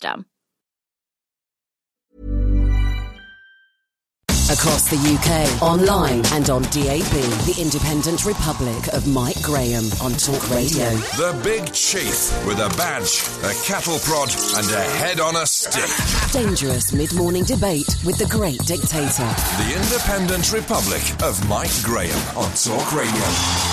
system. 0.00 0.26
Across 4.50 4.90
the 4.90 4.96
UK, 4.96 5.62
online 5.62 6.26
and 6.34 6.50
on 6.50 6.62
DAB, 6.62 7.14
the 7.46 7.56
Independent 7.60 8.26
Republic 8.26 8.88
of 8.92 9.06
Mike 9.06 9.40
Graham 9.42 9.84
on 10.02 10.10
Talk 10.14 10.50
Radio. 10.50 10.90
The 11.14 11.38
Big 11.44 11.72
Chief 11.72 12.34
with 12.44 12.58
a 12.58 12.68
badge, 12.76 13.22
a 13.44 13.54
cattle 13.64 14.00
prod, 14.00 14.28
and 14.56 14.68
a 14.72 14.82
head 14.98 15.20
on 15.20 15.36
a 15.36 15.46
stick. 15.46 15.88
Dangerous 16.32 16.92
mid 16.92 17.14
morning 17.14 17.44
debate 17.44 17.94
with 18.04 18.18
the 18.18 18.26
great 18.26 18.58
dictator. 18.66 19.30
The 19.62 19.80
Independent 19.80 20.52
Republic 20.52 21.02
of 21.22 21.38
Mike 21.48 21.70
Graham 21.84 22.18
on 22.36 22.50
Talk 22.54 22.92
Radio. 22.92 23.69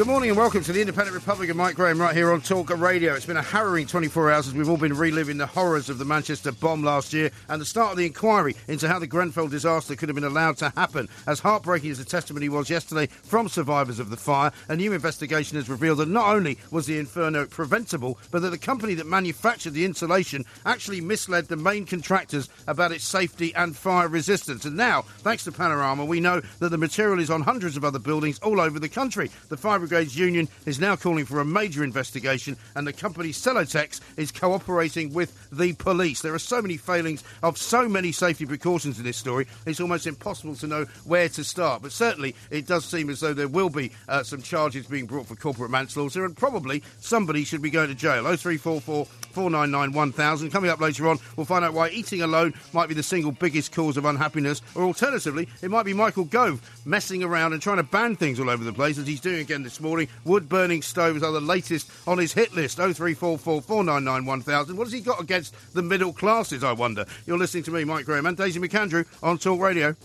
Good 0.00 0.06
morning 0.06 0.30
and 0.30 0.38
welcome 0.38 0.64
to 0.64 0.72
the 0.72 0.80
Independent 0.80 1.14
Republic 1.14 1.50
of 1.50 1.56
Mike 1.56 1.74
Graham 1.74 2.00
right 2.00 2.16
here 2.16 2.32
on 2.32 2.40
Talk 2.40 2.70
Radio. 2.70 3.12
It's 3.12 3.26
been 3.26 3.36
a 3.36 3.42
harrowing 3.42 3.86
24 3.86 4.30
hours 4.30 4.48
as 4.48 4.54
we've 4.54 4.70
all 4.70 4.78
been 4.78 4.96
reliving 4.96 5.36
the 5.36 5.46
horrors 5.46 5.90
of 5.90 5.98
the 5.98 6.06
Manchester 6.06 6.52
bomb 6.52 6.82
last 6.82 7.12
year 7.12 7.30
and 7.50 7.60
the 7.60 7.66
start 7.66 7.90
of 7.90 7.98
the 7.98 8.06
inquiry 8.06 8.56
into 8.66 8.88
how 8.88 8.98
the 8.98 9.06
Grenfell 9.06 9.48
disaster 9.48 9.94
could 9.94 10.08
have 10.08 10.14
been 10.14 10.24
allowed 10.24 10.56
to 10.56 10.70
happen. 10.70 11.06
As 11.26 11.40
heartbreaking 11.40 11.90
as 11.90 11.98
the 11.98 12.06
testimony 12.06 12.48
was 12.48 12.70
yesterday 12.70 13.08
from 13.08 13.50
survivors 13.50 13.98
of 13.98 14.08
the 14.08 14.16
fire, 14.16 14.50
a 14.70 14.76
new 14.76 14.94
investigation 14.94 15.58
has 15.58 15.68
revealed 15.68 15.98
that 15.98 16.08
not 16.08 16.34
only 16.34 16.56
was 16.70 16.86
the 16.86 16.98
inferno 16.98 17.44
preventable, 17.44 18.18
but 18.30 18.40
that 18.40 18.50
the 18.52 18.56
company 18.58 18.94
that 18.94 19.06
manufactured 19.06 19.74
the 19.74 19.84
insulation 19.84 20.46
actually 20.64 21.02
misled 21.02 21.48
the 21.48 21.56
main 21.56 21.84
contractors 21.84 22.48
about 22.66 22.90
its 22.90 23.04
safety 23.04 23.54
and 23.54 23.76
fire 23.76 24.08
resistance. 24.08 24.64
And 24.64 24.78
now, 24.78 25.02
thanks 25.18 25.44
to 25.44 25.52
Panorama, 25.52 26.06
we 26.06 26.20
know 26.20 26.40
that 26.60 26.70
the 26.70 26.78
material 26.78 27.20
is 27.20 27.28
on 27.28 27.42
hundreds 27.42 27.76
of 27.76 27.84
other 27.84 27.98
buildings 27.98 28.38
all 28.38 28.62
over 28.62 28.78
the 28.78 28.88
country. 28.88 29.30
The 29.50 29.58
Fire 29.58 29.89
Brigades 29.90 30.16
Union 30.16 30.48
is 30.66 30.78
now 30.78 30.94
calling 30.94 31.24
for 31.24 31.40
a 31.40 31.44
major 31.44 31.82
investigation, 31.82 32.56
and 32.76 32.86
the 32.86 32.92
company 32.92 33.30
Celotex 33.30 34.00
is 34.16 34.30
cooperating 34.30 35.12
with 35.12 35.50
the 35.50 35.72
police. 35.72 36.22
There 36.22 36.32
are 36.32 36.38
so 36.38 36.62
many 36.62 36.76
failings 36.76 37.24
of 37.42 37.58
so 37.58 37.88
many 37.88 38.12
safety 38.12 38.46
precautions 38.46 38.98
in 38.98 39.04
this 39.04 39.16
story, 39.16 39.48
it's 39.66 39.80
almost 39.80 40.06
impossible 40.06 40.54
to 40.56 40.68
know 40.68 40.84
where 41.04 41.28
to 41.30 41.42
start. 41.42 41.82
But 41.82 41.90
certainly, 41.90 42.36
it 42.50 42.68
does 42.68 42.84
seem 42.84 43.10
as 43.10 43.18
though 43.18 43.34
there 43.34 43.48
will 43.48 43.68
be 43.68 43.90
uh, 44.08 44.22
some 44.22 44.42
charges 44.42 44.86
being 44.86 45.06
brought 45.06 45.26
for 45.26 45.34
corporate 45.34 45.72
manslaughter, 45.72 46.24
and 46.24 46.36
probably 46.36 46.84
somebody 47.00 47.42
should 47.42 47.62
be 47.62 47.70
going 47.70 47.88
to 47.88 47.94
jail. 47.96 48.22
0344 48.22 49.08
499 49.30 49.92
1000. 49.92 50.50
Coming 50.50 50.70
up 50.70 50.80
later 50.80 51.08
on, 51.08 51.18
we'll 51.36 51.46
find 51.46 51.64
out 51.64 51.74
why 51.74 51.88
eating 51.90 52.22
alone 52.22 52.54
might 52.72 52.88
be 52.88 52.94
the 52.94 53.02
single 53.02 53.32
biggest 53.32 53.72
cause 53.72 53.96
of 53.96 54.04
unhappiness, 54.04 54.62
or 54.74 54.84
alternatively, 54.84 55.48
it 55.62 55.70
might 55.70 55.84
be 55.84 55.92
Michael 55.92 56.24
Gove 56.24 56.60
messing 56.84 57.22
around 57.22 57.52
and 57.52 57.62
trying 57.62 57.78
to 57.78 57.82
ban 57.82 58.16
things 58.16 58.40
all 58.40 58.50
over 58.50 58.64
the 58.64 58.72
place, 58.72 58.98
as 58.98 59.06
he's 59.06 59.20
doing 59.20 59.40
again 59.40 59.62
this 59.62 59.80
morning. 59.80 60.08
Wood 60.24 60.48
burning 60.48 60.82
stoves 60.82 61.22
are 61.22 61.32
the 61.32 61.40
latest 61.40 61.90
on 62.06 62.18
his 62.18 62.32
hit 62.32 62.54
list. 62.54 62.76
0344 62.76 63.62
499 63.62 64.24
1000. 64.26 64.76
What 64.76 64.84
has 64.84 64.92
he 64.92 65.00
got 65.00 65.20
against 65.20 65.54
the 65.74 65.82
middle 65.82 66.12
classes, 66.12 66.64
I 66.64 66.72
wonder? 66.72 67.04
You're 67.26 67.38
listening 67.38 67.64
to 67.64 67.70
me, 67.70 67.84
Mike 67.84 68.04
Graham, 68.04 68.26
and 68.26 68.36
Daisy 68.36 68.60
McAndrew 68.60 69.06
on 69.22 69.38
Talk 69.38 69.60
Radio. 69.60 69.96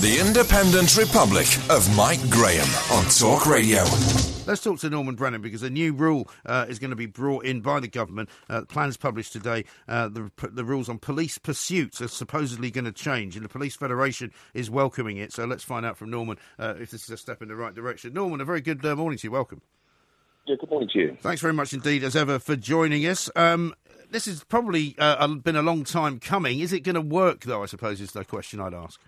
The 0.00 0.20
Independent 0.20 0.94
Republic 0.98 1.46
of 1.70 1.96
Mike 1.96 2.20
Graham 2.28 2.68
on 2.92 3.04
Talk 3.06 3.46
Radio. 3.46 3.82
Let's 4.46 4.62
talk 4.62 4.78
to 4.80 4.90
Norman 4.90 5.14
Brennan 5.14 5.40
because 5.40 5.62
a 5.62 5.70
new 5.70 5.94
rule 5.94 6.28
uh, 6.44 6.66
is 6.68 6.78
going 6.78 6.90
to 6.90 6.96
be 6.96 7.06
brought 7.06 7.46
in 7.46 7.62
by 7.62 7.80
the 7.80 7.88
government. 7.88 8.28
Uh, 8.50 8.60
plans 8.68 8.98
published 8.98 9.32
today. 9.32 9.64
Uh, 9.88 10.08
the, 10.08 10.30
the 10.42 10.66
rules 10.66 10.90
on 10.90 10.98
police 10.98 11.38
pursuits 11.38 12.02
are 12.02 12.08
supposedly 12.08 12.70
going 12.70 12.84
to 12.84 12.92
change, 12.92 13.36
and 13.36 13.44
the 13.44 13.48
Police 13.48 13.74
Federation 13.74 14.32
is 14.52 14.70
welcoming 14.70 15.16
it. 15.16 15.32
So 15.32 15.46
let's 15.46 15.64
find 15.64 15.86
out 15.86 15.96
from 15.96 16.10
Norman 16.10 16.36
uh, 16.58 16.74
if 16.78 16.90
this 16.90 17.04
is 17.04 17.10
a 17.10 17.16
step 17.16 17.40
in 17.40 17.48
the 17.48 17.56
right 17.56 17.74
direction. 17.74 18.12
Norman, 18.12 18.42
a 18.42 18.44
very 18.44 18.60
good 18.60 18.84
uh, 18.84 18.94
morning 18.96 19.18
to 19.20 19.26
you. 19.26 19.30
Welcome. 19.30 19.62
Yeah, 20.44 20.56
good 20.60 20.70
morning 20.70 20.90
to 20.92 20.98
you. 20.98 21.16
Thanks 21.22 21.40
very 21.40 21.54
much 21.54 21.72
indeed, 21.72 22.04
as 22.04 22.14
ever, 22.14 22.38
for 22.38 22.54
joining 22.54 23.06
us. 23.06 23.30
Um, 23.34 23.74
this 24.10 24.26
has 24.26 24.44
probably 24.44 24.94
uh, 24.98 25.26
been 25.26 25.56
a 25.56 25.62
long 25.62 25.84
time 25.84 26.20
coming. 26.20 26.60
Is 26.60 26.74
it 26.74 26.80
going 26.80 26.96
to 26.96 27.00
work, 27.00 27.44
though? 27.44 27.62
I 27.62 27.66
suppose 27.66 28.02
is 28.02 28.12
the 28.12 28.26
question 28.26 28.60
I'd 28.60 28.74
ask. 28.74 29.00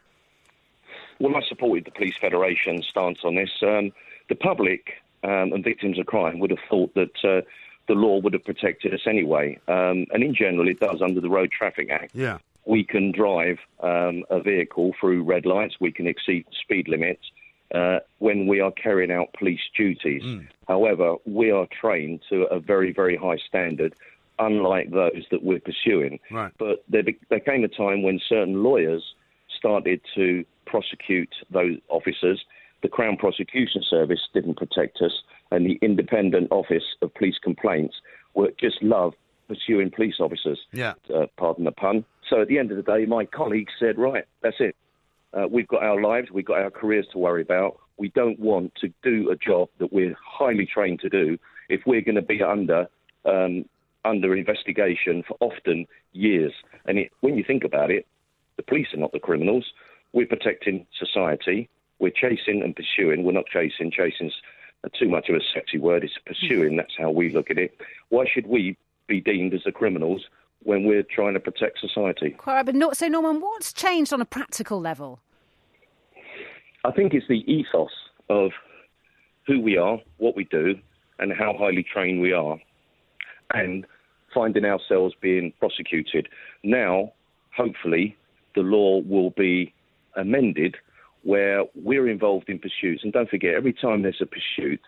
Well, 1.20 1.36
I 1.36 1.42
supported 1.48 1.84
the 1.84 1.90
Police 1.90 2.16
Federation's 2.20 2.86
stance 2.86 3.20
on 3.24 3.34
this. 3.34 3.50
Um, 3.62 3.92
the 4.28 4.34
public 4.34 4.94
um, 5.24 5.52
and 5.52 5.64
victims 5.64 5.98
of 5.98 6.06
crime 6.06 6.38
would 6.38 6.50
have 6.50 6.60
thought 6.68 6.94
that 6.94 7.24
uh, 7.24 7.40
the 7.88 7.94
law 7.94 8.20
would 8.20 8.32
have 8.34 8.44
protected 8.44 8.94
us 8.94 9.00
anyway. 9.06 9.58
Um, 9.66 10.06
and 10.12 10.22
in 10.22 10.34
general, 10.34 10.68
it 10.68 10.78
does 10.80 11.02
under 11.02 11.20
the 11.20 11.30
Road 11.30 11.50
Traffic 11.50 11.90
Act. 11.90 12.14
Yeah. 12.14 12.38
We 12.66 12.84
can 12.84 13.12
drive 13.12 13.58
um, 13.80 14.24
a 14.30 14.40
vehicle 14.40 14.94
through 15.00 15.24
red 15.24 15.46
lights, 15.46 15.76
we 15.80 15.90
can 15.90 16.06
exceed 16.06 16.44
speed 16.62 16.86
limits 16.86 17.22
uh, 17.74 18.00
when 18.18 18.46
we 18.46 18.60
are 18.60 18.70
carrying 18.70 19.10
out 19.10 19.32
police 19.32 19.60
duties. 19.76 20.22
However, 20.68 21.16
we 21.24 21.50
are 21.50 21.66
trained 21.80 22.20
to 22.28 22.42
a 22.44 22.60
very, 22.60 22.92
very 22.92 23.16
high 23.16 23.38
standard. 23.38 23.94
Unlike 24.40 24.92
those 24.92 25.24
that 25.32 25.42
we're 25.42 25.58
pursuing, 25.58 26.20
Right. 26.30 26.52
but 26.58 26.84
there, 26.88 27.02
be- 27.02 27.18
there 27.28 27.40
came 27.40 27.64
a 27.64 27.68
time 27.68 28.02
when 28.04 28.20
certain 28.28 28.62
lawyers 28.62 29.02
started 29.48 30.00
to 30.14 30.44
prosecute 30.72 31.34
those 31.50 31.76
officers. 31.88 32.38
The 32.82 32.88
Crown 32.88 33.16
Prosecution 33.16 33.82
Service 33.82 34.20
didn't 34.32 34.56
protect 34.56 34.96
us, 35.02 35.14
and 35.50 35.66
the 35.66 35.78
Independent 35.82 36.48
Office 36.50 36.84
of 37.02 37.12
Police 37.14 37.38
Complaints 37.42 37.96
were 38.34 38.52
just 38.60 38.80
love 38.82 39.14
pursuing 39.48 39.90
police 39.90 40.16
officers. 40.20 40.60
Yeah. 40.72 40.92
Uh, 41.12 41.26
pardon 41.36 41.64
the 41.64 41.72
pun. 41.72 42.04
So 42.28 42.42
at 42.42 42.48
the 42.48 42.58
end 42.58 42.70
of 42.70 42.76
the 42.76 42.82
day, 42.82 43.06
my 43.06 43.24
colleagues 43.24 43.72
said, 43.80 43.98
right, 43.98 44.24
that's 44.42 44.60
it. 44.60 44.76
Uh, 45.32 45.46
we've 45.50 45.68
got 45.68 45.82
our 45.82 46.00
lives, 46.00 46.28
we've 46.30 46.44
got 46.44 46.58
our 46.58 46.70
careers 46.70 47.06
to 47.12 47.18
worry 47.18 47.42
about. 47.42 47.78
We 47.96 48.10
don't 48.10 48.38
want 48.38 48.74
to 48.76 48.92
do 49.02 49.30
a 49.30 49.36
job 49.36 49.68
that 49.78 49.92
we're 49.92 50.16
highly 50.22 50.66
trained 50.66 51.00
to 51.00 51.08
do 51.08 51.38
if 51.68 51.80
we're 51.86 52.00
going 52.08 52.14
to 52.14 52.22
be 52.22 52.42
under 52.42 52.86
um, 53.24 53.64
under 54.04 54.34
investigation 54.34 55.24
for 55.26 55.36
often 55.40 55.86
years. 56.12 56.52
And 56.86 56.98
it, 56.98 57.12
when 57.20 57.36
you 57.36 57.44
think 57.44 57.64
about 57.64 57.90
it, 57.90 58.06
the 58.56 58.62
police 58.62 58.86
are 58.94 58.98
not 58.98 59.12
the 59.12 59.18
criminals. 59.18 59.66
We're 60.12 60.26
protecting 60.26 60.86
society. 60.98 61.68
We're 61.98 62.10
chasing 62.10 62.62
and 62.62 62.74
pursuing. 62.74 63.24
We're 63.24 63.32
not 63.32 63.46
chasing. 63.46 63.90
Chasing's 63.90 64.34
too 64.98 65.08
much 65.08 65.28
of 65.28 65.34
a 65.34 65.40
sexy 65.52 65.78
word. 65.78 66.04
It's 66.04 66.14
pursuing. 66.24 66.76
That's 66.76 66.94
how 66.96 67.10
we 67.10 67.32
look 67.32 67.50
at 67.50 67.58
it. 67.58 67.78
Why 68.08 68.24
should 68.32 68.46
we 68.46 68.76
be 69.06 69.20
deemed 69.20 69.54
as 69.54 69.64
the 69.64 69.72
criminals 69.72 70.26
when 70.62 70.84
we're 70.84 71.02
trying 71.02 71.34
to 71.34 71.40
protect 71.40 71.80
society? 71.80 72.30
Quite 72.30 72.54
right, 72.54 72.66
but 72.66 72.74
not, 72.74 72.96
so 72.96 73.08
Norman, 73.08 73.40
what's 73.40 73.72
changed 73.72 74.12
on 74.12 74.20
a 74.20 74.24
practical 74.24 74.80
level? 74.80 75.20
I 76.84 76.92
think 76.92 77.12
it's 77.12 77.26
the 77.28 77.44
ethos 77.50 77.90
of 78.28 78.52
who 79.46 79.60
we 79.60 79.76
are, 79.76 79.98
what 80.18 80.36
we 80.36 80.44
do, 80.44 80.76
and 81.18 81.32
how 81.32 81.54
highly 81.58 81.82
trained 81.82 82.20
we 82.20 82.32
are, 82.32 82.58
and 83.52 83.84
finding 84.32 84.64
ourselves 84.64 85.14
being 85.20 85.52
prosecuted. 85.58 86.28
Now, 86.62 87.12
hopefully, 87.56 88.16
the 88.54 88.60
law 88.60 89.00
will 89.00 89.30
be 89.30 89.74
amended 90.16 90.76
where 91.22 91.64
we're 91.74 92.08
involved 92.08 92.48
in 92.48 92.58
pursuits. 92.58 93.02
And 93.02 93.12
don't 93.12 93.28
forget, 93.28 93.54
every 93.54 93.72
time 93.72 94.02
there's 94.02 94.20
a 94.20 94.26
pursuit, 94.26 94.80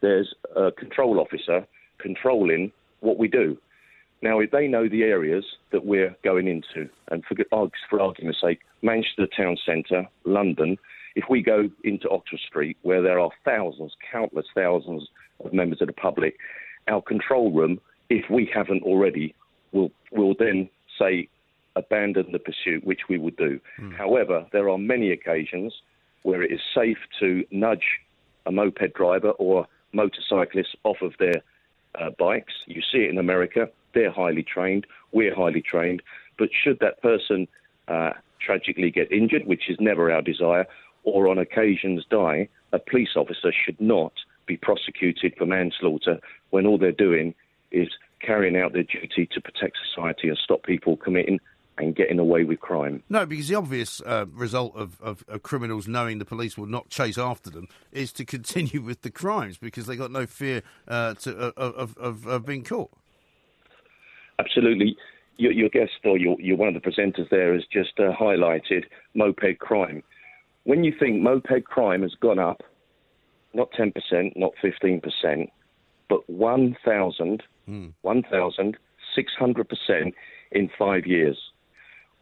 there's 0.00 0.34
a 0.56 0.70
control 0.72 1.18
officer 1.20 1.66
controlling 1.98 2.72
what 3.00 3.18
we 3.18 3.28
do. 3.28 3.58
Now, 4.22 4.40
if 4.40 4.50
they 4.50 4.66
know 4.66 4.88
the 4.88 5.02
areas 5.02 5.44
that 5.70 5.84
we're 5.84 6.16
going 6.24 6.48
into, 6.48 6.88
and 7.10 7.24
for, 7.24 7.36
for 7.88 8.00
argument's 8.00 8.40
sake, 8.40 8.60
Manchester 8.82 9.26
town 9.36 9.56
centre, 9.64 10.06
London, 10.24 10.78
If 11.18 11.24
we 11.28 11.42
go 11.42 11.68
into 11.82 12.08
Oxford 12.10 12.38
Street, 12.46 12.76
where 12.82 13.02
there 13.02 13.18
are 13.18 13.30
thousands, 13.44 13.92
countless 14.12 14.46
thousands 14.54 15.08
of 15.44 15.52
members 15.52 15.80
of 15.80 15.88
the 15.88 15.92
public, 15.92 16.36
our 16.86 17.02
control 17.02 17.50
room, 17.50 17.80
if 18.08 18.30
we 18.30 18.48
haven't 18.54 18.84
already, 18.84 19.34
will 19.72 19.90
will 20.12 20.36
then 20.38 20.70
say 20.96 21.28
abandon 21.78 22.32
the 22.32 22.38
pursuit, 22.38 22.84
which 22.84 23.08
we 23.08 23.18
would 23.18 23.36
do. 23.36 23.60
However, 23.96 24.46
there 24.52 24.68
are 24.68 24.78
many 24.78 25.10
occasions 25.12 25.72
where 26.22 26.42
it 26.42 26.50
is 26.52 26.60
safe 26.74 26.98
to 27.20 27.44
nudge 27.50 28.00
a 28.46 28.52
moped 28.52 28.94
driver 28.94 29.30
or 29.32 29.66
motorcyclist 29.92 30.76
off 30.84 31.00
of 31.02 31.12
their 31.18 31.42
uh, 31.94 32.10
bikes. 32.18 32.52
You 32.66 32.82
see 32.82 32.98
it 32.98 33.10
in 33.10 33.18
America. 33.18 33.70
They're 33.94 34.10
highly 34.10 34.42
trained. 34.42 34.86
We're 35.12 35.34
highly 35.34 35.62
trained. 35.62 36.02
But 36.38 36.50
should 36.52 36.78
that 36.80 37.00
person 37.02 37.48
uh, 37.88 38.12
tragically 38.40 38.90
get 38.90 39.10
injured, 39.10 39.46
which 39.46 39.68
is 39.68 39.76
never 39.80 40.10
our 40.10 40.22
desire, 40.22 40.66
or 41.04 41.28
on 41.28 41.38
occasions 41.38 42.04
die, 42.10 42.48
a 42.72 42.78
police 42.78 43.16
officer 43.16 43.52
should 43.52 43.80
not 43.80 44.12
be 44.46 44.56
prosecuted 44.56 45.34
for 45.36 45.46
manslaughter 45.46 46.18
when 46.50 46.66
all 46.66 46.78
they're 46.78 46.92
doing 46.92 47.34
is 47.70 47.88
carrying 48.20 48.56
out 48.56 48.72
their 48.72 48.82
duty 48.82 49.28
to 49.32 49.40
protect 49.40 49.76
society 49.86 50.28
and 50.28 50.38
stop 50.38 50.62
people 50.64 50.96
committing 50.96 51.38
and 51.78 51.94
getting 51.94 52.18
away 52.18 52.44
with 52.44 52.60
crime. 52.60 53.02
No, 53.08 53.26
because 53.26 53.48
the 53.48 53.54
obvious 53.54 54.00
uh, 54.02 54.26
result 54.32 54.74
of, 54.76 55.00
of, 55.00 55.24
of 55.28 55.42
criminals 55.42 55.88
knowing 55.88 56.18
the 56.18 56.24
police 56.24 56.58
will 56.58 56.66
not 56.66 56.90
chase 56.90 57.18
after 57.18 57.50
them 57.50 57.68
is 57.92 58.12
to 58.12 58.24
continue 58.24 58.82
with 58.82 59.02
the 59.02 59.10
crimes 59.10 59.58
because 59.58 59.86
they 59.86 59.96
got 59.96 60.10
no 60.10 60.26
fear 60.26 60.62
uh, 60.86 61.14
to, 61.14 61.48
uh, 61.48 61.52
of, 61.56 61.96
of, 61.98 62.26
of 62.26 62.46
being 62.46 62.64
caught. 62.64 62.90
Absolutely. 64.38 64.96
Your, 65.36 65.52
your 65.52 65.68
guest 65.68 65.92
or 66.04 66.16
your, 66.18 66.40
your 66.40 66.56
one 66.56 66.68
of 66.68 66.74
the 66.74 66.80
presenters 66.80 67.28
there 67.30 67.54
has 67.54 67.64
just 67.72 67.98
uh, 67.98 68.12
highlighted 68.12 68.84
moped 69.14 69.58
crime. 69.60 70.02
When 70.64 70.84
you 70.84 70.92
think 70.98 71.22
moped 71.22 71.64
crime 71.64 72.02
has 72.02 72.14
gone 72.20 72.38
up, 72.38 72.62
not 73.54 73.72
10%, 73.72 74.36
not 74.36 74.52
15%, 74.62 75.50
but 76.08 76.28
1,000, 76.28 77.42
1,600% 77.68 80.12
in 80.52 80.70
five 80.78 81.06
years. 81.06 81.38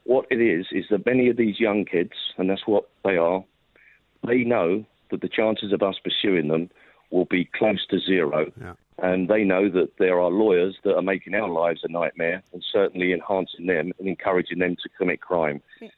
What 0.07 0.27
it 0.31 0.41
is, 0.41 0.67
is 0.71 0.85
that 0.91 1.05
many 1.05 1.29
of 1.29 1.37
these 1.37 1.59
young 1.59 1.85
kids, 1.85 2.13
and 2.39 2.49
that's 2.49 2.67
what 2.67 2.89
they 3.05 3.17
are, 3.17 3.45
they 4.27 4.45
know 4.45 4.85
that 5.11 5.21
the 5.21 5.29
chances 5.29 5.73
of 5.73 5.83
us 5.83 5.97
pursuing 6.03 6.49
them 6.49 6.71
will 7.11 7.27
be 7.27 7.45
close 7.45 7.85
to 7.91 7.99
zero. 7.99 8.53
Yeah. 8.61 8.75
And 8.99 9.29
they 9.29 9.45
know 9.45 9.69
that 9.69 9.99
there 9.99 10.21
are 10.21 10.31
lawyers 10.31 10.77
that 10.85 10.97
are 10.97 11.03
making 11.03 11.35
our 11.35 11.49
lives 11.49 11.81
a 11.85 11.89
nightmare 11.89 12.43
and 12.53 12.65
certainly 12.73 13.13
enhancing 13.13 13.67
them 13.67 13.93
and 13.99 14.09
encouraging 14.09 14.61
them 14.61 14.77
to 14.83 14.89
commit 14.97 15.21
crime. 15.21 15.61
Yeah, 15.81 15.89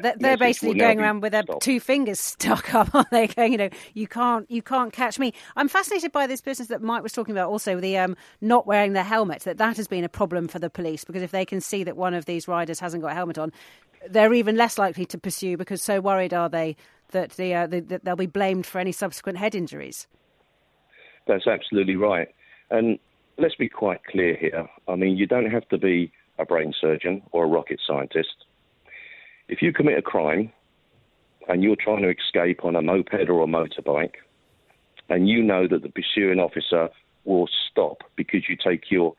That 0.00 0.20
they're, 0.20 0.36
basically 0.36 0.78
going 0.78 1.00
around 1.00 1.20
with 1.20 1.32
their 1.32 1.42
stopped. 1.42 1.62
two 1.62 1.80
fingers 1.80 2.20
stuck 2.20 2.74
up, 2.74 2.94
aren't 2.94 3.10
they? 3.10 3.26
Going, 3.26 3.52
you 3.52 3.58
know, 3.58 3.68
you 3.94 4.06
can't, 4.06 4.50
you 4.50 4.62
can't 4.62 4.92
catch 4.92 5.18
me. 5.18 5.32
I'm 5.56 5.68
fascinated 5.68 6.12
by 6.12 6.26
this 6.26 6.40
business 6.40 6.68
that 6.68 6.82
Mike 6.82 7.02
was 7.02 7.12
talking 7.12 7.32
about. 7.32 7.50
Also, 7.50 7.80
the 7.80 7.98
um, 7.98 8.16
not 8.40 8.66
wearing 8.66 8.92
their 8.92 9.04
helmet. 9.04 9.42
That 9.42 9.58
that 9.58 9.76
has 9.76 9.88
been 9.88 10.04
a 10.04 10.08
problem 10.08 10.48
for 10.48 10.58
the 10.58 10.70
police 10.70 11.04
because 11.04 11.22
if 11.22 11.30
they 11.30 11.44
can 11.44 11.60
see 11.60 11.84
that 11.84 11.96
one 11.96 12.14
of 12.14 12.24
these 12.24 12.48
riders 12.48 12.80
hasn't 12.80 13.02
got 13.02 13.12
a 13.12 13.14
helmet 13.14 13.38
on, 13.38 13.52
they're 14.08 14.34
even 14.34 14.56
less 14.56 14.78
likely 14.78 15.06
to 15.06 15.18
pursue 15.18 15.56
because 15.56 15.82
so 15.82 16.00
worried 16.00 16.34
are 16.34 16.48
they 16.48 16.76
that 17.10 17.30
the, 17.32 17.54
uh, 17.54 17.66
the 17.66 17.80
that 17.80 18.04
they'll 18.04 18.16
be 18.16 18.26
blamed 18.26 18.66
for 18.66 18.78
any 18.78 18.92
subsequent 18.92 19.38
head 19.38 19.54
injuries. 19.54 20.06
That's 21.26 21.46
absolutely 21.46 21.96
right. 21.96 22.28
And 22.70 22.98
let's 23.38 23.54
be 23.54 23.68
quite 23.68 24.04
clear 24.04 24.36
here. 24.36 24.66
I 24.88 24.96
mean, 24.96 25.16
you 25.16 25.26
don't 25.26 25.50
have 25.50 25.68
to 25.68 25.78
be 25.78 26.12
a 26.38 26.44
brain 26.44 26.72
surgeon 26.80 27.22
or 27.32 27.44
a 27.44 27.48
rocket 27.48 27.80
scientist. 27.86 28.46
If 29.48 29.62
you 29.62 29.72
commit 29.72 29.98
a 29.98 30.02
crime 30.02 30.52
and 31.48 31.62
you're 31.62 31.76
trying 31.76 32.02
to 32.02 32.10
escape 32.10 32.64
on 32.64 32.76
a 32.76 32.82
moped 32.82 33.28
or 33.28 33.42
a 33.42 33.46
motorbike, 33.46 34.14
and 35.08 35.28
you 35.28 35.42
know 35.42 35.66
that 35.68 35.82
the 35.82 35.88
pursuing 35.88 36.38
officer 36.38 36.88
will 37.24 37.48
stop 37.70 38.02
because 38.16 38.48
you 38.48 38.56
take 38.56 38.90
your 38.90 39.14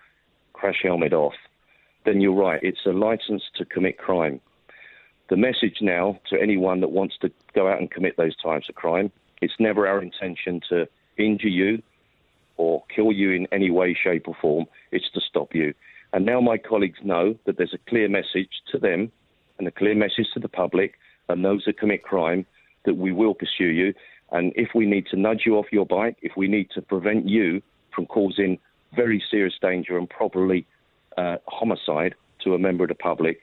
crash 0.54 0.82
helmet 0.84 1.14
off, 1.14 1.36
then 2.06 2.22
you're 2.22 2.34
right. 2.34 2.60
It's 2.64 2.86
a 2.86 2.92
license 2.92 3.44
to 3.56 3.66
commit 3.66 3.98
crime. 3.98 4.42
The 5.30 5.38
message 5.38 5.78
now 5.82 6.20
to 6.30 6.42
anyone 6.42 6.82
that 6.82 6.92
wants 6.92 7.18
to 7.22 7.32
go 7.54 7.68
out 7.68 7.80
and 7.80 7.90
commit 7.90 8.18
those 8.18 8.36
types 8.36 8.70
of 8.70 8.76
crime, 8.76 9.12
it's 9.42 9.54
never 9.60 9.88
our 9.88 10.02
intention 10.02 10.62
to 10.70 10.88
injure 11.18 11.48
you 11.48 11.82
or 12.58 12.84
kill 12.94 13.12
you 13.12 13.32
in 13.32 13.48
any 13.52 13.72
way, 13.72 13.94
shape, 13.94 14.28
or 14.28 14.36
form. 14.42 14.66
It's 14.92 15.10
to 15.12 15.22
stop 15.22 15.56
you. 15.56 15.74
And 16.12 16.26
now 16.26 16.40
my 16.40 16.58
colleagues 16.58 17.00
know 17.04 17.36
that 17.46 17.58
there's 17.58 17.74
a 17.74 17.90
clear 17.90 18.08
message 18.08 18.62
to 18.72 18.78
them 18.78 19.12
and 19.64 19.68
a 19.70 19.72
clear 19.72 19.96
message 19.96 20.28
to 20.34 20.42
the 20.42 20.50
public 20.50 20.96
and 21.30 21.46
those 21.46 21.64
that 21.66 21.80
commit 21.80 22.04
crime 22.04 22.46
that 22.84 22.96
we 22.96 23.14
will 23.14 23.34
pursue 23.34 23.70
you. 23.70 23.94
And 24.34 24.52
if 24.58 24.70
we 24.76 24.86
need 24.86 25.06
to 25.08 25.16
nudge 25.16 25.44
you 25.46 25.56
off 25.56 25.68
your 25.72 25.86
bike, 25.86 26.18
if 26.22 26.34
we 26.36 26.50
need 26.50 26.70
to 26.72 26.82
prevent 26.82 27.30
you 27.30 27.62
from 27.96 28.06
causing 28.08 28.60
very 28.94 29.24
serious 29.32 29.54
danger 29.62 29.98
and 29.98 30.10
probably 30.10 30.66
uh, 31.18 31.38
homicide 31.48 32.14
to 32.44 32.56
a 32.56 32.60
member 32.60 32.84
of 32.84 32.90
the 32.90 32.96
public, 32.96 33.40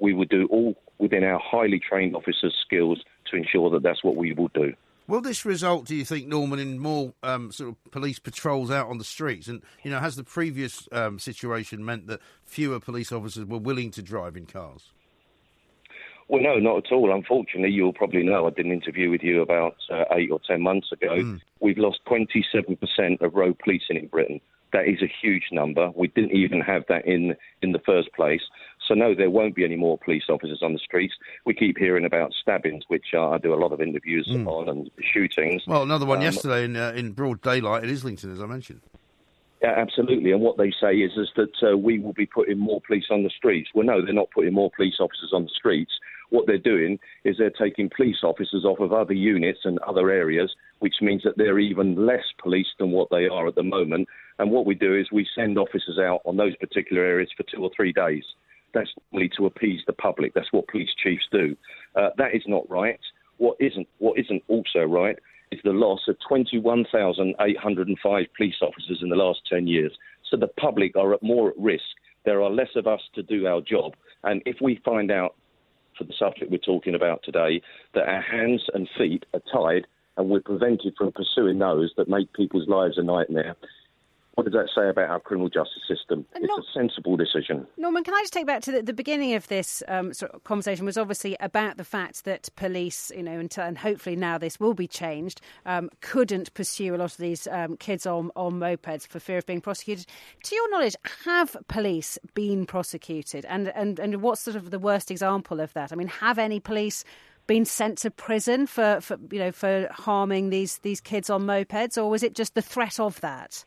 we 0.00 0.12
will 0.12 0.24
do 0.24 0.48
all 0.50 0.74
within 0.98 1.22
our 1.22 1.38
highly 1.38 1.78
trained 1.78 2.16
officers' 2.16 2.56
skills 2.66 3.04
to 3.30 3.36
ensure 3.36 3.70
that 3.70 3.84
that's 3.84 4.02
what 4.02 4.16
we 4.16 4.32
will 4.32 4.50
do. 4.54 4.74
Will 5.06 5.20
this 5.20 5.44
result, 5.44 5.86
do 5.86 5.94
you 5.94 6.04
think, 6.04 6.26
Norman, 6.26 6.58
in 6.58 6.78
more 6.78 7.14
um, 7.22 7.52
sort 7.52 7.70
of 7.70 7.90
police 7.92 8.18
patrols 8.18 8.70
out 8.72 8.88
on 8.88 8.98
the 8.98 9.04
streets? 9.04 9.46
And, 9.46 9.62
you 9.84 9.90
know, 9.90 10.00
has 10.00 10.16
the 10.16 10.24
previous 10.24 10.88
um, 10.90 11.20
situation 11.20 11.84
meant 11.84 12.08
that 12.08 12.20
fewer 12.44 12.80
police 12.80 13.12
officers 13.12 13.44
were 13.44 13.58
willing 13.58 13.90
to 13.92 14.02
drive 14.02 14.36
in 14.36 14.46
cars? 14.46 14.92
Well, 16.30 16.40
no, 16.40 16.60
not 16.60 16.86
at 16.86 16.92
all. 16.92 17.12
Unfortunately, 17.12 17.72
you'll 17.72 17.92
probably 17.92 18.22
know 18.22 18.46
I 18.46 18.50
did 18.50 18.64
an 18.64 18.70
interview 18.70 19.10
with 19.10 19.20
you 19.20 19.42
about 19.42 19.74
uh, 19.90 20.04
eight 20.12 20.30
or 20.30 20.38
ten 20.46 20.62
months 20.62 20.92
ago. 20.92 21.36
We've 21.58 21.76
lost 21.76 21.98
27% 22.08 23.20
of 23.20 23.34
road 23.34 23.58
policing 23.58 23.96
in 23.96 24.06
Britain. 24.06 24.40
That 24.72 24.86
is 24.86 25.02
a 25.02 25.12
huge 25.20 25.46
number. 25.50 25.90
We 25.96 26.06
didn't 26.06 26.30
even 26.30 26.60
have 26.60 26.84
that 26.88 27.04
in 27.04 27.34
in 27.62 27.72
the 27.72 27.80
first 27.80 28.12
place. 28.12 28.42
So 28.86 28.94
no, 28.94 29.12
there 29.12 29.28
won't 29.28 29.56
be 29.56 29.64
any 29.64 29.74
more 29.74 29.98
police 29.98 30.22
officers 30.28 30.60
on 30.62 30.72
the 30.72 30.78
streets. 30.78 31.14
We 31.46 31.52
keep 31.52 31.76
hearing 31.76 32.04
about 32.04 32.32
stabbings, 32.40 32.84
which 32.86 33.06
uh, 33.12 33.30
I 33.30 33.38
do 33.38 33.52
a 33.52 33.56
lot 33.56 33.72
of 33.72 33.80
interviews 33.80 34.28
on, 34.30 34.68
and 34.68 34.88
shootings. 35.12 35.62
Well, 35.66 35.82
another 35.82 36.06
one 36.06 36.18
Um, 36.18 36.22
yesterday 36.22 36.64
in, 36.64 36.76
uh, 36.76 36.92
in 36.94 37.10
broad 37.10 37.42
daylight 37.42 37.82
at 37.82 37.90
Islington, 37.90 38.32
as 38.32 38.40
I 38.40 38.46
mentioned. 38.46 38.82
Yeah, 39.62 39.74
absolutely. 39.76 40.30
And 40.32 40.40
what 40.40 40.56
they 40.56 40.72
say 40.80 40.94
is 40.94 41.12
is 41.16 41.28
that 41.36 41.72
uh, 41.72 41.76
we 41.76 41.98
will 41.98 42.14
be 42.14 42.26
putting 42.26 42.58
more 42.58 42.80
police 42.86 43.06
on 43.10 43.24
the 43.24 43.30
streets. 43.30 43.70
Well, 43.74 43.84
no, 43.84 44.02
they're 44.02 44.14
not 44.14 44.30
putting 44.30 44.54
more 44.54 44.70
police 44.74 44.96
officers 45.00 45.32
on 45.34 45.42
the 45.42 45.50
streets. 45.54 45.92
What 46.30 46.46
they're 46.46 46.58
doing 46.58 46.98
is 47.24 47.36
they're 47.38 47.50
taking 47.50 47.90
police 47.94 48.18
officers 48.22 48.64
off 48.64 48.80
of 48.80 48.92
other 48.92 49.12
units 49.12 49.60
and 49.64 49.78
other 49.80 50.10
areas, 50.10 50.54
which 50.78 50.96
means 51.00 51.22
that 51.24 51.36
they're 51.36 51.58
even 51.58 52.06
less 52.06 52.24
police 52.42 52.68
than 52.78 52.92
what 52.92 53.08
they 53.10 53.26
are 53.26 53.46
at 53.46 53.56
the 53.56 53.62
moment. 53.62 54.08
And 54.38 54.50
what 54.50 54.66
we 54.66 54.74
do 54.74 54.96
is 54.96 55.10
we 55.12 55.26
send 55.34 55.58
officers 55.58 55.98
out 55.98 56.20
on 56.24 56.36
those 56.36 56.56
particular 56.56 57.04
areas 57.04 57.30
for 57.36 57.42
two 57.44 57.62
or 57.62 57.70
three 57.76 57.92
days. 57.92 58.24
That's 58.72 58.90
normally 59.12 59.30
to 59.36 59.46
appease 59.46 59.80
the 59.86 59.92
public. 59.92 60.32
That's 60.34 60.52
what 60.52 60.68
police 60.68 60.90
chiefs 61.02 61.26
do. 61.32 61.56
Uh, 61.96 62.10
that 62.16 62.34
is 62.34 62.42
not 62.46 62.70
right. 62.70 63.00
What 63.38 63.56
isn't 63.58 63.88
what 63.98 64.18
isn't 64.18 64.42
also 64.48 64.80
right 64.80 65.18
is 65.50 65.60
the 65.64 65.70
loss 65.70 66.00
of 66.08 66.16
21,805 66.28 68.26
police 68.36 68.54
officers 68.62 69.00
in 69.02 69.08
the 69.08 69.16
last 69.16 69.40
10 69.48 69.66
years. 69.66 69.92
So 70.30 70.36
the 70.36 70.46
public 70.46 70.96
are 70.96 71.12
at 71.14 71.22
more 71.22 71.48
at 71.48 71.58
risk. 71.58 71.82
There 72.24 72.42
are 72.42 72.50
less 72.50 72.76
of 72.76 72.86
us 72.86 73.00
to 73.14 73.22
do 73.22 73.46
our 73.46 73.60
job. 73.60 73.96
And 74.22 74.42
if 74.46 74.60
we 74.60 74.80
find 74.84 75.10
out, 75.10 75.34
for 76.00 76.04
the 76.04 76.14
subject 76.18 76.50
we're 76.50 76.58
talking 76.58 76.94
about 76.94 77.22
today, 77.22 77.60
that 77.94 78.08
our 78.08 78.22
hands 78.22 78.64
and 78.72 78.88
feet 78.96 79.26
are 79.34 79.42
tied 79.52 79.86
and 80.16 80.30
we're 80.30 80.40
prevented 80.40 80.94
from 80.96 81.12
pursuing 81.12 81.58
those 81.58 81.92
that 81.96 82.08
make 82.08 82.32
people's 82.32 82.68
lives 82.68 82.96
a 82.96 83.02
nightmare, 83.02 83.54
what 84.34 84.44
does 84.44 84.52
that 84.52 84.68
say 84.74 84.88
about 84.88 85.10
our 85.10 85.20
criminal 85.20 85.48
justice 85.48 85.82
system? 85.88 86.24
It's 86.34 86.46
not- 86.46 86.60
a 86.60 86.62
sensible 86.72 87.16
decision. 87.16 87.66
Norman, 87.76 88.04
can 88.04 88.14
I 88.14 88.20
just 88.20 88.32
take 88.32 88.46
back 88.46 88.62
to 88.62 88.72
the, 88.72 88.82
the 88.82 88.92
beginning 88.92 89.34
of 89.34 89.48
this 89.48 89.82
um, 89.88 90.14
sort 90.14 90.32
of 90.32 90.44
conversation? 90.44 90.86
Was 90.86 90.96
obviously 90.96 91.36
about 91.40 91.76
the 91.76 91.84
fact 91.84 92.24
that 92.24 92.48
police, 92.56 93.10
you 93.14 93.22
know, 93.22 93.38
and, 93.38 93.52
and 93.58 93.76
hopefully 93.76 94.16
now 94.16 94.38
this 94.38 94.60
will 94.60 94.74
be 94.74 94.86
changed, 94.86 95.40
um, 95.66 95.90
couldn't 96.00 96.54
pursue 96.54 96.94
a 96.94 96.96
lot 96.96 97.12
of 97.12 97.16
these 97.18 97.46
um, 97.48 97.76
kids 97.76 98.06
on, 98.06 98.30
on 98.36 98.54
mopeds 98.54 99.06
for 99.06 99.18
fear 99.18 99.38
of 99.38 99.46
being 99.46 99.60
prosecuted. 99.60 100.06
To 100.44 100.54
your 100.54 100.70
knowledge, 100.70 100.96
have 101.24 101.56
police 101.68 102.18
been 102.34 102.66
prosecuted, 102.66 103.44
and 103.46 103.68
and 103.68 103.98
and 103.98 104.22
what's 104.22 104.40
sort 104.40 104.56
of 104.56 104.70
the 104.70 104.78
worst 104.78 105.10
example 105.10 105.60
of 105.60 105.72
that? 105.74 105.92
I 105.92 105.96
mean, 105.96 106.08
have 106.08 106.38
any 106.38 106.60
police? 106.60 107.04
Been 107.46 107.64
sent 107.64 107.98
to 107.98 108.12
prison 108.12 108.68
for, 108.68 109.00
for 109.00 109.18
you 109.32 109.40
know 109.40 109.50
for 109.50 109.88
harming 109.90 110.50
these 110.50 110.78
these 110.78 111.00
kids 111.00 111.28
on 111.28 111.42
mopeds, 111.42 111.98
or 111.98 112.08
was 112.08 112.22
it 112.22 112.32
just 112.32 112.54
the 112.54 112.62
threat 112.62 113.00
of 113.00 113.20
that? 113.22 113.64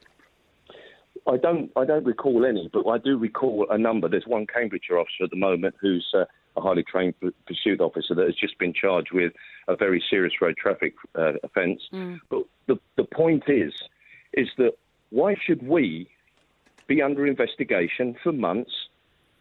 I 1.27 1.37
don't, 1.37 1.71
I 1.75 1.85
don't 1.85 2.05
recall 2.05 2.45
any, 2.45 2.69
but 2.73 2.87
I 2.87 2.97
do 2.97 3.17
recall 3.17 3.65
a 3.69 3.77
number. 3.77 4.09
There's 4.09 4.27
one 4.27 4.45
Cambridgeshire 4.45 4.97
officer 4.99 5.23
at 5.23 5.29
the 5.29 5.37
moment 5.37 5.75
who's 5.79 6.05
uh, 6.13 6.25
a 6.57 6.61
highly 6.61 6.83
trained 6.83 7.15
pursuit 7.47 7.79
officer 7.79 8.13
that 8.15 8.25
has 8.25 8.35
just 8.35 8.57
been 8.59 8.73
charged 8.73 9.11
with 9.13 9.33
a 9.67 9.75
very 9.75 10.03
serious 10.09 10.33
road 10.41 10.57
traffic 10.57 10.93
uh, 11.15 11.33
offence. 11.43 11.81
But 12.29 12.43
the 12.67 12.79
the 12.97 13.05
point 13.05 13.43
is, 13.47 13.73
is 14.33 14.47
that 14.57 14.73
why 15.09 15.35
should 15.45 15.65
we 15.65 16.09
be 16.87 17.01
under 17.01 17.25
investigation 17.25 18.15
for 18.21 18.31
months 18.31 18.71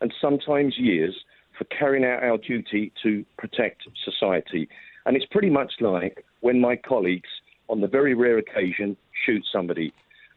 and 0.00 0.12
sometimes 0.20 0.78
years 0.78 1.14
for 1.58 1.64
carrying 1.64 2.04
out 2.04 2.22
our 2.22 2.38
duty 2.38 2.92
to 3.02 3.24
protect 3.38 3.82
society? 4.04 4.68
And 5.04 5.16
it's 5.16 5.26
pretty 5.26 5.50
much 5.50 5.72
like 5.80 6.24
when 6.40 6.60
my 6.60 6.76
colleagues, 6.76 7.28
on 7.68 7.80
the 7.80 7.88
very 7.88 8.14
rare 8.14 8.38
occasion, 8.38 8.96
shoot 9.26 9.44
somebody. 9.52 9.92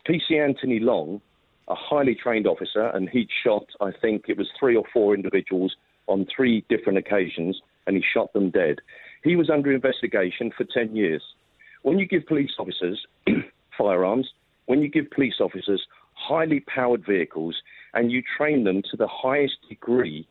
PC 0.08 0.44
Anthony 0.44 0.80
Long, 0.80 1.22
a 1.68 1.76
highly 1.76 2.16
trained 2.16 2.48
officer, 2.48 2.88
and 2.88 3.10
he'd 3.10 3.30
shot, 3.44 3.66
I 3.82 3.92
think 3.92 4.26
it 4.28 4.38
was 4.38 4.48
three 4.60 4.76
or 4.76 4.84
four 4.94 5.16
individuals 5.16 5.76
on 6.08 6.28
three 6.36 6.64
different 6.70 6.98
occasions, 6.98 7.60
and 7.88 7.96
he 7.96 8.04
shot 8.14 8.34
them 8.34 8.52
dead. 8.52 8.78
He 9.24 9.36
was 9.36 9.50
under 9.50 9.72
investigation 9.72 10.52
for 10.56 10.66
10 10.66 10.96
years. 10.96 11.24
When 11.82 11.98
you 11.98 12.06
give 12.06 12.28
police 12.28 12.52
officers 12.60 13.06
firearms, 13.78 14.30
when 14.68 14.82
you 14.82 14.88
give 14.88 15.10
police 15.12 15.40
officers 15.40 15.86
highly 16.14 16.60
powered 16.62 17.06
vehicles, 17.06 17.56
and 17.94 18.12
you 18.12 18.22
train 18.38 18.64
them 18.64 18.82
to 18.92 18.98
the 18.98 19.08
highest 19.08 19.56
degree 19.68 20.28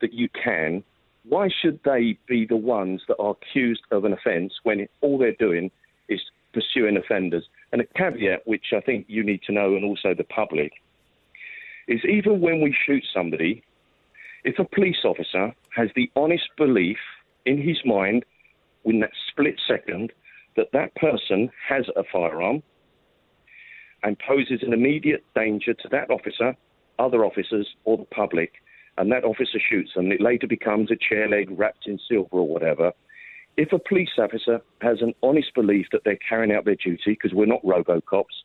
that 0.00 0.12
you 0.12 0.28
can, 0.28 0.82
why 1.28 1.48
should 1.48 1.80
they 1.84 2.18
be 2.28 2.46
the 2.46 2.56
ones 2.56 3.02
that 3.08 3.16
are 3.18 3.36
accused 3.42 3.82
of 3.90 4.04
an 4.04 4.12
offence 4.12 4.52
when 4.62 4.86
all 5.00 5.18
they're 5.18 5.32
doing 5.32 5.70
is 6.08 6.20
pursuing 6.52 6.96
offenders? 6.96 7.44
And 7.74 7.82
a 7.82 7.86
caveat, 7.98 8.46
which 8.46 8.66
I 8.72 8.78
think 8.78 9.06
you 9.08 9.24
need 9.24 9.42
to 9.48 9.52
know, 9.52 9.74
and 9.74 9.84
also 9.84 10.14
the 10.14 10.22
public, 10.22 10.74
is 11.88 12.04
even 12.04 12.40
when 12.40 12.60
we 12.60 12.72
shoot 12.86 13.04
somebody, 13.12 13.64
if 14.44 14.60
a 14.60 14.64
police 14.64 15.04
officer 15.04 15.52
has 15.74 15.88
the 15.96 16.08
honest 16.14 16.44
belief 16.56 16.98
in 17.44 17.60
his 17.60 17.78
mind, 17.84 18.24
in 18.84 19.00
that 19.00 19.10
split 19.28 19.60
second, 19.66 20.12
that 20.56 20.70
that 20.72 20.94
person 20.94 21.50
has 21.68 21.86
a 21.96 22.04
firearm 22.12 22.62
and 24.04 24.16
poses 24.20 24.62
an 24.62 24.72
immediate 24.72 25.24
danger 25.34 25.74
to 25.74 25.88
that 25.88 26.10
officer, 26.10 26.54
other 27.00 27.24
officers, 27.24 27.66
or 27.82 27.96
the 27.96 28.04
public, 28.04 28.52
and 28.98 29.10
that 29.10 29.24
officer 29.24 29.58
shoots 29.58 29.94
them, 29.96 30.12
it 30.12 30.20
later 30.20 30.46
becomes 30.46 30.92
a 30.92 30.96
chair 31.08 31.28
leg 31.28 31.48
wrapped 31.50 31.88
in 31.88 31.98
silver 32.08 32.36
or 32.36 32.46
whatever. 32.46 32.92
If 33.56 33.72
a 33.72 33.78
police 33.78 34.10
officer 34.18 34.60
has 34.80 35.00
an 35.00 35.14
honest 35.22 35.54
belief 35.54 35.86
that 35.92 36.02
they're 36.04 36.18
carrying 36.28 36.52
out 36.52 36.64
their 36.64 36.74
duty, 36.74 37.12
because 37.12 37.32
we're 37.32 37.46
not 37.46 37.62
robocops, 37.62 38.42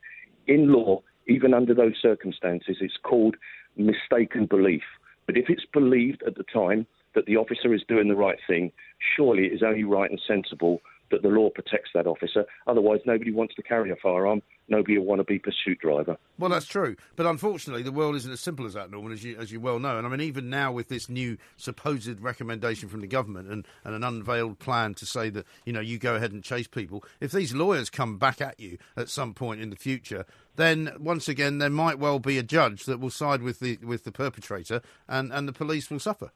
in 0.47 0.71
law, 0.71 1.01
even 1.27 1.53
under 1.53 1.73
those 1.73 1.95
circumstances, 1.99 2.77
it's 2.79 2.97
called 3.03 3.35
mistaken 3.75 4.45
belief. 4.45 4.83
But 5.25 5.37
if 5.37 5.49
it's 5.49 5.65
believed 5.73 6.23
at 6.27 6.35
the 6.35 6.43
time 6.43 6.85
that 7.15 7.25
the 7.25 7.37
officer 7.37 7.73
is 7.73 7.81
doing 7.87 8.07
the 8.07 8.15
right 8.15 8.37
thing, 8.47 8.71
surely 9.15 9.45
it 9.45 9.53
is 9.53 9.63
only 9.63 9.83
right 9.83 10.09
and 10.09 10.21
sensible 10.27 10.81
that 11.11 11.21
the 11.21 11.29
law 11.29 11.49
protects 11.49 11.89
that 11.93 12.07
officer. 12.07 12.45
Otherwise, 12.67 12.99
nobody 13.05 13.31
wants 13.31 13.55
to 13.55 13.63
carry 13.63 13.91
a 13.91 13.95
firearm. 13.95 14.41
Nobody 14.67 14.97
will 14.97 15.05
want 15.05 15.19
to 15.19 15.23
be 15.23 15.39
pursuit 15.39 15.79
driver. 15.79 16.17
Well, 16.37 16.51
that's 16.51 16.67
true, 16.67 16.95
but 17.15 17.25
unfortunately, 17.25 17.81
the 17.81 17.91
world 17.91 18.15
isn't 18.15 18.31
as 18.31 18.39
simple 18.39 18.67
as 18.67 18.73
that, 18.73 18.91
Norman, 18.91 19.11
as 19.11 19.23
you 19.23 19.35
as 19.37 19.51
you 19.51 19.59
well 19.59 19.79
know. 19.79 19.97
And 19.97 20.05
I 20.05 20.09
mean, 20.09 20.21
even 20.21 20.49
now 20.49 20.71
with 20.71 20.89
this 20.89 21.09
new 21.09 21.37
supposed 21.57 22.19
recommendation 22.19 22.87
from 22.87 23.01
the 23.01 23.07
government 23.07 23.49
and, 23.49 23.65
and 23.83 23.95
an 23.95 24.03
unveiled 24.03 24.59
plan 24.59 24.93
to 24.95 25.05
say 25.05 25.31
that 25.31 25.45
you 25.65 25.73
know 25.73 25.79
you 25.79 25.97
go 25.97 26.15
ahead 26.15 26.31
and 26.31 26.43
chase 26.43 26.67
people, 26.67 27.03
if 27.19 27.31
these 27.31 27.55
lawyers 27.55 27.89
come 27.89 28.17
back 28.17 28.41
at 28.41 28.59
you 28.59 28.77
at 28.95 29.09
some 29.09 29.33
point 29.33 29.59
in 29.59 29.71
the 29.71 29.75
future, 29.75 30.25
then 30.55 30.91
once 30.99 31.27
again 31.27 31.57
there 31.57 31.69
might 31.69 31.97
well 31.97 32.19
be 32.19 32.37
a 32.37 32.43
judge 32.43 32.85
that 32.85 32.99
will 32.99 33.09
side 33.09 33.41
with 33.41 33.59
the 33.59 33.77
with 33.77 34.03
the 34.03 34.11
perpetrator, 34.11 34.81
and, 35.07 35.33
and 35.33 35.47
the 35.47 35.53
police 35.53 35.89
will 35.89 35.99
suffer. 35.99 36.31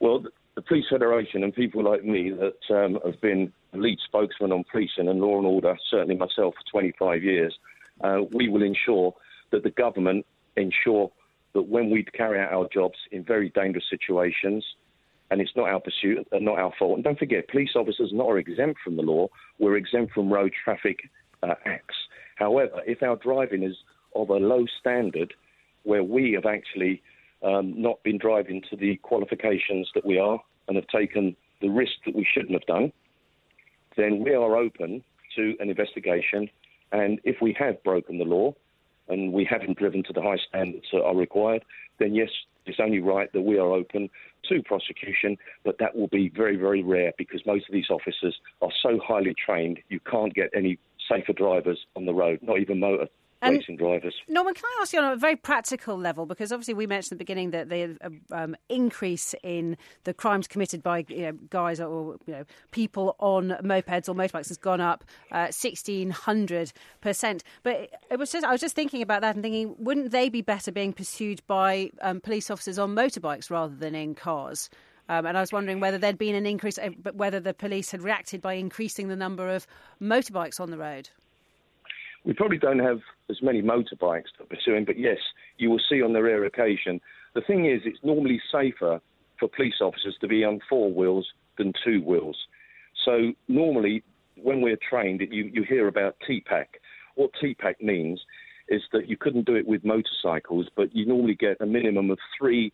Well, 0.00 0.24
the 0.56 0.62
Police 0.62 0.86
Federation 0.90 1.44
and 1.44 1.54
people 1.54 1.84
like 1.84 2.02
me 2.02 2.30
that 2.30 2.74
um, 2.74 2.98
have 3.04 3.20
been 3.20 3.52
lead 3.74 3.98
spokesman 4.04 4.52
on 4.52 4.64
policing 4.72 5.06
and 5.06 5.20
law 5.20 5.36
and 5.36 5.46
order, 5.46 5.76
certainly 5.90 6.16
myself 6.16 6.54
for 6.54 6.70
25 6.72 7.22
years, 7.22 7.56
uh, 8.00 8.20
we 8.32 8.48
will 8.48 8.62
ensure 8.62 9.14
that 9.52 9.62
the 9.62 9.70
government 9.70 10.24
ensure 10.56 11.12
that 11.52 11.62
when 11.62 11.90
we 11.90 12.02
carry 12.04 12.40
out 12.40 12.52
our 12.52 12.66
jobs 12.72 12.96
in 13.12 13.22
very 13.22 13.50
dangerous 13.50 13.84
situations, 13.88 14.64
and 15.30 15.40
it's 15.40 15.54
not 15.56 15.68
our 15.68 15.80
pursuit, 15.80 16.26
uh, 16.32 16.38
not 16.40 16.58
our 16.58 16.72
fault. 16.78 16.96
And 16.96 17.04
don't 17.04 17.18
forget, 17.18 17.48
police 17.48 17.70
officers 17.76 18.12
are 18.12 18.16
not 18.16 18.28
are 18.28 18.38
exempt 18.38 18.80
from 18.82 18.96
the 18.96 19.02
law. 19.02 19.28
We're 19.58 19.76
exempt 19.76 20.14
from 20.14 20.32
road 20.32 20.52
traffic 20.64 21.10
uh, 21.42 21.54
acts. 21.66 21.96
However, 22.36 22.80
if 22.86 23.02
our 23.02 23.16
driving 23.16 23.62
is 23.62 23.76
of 24.14 24.30
a 24.30 24.34
low 24.34 24.64
standard, 24.80 25.34
where 25.82 26.02
we 26.02 26.32
have 26.32 26.46
actually 26.46 27.02
um, 27.46 27.80
not 27.80 28.02
been 28.02 28.18
driving 28.18 28.60
to 28.70 28.76
the 28.76 28.96
qualifications 28.96 29.88
that 29.94 30.04
we 30.04 30.18
are 30.18 30.40
and 30.66 30.76
have 30.76 30.86
taken 30.88 31.36
the 31.62 31.68
risk 31.68 31.92
that 32.04 32.14
we 32.14 32.26
shouldn't 32.30 32.52
have 32.52 32.66
done, 32.66 32.92
then 33.96 34.22
we 34.22 34.34
are 34.34 34.56
open 34.56 35.02
to 35.36 35.54
an 35.60 35.70
investigation. 35.70 36.50
And 36.92 37.20
if 37.24 37.36
we 37.40 37.56
have 37.58 37.82
broken 37.84 38.18
the 38.18 38.24
law 38.24 38.54
and 39.08 39.32
we 39.32 39.44
haven't 39.48 39.78
driven 39.78 40.02
to 40.04 40.12
the 40.12 40.20
high 40.20 40.38
standards 40.48 40.86
that 40.92 41.02
are 41.02 41.14
required, 41.14 41.64
then 41.98 42.14
yes, 42.14 42.30
it's 42.66 42.80
only 42.80 42.98
right 42.98 43.32
that 43.32 43.42
we 43.42 43.58
are 43.58 43.72
open 43.72 44.10
to 44.48 44.62
prosecution, 44.64 45.36
but 45.64 45.78
that 45.78 45.94
will 45.94 46.08
be 46.08 46.28
very, 46.28 46.56
very 46.56 46.82
rare 46.82 47.12
because 47.16 47.46
most 47.46 47.68
of 47.68 47.72
these 47.72 47.90
officers 47.90 48.36
are 48.60 48.72
so 48.82 48.98
highly 49.04 49.34
trained, 49.34 49.78
you 49.88 50.00
can't 50.00 50.34
get 50.34 50.50
any 50.54 50.78
safer 51.08 51.32
drivers 51.32 51.78
on 51.94 52.06
the 52.06 52.14
road, 52.14 52.40
not 52.42 52.58
even 52.58 52.80
motor 52.80 53.06
and 53.42 53.56
racing 53.56 53.76
drivers. 53.76 54.14
Norman, 54.28 54.54
can 54.54 54.64
I 54.64 54.78
ask 54.82 54.92
you 54.92 55.00
on 55.00 55.12
a 55.12 55.16
very 55.16 55.36
practical 55.36 55.96
level, 55.96 56.26
because 56.26 56.52
obviously 56.52 56.74
we 56.74 56.86
mentioned 56.86 57.12
at 57.12 57.18
the 57.18 57.24
beginning 57.24 57.50
that 57.50 57.68
the 57.68 57.98
um, 58.32 58.56
increase 58.68 59.34
in 59.42 59.76
the 60.04 60.14
crimes 60.14 60.48
committed 60.48 60.82
by 60.82 61.04
you 61.08 61.22
know, 61.22 61.32
guys 61.50 61.80
or 61.80 62.16
you 62.26 62.32
know, 62.32 62.44
people 62.70 63.16
on 63.18 63.50
mopeds 63.62 64.08
or 64.08 64.14
motorbikes 64.14 64.48
has 64.48 64.56
gone 64.56 64.80
up 64.80 65.04
uh, 65.32 65.46
1,600%. 65.46 67.42
But 67.62 67.90
it 68.10 68.18
was 68.18 68.32
just, 68.32 68.44
I 68.46 68.52
was 68.52 68.60
just 68.60 68.74
thinking 68.74 69.02
about 69.02 69.20
that 69.20 69.34
and 69.34 69.42
thinking, 69.42 69.74
wouldn't 69.78 70.10
they 70.10 70.28
be 70.28 70.42
better 70.42 70.72
being 70.72 70.92
pursued 70.92 71.42
by 71.46 71.90
um, 72.00 72.20
police 72.20 72.50
officers 72.50 72.78
on 72.78 72.94
motorbikes 72.94 73.50
rather 73.50 73.74
than 73.74 73.94
in 73.94 74.14
cars? 74.14 74.70
Um, 75.08 75.26
and 75.26 75.36
I 75.36 75.40
was 75.40 75.52
wondering 75.52 75.78
whether 75.80 75.98
there'd 75.98 76.18
been 76.18 76.34
an 76.34 76.46
increase, 76.46 76.78
uh, 76.78 76.90
whether 77.12 77.38
the 77.38 77.54
police 77.54 77.92
had 77.92 78.02
reacted 78.02 78.40
by 78.42 78.54
increasing 78.54 79.08
the 79.08 79.16
number 79.16 79.48
of 79.54 79.66
motorbikes 80.02 80.58
on 80.58 80.70
the 80.70 80.78
road. 80.78 81.10
We 82.26 82.32
probably 82.32 82.58
don't 82.58 82.80
have 82.80 82.98
as 83.30 83.40
many 83.40 83.62
motorbikes 83.62 84.34
to 84.38 84.44
pursuing, 84.50 84.84
but 84.84 84.98
yes, 84.98 85.18
you 85.58 85.70
will 85.70 85.80
see 85.88 86.02
on 86.02 86.12
the 86.12 86.20
rare 86.20 86.44
occasion. 86.44 87.00
The 87.36 87.40
thing 87.40 87.66
is, 87.66 87.82
it's 87.84 88.02
normally 88.02 88.40
safer 88.50 89.00
for 89.38 89.48
police 89.48 89.76
officers 89.80 90.16
to 90.20 90.26
be 90.26 90.44
on 90.44 90.58
four 90.68 90.92
wheels 90.92 91.28
than 91.56 91.72
two 91.84 92.02
wheels. 92.02 92.36
So 93.04 93.32
normally, 93.46 94.02
when 94.34 94.60
we're 94.60 94.78
trained, 94.90 95.22
you, 95.30 95.50
you 95.52 95.62
hear 95.62 95.86
about 95.86 96.16
TPAC. 96.28 96.66
What 97.14 97.30
TPAC 97.40 97.80
means 97.80 98.20
is 98.68 98.82
that 98.92 99.08
you 99.08 99.16
couldn't 99.16 99.46
do 99.46 99.54
it 99.54 99.66
with 99.66 99.84
motorcycles, 99.84 100.66
but 100.74 100.94
you 100.96 101.06
normally 101.06 101.36
get 101.36 101.60
a 101.60 101.66
minimum 101.66 102.10
of 102.10 102.18
three 102.36 102.72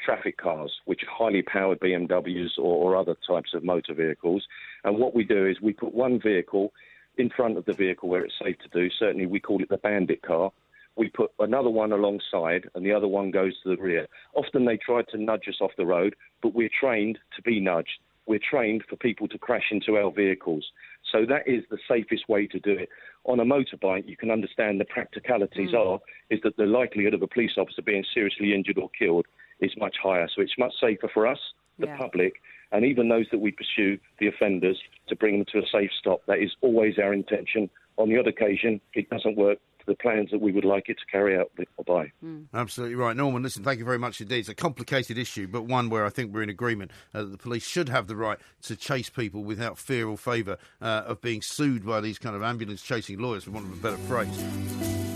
traffic 0.00 0.36
cars, 0.36 0.72
which 0.84 1.02
are 1.02 1.26
highly 1.26 1.42
powered 1.42 1.80
BMWs 1.80 2.58
or, 2.58 2.92
or 2.92 2.96
other 2.96 3.16
types 3.26 3.54
of 3.54 3.64
motor 3.64 3.94
vehicles. 3.94 4.46
And 4.84 4.98
what 4.98 5.16
we 5.16 5.24
do 5.24 5.46
is 5.46 5.60
we 5.60 5.72
put 5.72 5.92
one 5.92 6.20
vehicle 6.20 6.72
in 7.16 7.30
front 7.30 7.56
of 7.56 7.64
the 7.64 7.72
vehicle 7.72 8.08
where 8.08 8.24
it's 8.24 8.34
safe 8.42 8.56
to 8.58 8.68
do. 8.68 8.90
Certainly, 8.98 9.26
we 9.26 9.40
call 9.40 9.62
it 9.62 9.68
the 9.68 9.78
bandit 9.78 10.22
car. 10.22 10.52
We 10.96 11.08
put 11.08 11.32
another 11.40 11.70
one 11.70 11.92
alongside, 11.92 12.68
and 12.74 12.86
the 12.86 12.92
other 12.92 13.08
one 13.08 13.30
goes 13.30 13.54
to 13.62 13.70
the 13.70 13.82
rear. 13.82 14.06
Often 14.34 14.64
they 14.64 14.76
try 14.76 15.02
to 15.02 15.18
nudge 15.18 15.48
us 15.48 15.60
off 15.60 15.72
the 15.76 15.86
road, 15.86 16.14
but 16.42 16.54
we're 16.54 16.70
trained 16.80 17.18
to 17.36 17.42
be 17.42 17.60
nudged. 17.60 17.98
We're 18.26 18.38
trained 18.38 18.84
for 18.88 18.96
people 18.96 19.28
to 19.28 19.38
crash 19.38 19.66
into 19.70 19.96
our 19.96 20.10
vehicles. 20.10 20.70
So 21.10 21.26
that 21.26 21.46
is 21.46 21.64
the 21.70 21.78
safest 21.88 22.28
way 22.28 22.46
to 22.46 22.58
do 22.58 22.72
it. 22.72 22.88
On 23.24 23.40
a 23.40 23.44
motorbike, 23.44 24.08
you 24.08 24.16
can 24.16 24.30
understand 24.30 24.80
the 24.80 24.84
practicalities 24.84 25.70
mm. 25.70 25.78
are 25.78 26.00
is 26.30 26.40
that 26.42 26.56
the 26.56 26.66
likelihood 26.66 27.14
of 27.14 27.22
a 27.22 27.26
police 27.26 27.52
officer 27.58 27.82
being 27.82 28.04
seriously 28.14 28.54
injured 28.54 28.78
or 28.78 28.88
killed 28.98 29.26
is 29.60 29.72
much 29.76 29.96
higher. 30.02 30.28
So 30.34 30.42
it's 30.42 30.58
much 30.58 30.72
safer 30.80 31.08
for 31.12 31.26
us, 31.26 31.38
the 31.78 31.86
yeah. 31.86 31.96
public, 31.96 32.34
and 32.74 32.84
even 32.84 33.08
those 33.08 33.26
that 33.30 33.38
we 33.38 33.52
pursue, 33.52 33.98
the 34.18 34.26
offenders, 34.26 34.78
to 35.08 35.14
bring 35.14 35.38
them 35.38 35.46
to 35.52 35.58
a 35.58 35.66
safe 35.72 35.90
stop. 35.98 36.22
That 36.26 36.40
is 36.40 36.50
always 36.60 36.98
our 36.98 37.14
intention. 37.14 37.70
On 37.96 38.08
the 38.08 38.18
odd 38.18 38.26
occasion, 38.26 38.80
it 38.94 39.08
doesn't 39.08 39.36
work 39.36 39.58
to 39.78 39.86
the 39.86 39.94
plans 39.94 40.32
that 40.32 40.40
we 40.40 40.50
would 40.50 40.64
like 40.64 40.88
it 40.88 40.98
to 40.98 41.06
carry 41.10 41.38
out 41.38 41.52
or 41.76 41.84
by. 41.84 42.10
Mm. 42.24 42.46
Absolutely 42.52 42.96
right. 42.96 43.16
Norman, 43.16 43.44
listen, 43.44 43.62
thank 43.62 43.78
you 43.78 43.84
very 43.84 43.98
much 43.98 44.20
indeed. 44.20 44.40
It's 44.40 44.48
a 44.48 44.56
complicated 44.56 45.16
issue, 45.16 45.46
but 45.46 45.62
one 45.62 45.88
where 45.88 46.04
I 46.04 46.10
think 46.10 46.34
we're 46.34 46.42
in 46.42 46.50
agreement 46.50 46.90
uh, 47.14 47.22
that 47.22 47.30
the 47.30 47.38
police 47.38 47.64
should 47.64 47.88
have 47.90 48.08
the 48.08 48.16
right 48.16 48.38
to 48.62 48.74
chase 48.74 49.08
people 49.08 49.44
without 49.44 49.78
fear 49.78 50.08
or 50.08 50.18
favour 50.18 50.58
uh, 50.82 51.04
of 51.06 51.20
being 51.20 51.42
sued 51.42 51.86
by 51.86 52.00
these 52.00 52.18
kind 52.18 52.34
of 52.34 52.42
ambulance 52.42 52.82
chasing 52.82 53.20
lawyers, 53.20 53.44
for 53.44 53.52
want 53.52 53.66
of 53.66 53.72
a 53.72 53.76
better 53.76 54.02
phrase. 54.08 55.13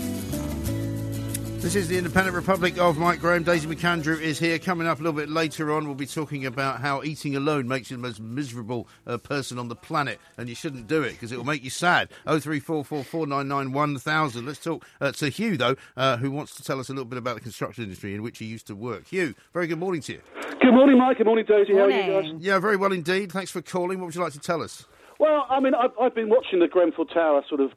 This 1.61 1.75
is 1.75 1.89
the 1.89 1.97
Independent 1.97 2.33
Republic 2.37 2.77
of 2.77 2.97
Mike 2.97 3.19
Graham. 3.19 3.43
Daisy 3.43 3.67
McAndrew 3.67 4.19
is 4.21 4.39
here. 4.39 4.57
Coming 4.59 4.87
up 4.87 5.01
a 5.01 5.03
little 5.03 5.19
bit 5.19 5.29
later 5.29 5.73
on, 5.73 5.85
we'll 5.85 5.93
be 5.93 6.05
talking 6.05 6.45
about 6.45 6.79
how 6.79 7.03
eating 7.03 7.35
alone 7.35 7.67
makes 7.67 7.91
you 7.91 7.97
the 7.97 8.01
most 8.01 8.21
miserable 8.21 8.87
uh, 9.05 9.17
person 9.17 9.59
on 9.59 9.67
the 9.67 9.75
planet, 9.75 10.19
and 10.37 10.47
you 10.47 10.55
shouldn't 10.55 10.87
do 10.87 11.03
it 11.03 11.11
because 11.11 11.33
it 11.33 11.37
will 11.37 11.45
make 11.45 11.61
you 11.61 11.69
sad. 11.69 12.09
Oh 12.25 12.39
three 12.39 12.61
four 12.61 12.85
four 12.85 13.03
four 13.03 13.27
nine 13.27 13.49
nine 13.49 13.73
one 13.73 13.99
thousand. 13.99 14.45
Let's 14.45 14.59
talk 14.59 14.85
uh, 15.01 15.11
to 15.11 15.27
Hugh 15.27 15.57
though, 15.57 15.75
uh, 15.97 16.15
who 16.15 16.31
wants 16.31 16.55
to 16.55 16.63
tell 16.63 16.79
us 16.79 16.87
a 16.87 16.93
little 16.93 17.03
bit 17.03 17.19
about 17.19 17.35
the 17.35 17.41
construction 17.41 17.83
industry 17.83 18.15
in 18.15 18.23
which 18.23 18.39
he 18.39 18.45
used 18.45 18.65
to 18.67 18.75
work. 18.75 19.09
Hugh, 19.09 19.35
very 19.53 19.67
good 19.67 19.79
morning 19.79 20.01
to 20.03 20.13
you. 20.13 20.21
Good 20.61 20.71
morning, 20.73 20.97
Mike. 20.97 21.17
Good 21.17 21.27
morning, 21.27 21.45
Daisy. 21.45 21.73
Morning. 21.73 22.03
How 22.03 22.17
are 22.19 22.21
you 22.21 22.33
guys? 22.35 22.41
Yeah, 22.41 22.59
very 22.59 22.77
well 22.77 22.93
indeed. 22.93 23.33
Thanks 23.33 23.51
for 23.51 23.61
calling. 23.61 23.99
What 23.99 24.05
would 24.05 24.15
you 24.15 24.21
like 24.21 24.33
to 24.33 24.39
tell 24.39 24.63
us? 24.63 24.85
Well, 25.19 25.45
I 25.49 25.59
mean, 25.59 25.73
I've, 25.75 25.91
I've 26.01 26.15
been 26.15 26.29
watching 26.29 26.59
the 26.59 26.67
Grenfell 26.67 27.05
Tower 27.05 27.43
sort 27.49 27.59
of 27.59 27.71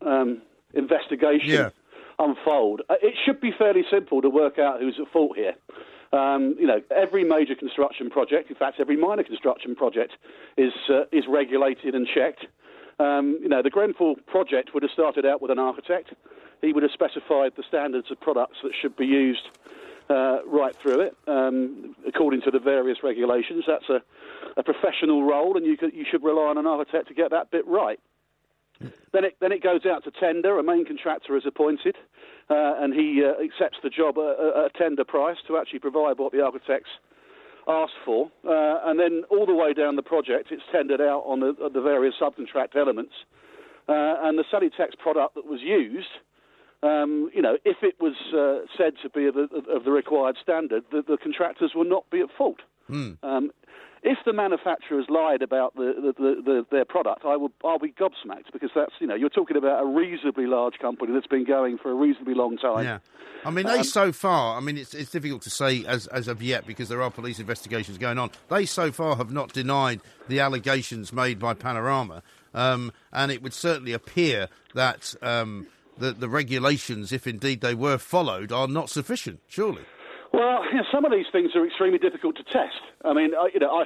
um, 0.00 0.40
investigation. 0.72 1.50
Yeah 1.50 1.70
unfold. 2.18 2.82
Uh, 2.88 2.94
it 3.02 3.14
should 3.24 3.40
be 3.40 3.52
fairly 3.56 3.82
simple 3.90 4.22
to 4.22 4.30
work 4.30 4.58
out 4.58 4.80
who's 4.80 4.98
at 5.00 5.10
fault 5.12 5.36
here. 5.36 5.54
Um, 6.12 6.54
you 6.58 6.66
know, 6.66 6.80
every 6.94 7.24
major 7.24 7.54
construction 7.54 8.10
project, 8.10 8.50
in 8.50 8.56
fact, 8.56 8.78
every 8.80 8.96
minor 8.96 9.24
construction 9.24 9.74
project, 9.74 10.12
is 10.56 10.72
uh, 10.88 11.04
is 11.12 11.24
regulated 11.28 11.94
and 11.94 12.06
checked. 12.06 12.46
Um, 12.98 13.38
you 13.42 13.48
know, 13.48 13.62
the 13.62 13.70
Grenfell 13.70 14.16
project 14.26 14.72
would 14.72 14.82
have 14.82 14.92
started 14.92 15.26
out 15.26 15.42
with 15.42 15.50
an 15.50 15.58
architect. 15.58 16.14
He 16.62 16.72
would 16.72 16.82
have 16.82 16.92
specified 16.92 17.52
the 17.56 17.64
standards 17.68 18.10
of 18.10 18.20
products 18.20 18.58
that 18.62 18.72
should 18.80 18.96
be 18.96 19.04
used 19.04 19.48
uh, 20.08 20.38
right 20.46 20.74
through 20.76 21.00
it, 21.00 21.16
um, 21.26 21.94
according 22.06 22.40
to 22.42 22.50
the 22.50 22.58
various 22.58 22.98
regulations. 23.02 23.64
That's 23.66 23.88
a, 23.90 24.00
a 24.56 24.62
professional 24.62 25.24
role, 25.24 25.56
and 25.56 25.66
you, 25.66 25.76
could, 25.76 25.92
you 25.92 26.06
should 26.10 26.22
rely 26.22 26.44
on 26.44 26.58
an 26.58 26.66
architect 26.66 27.08
to 27.08 27.14
get 27.14 27.30
that 27.32 27.50
bit 27.50 27.66
right. 27.66 28.00
Then 29.12 29.24
it, 29.24 29.36
then 29.40 29.52
it 29.52 29.62
goes 29.62 29.86
out 29.86 30.04
to 30.04 30.10
tender. 30.10 30.58
A 30.58 30.62
main 30.62 30.84
contractor 30.84 31.36
is 31.36 31.44
appointed, 31.46 31.96
uh, 32.50 32.74
and 32.78 32.92
he 32.92 33.22
uh, 33.24 33.42
accepts 33.42 33.78
the 33.82 33.90
job 33.90 34.18
at, 34.18 34.38
at 34.38 34.66
a 34.66 34.70
tender 34.76 35.04
price 35.04 35.38
to 35.46 35.56
actually 35.56 35.78
provide 35.78 36.18
what 36.18 36.32
the 36.32 36.42
architects 36.42 36.90
asked 37.66 37.98
for. 38.04 38.30
Uh, 38.44 38.80
and 38.84 38.98
then 39.00 39.24
all 39.30 39.46
the 39.46 39.54
way 39.54 39.72
down 39.72 39.96
the 39.96 40.02
project, 40.02 40.48
it's 40.50 40.62
tendered 40.70 41.00
out 41.00 41.22
on 41.26 41.40
the, 41.40 41.54
the 41.72 41.80
various 41.80 42.14
subcontract 42.20 42.76
elements. 42.76 43.14
Uh, 43.88 44.16
and 44.22 44.38
the 44.38 44.44
Celotex 44.52 44.98
product 44.98 45.34
that 45.36 45.46
was 45.46 45.60
used, 45.62 46.08
um, 46.82 47.30
you 47.34 47.40
know, 47.40 47.56
if 47.64 47.78
it 47.82 47.94
was 48.00 48.14
uh, 48.34 48.66
said 48.76 48.94
to 49.02 49.08
be 49.08 49.26
of 49.26 49.34
the, 49.34 49.48
of 49.70 49.84
the 49.84 49.90
required 49.90 50.36
standard, 50.42 50.84
the, 50.90 51.02
the, 51.02 51.16
contractors 51.16 51.72
will 51.74 51.84
not 51.84 52.08
be 52.10 52.20
at 52.20 52.28
fault. 52.36 52.60
Mm. 52.90 53.16
Um, 53.22 53.50
if 54.06 54.18
the 54.24 54.32
manufacturers 54.32 55.06
lied 55.08 55.42
about 55.42 55.74
the, 55.74 56.14
the, 56.16 56.42
the, 56.42 56.66
their 56.70 56.84
product, 56.84 57.24
I 57.24 57.36
will 57.36 57.50
I'll 57.64 57.80
be 57.80 57.90
gobsmacked 57.90 58.52
because 58.52 58.70
that's 58.74 58.92
you 59.00 59.06
know 59.06 59.16
you're 59.16 59.28
talking 59.28 59.56
about 59.56 59.82
a 59.82 59.86
reasonably 59.86 60.46
large 60.46 60.78
company 60.78 61.12
that's 61.12 61.26
been 61.26 61.44
going 61.44 61.76
for 61.76 61.90
a 61.90 61.94
reasonably 61.94 62.34
long 62.34 62.56
time. 62.56 62.84
Yeah, 62.84 62.98
I 63.44 63.50
mean 63.50 63.66
they 63.66 63.78
um, 63.78 63.84
so 63.84 64.12
far. 64.12 64.56
I 64.56 64.60
mean 64.60 64.78
it's 64.78 64.94
it's 64.94 65.10
difficult 65.10 65.42
to 65.42 65.50
say 65.50 65.84
as 65.84 66.06
as 66.06 66.28
of 66.28 66.40
yet 66.40 66.68
because 66.68 66.88
there 66.88 67.02
are 67.02 67.10
police 67.10 67.40
investigations 67.40 67.98
going 67.98 68.16
on. 68.16 68.30
They 68.48 68.64
so 68.64 68.92
far 68.92 69.16
have 69.16 69.32
not 69.32 69.52
denied 69.52 70.00
the 70.28 70.38
allegations 70.38 71.12
made 71.12 71.40
by 71.40 71.54
Panorama, 71.54 72.22
um, 72.54 72.92
and 73.12 73.32
it 73.32 73.42
would 73.42 73.54
certainly 73.54 73.92
appear 73.92 74.48
that. 74.74 75.14
Um, 75.20 75.66
the, 75.98 76.12
the 76.12 76.28
regulations, 76.28 77.10
if 77.10 77.26
indeed 77.26 77.62
they 77.62 77.74
were 77.74 77.96
followed, 77.96 78.52
are 78.52 78.68
not 78.68 78.90
sufficient, 78.90 79.40
surely. 79.48 79.80
Well, 80.32 80.64
you 80.70 80.74
know, 80.76 80.84
some 80.92 81.04
of 81.04 81.12
these 81.12 81.26
things 81.32 81.50
are 81.54 81.66
extremely 81.66 81.98
difficult 81.98 82.36
to 82.36 82.44
test. 82.44 82.80
I 83.04 83.12
mean, 83.12 83.30
I, 83.34 83.48
you 83.52 83.60
know, 83.60 83.70
I, 83.70 83.84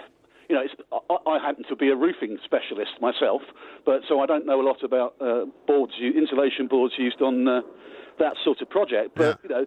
you 0.48 0.56
know, 0.56 0.62
I, 1.10 1.30
I, 1.30 1.38
happen 1.38 1.64
to 1.68 1.76
be 1.76 1.88
a 1.90 1.96
roofing 1.96 2.38
specialist 2.44 2.92
myself, 3.00 3.42
but 3.86 4.02
so 4.08 4.20
I 4.20 4.26
don't 4.26 4.46
know 4.46 4.60
a 4.60 4.66
lot 4.66 4.82
about 4.82 5.14
uh, 5.20 5.44
boards, 5.66 5.92
insulation 6.00 6.66
boards 6.66 6.94
used 6.98 7.22
on 7.22 7.46
uh, 7.46 7.60
that 8.18 8.34
sort 8.44 8.60
of 8.60 8.68
project. 8.68 9.12
But 9.14 9.38
yeah. 9.42 9.48
you 9.48 9.54
know, 9.54 9.66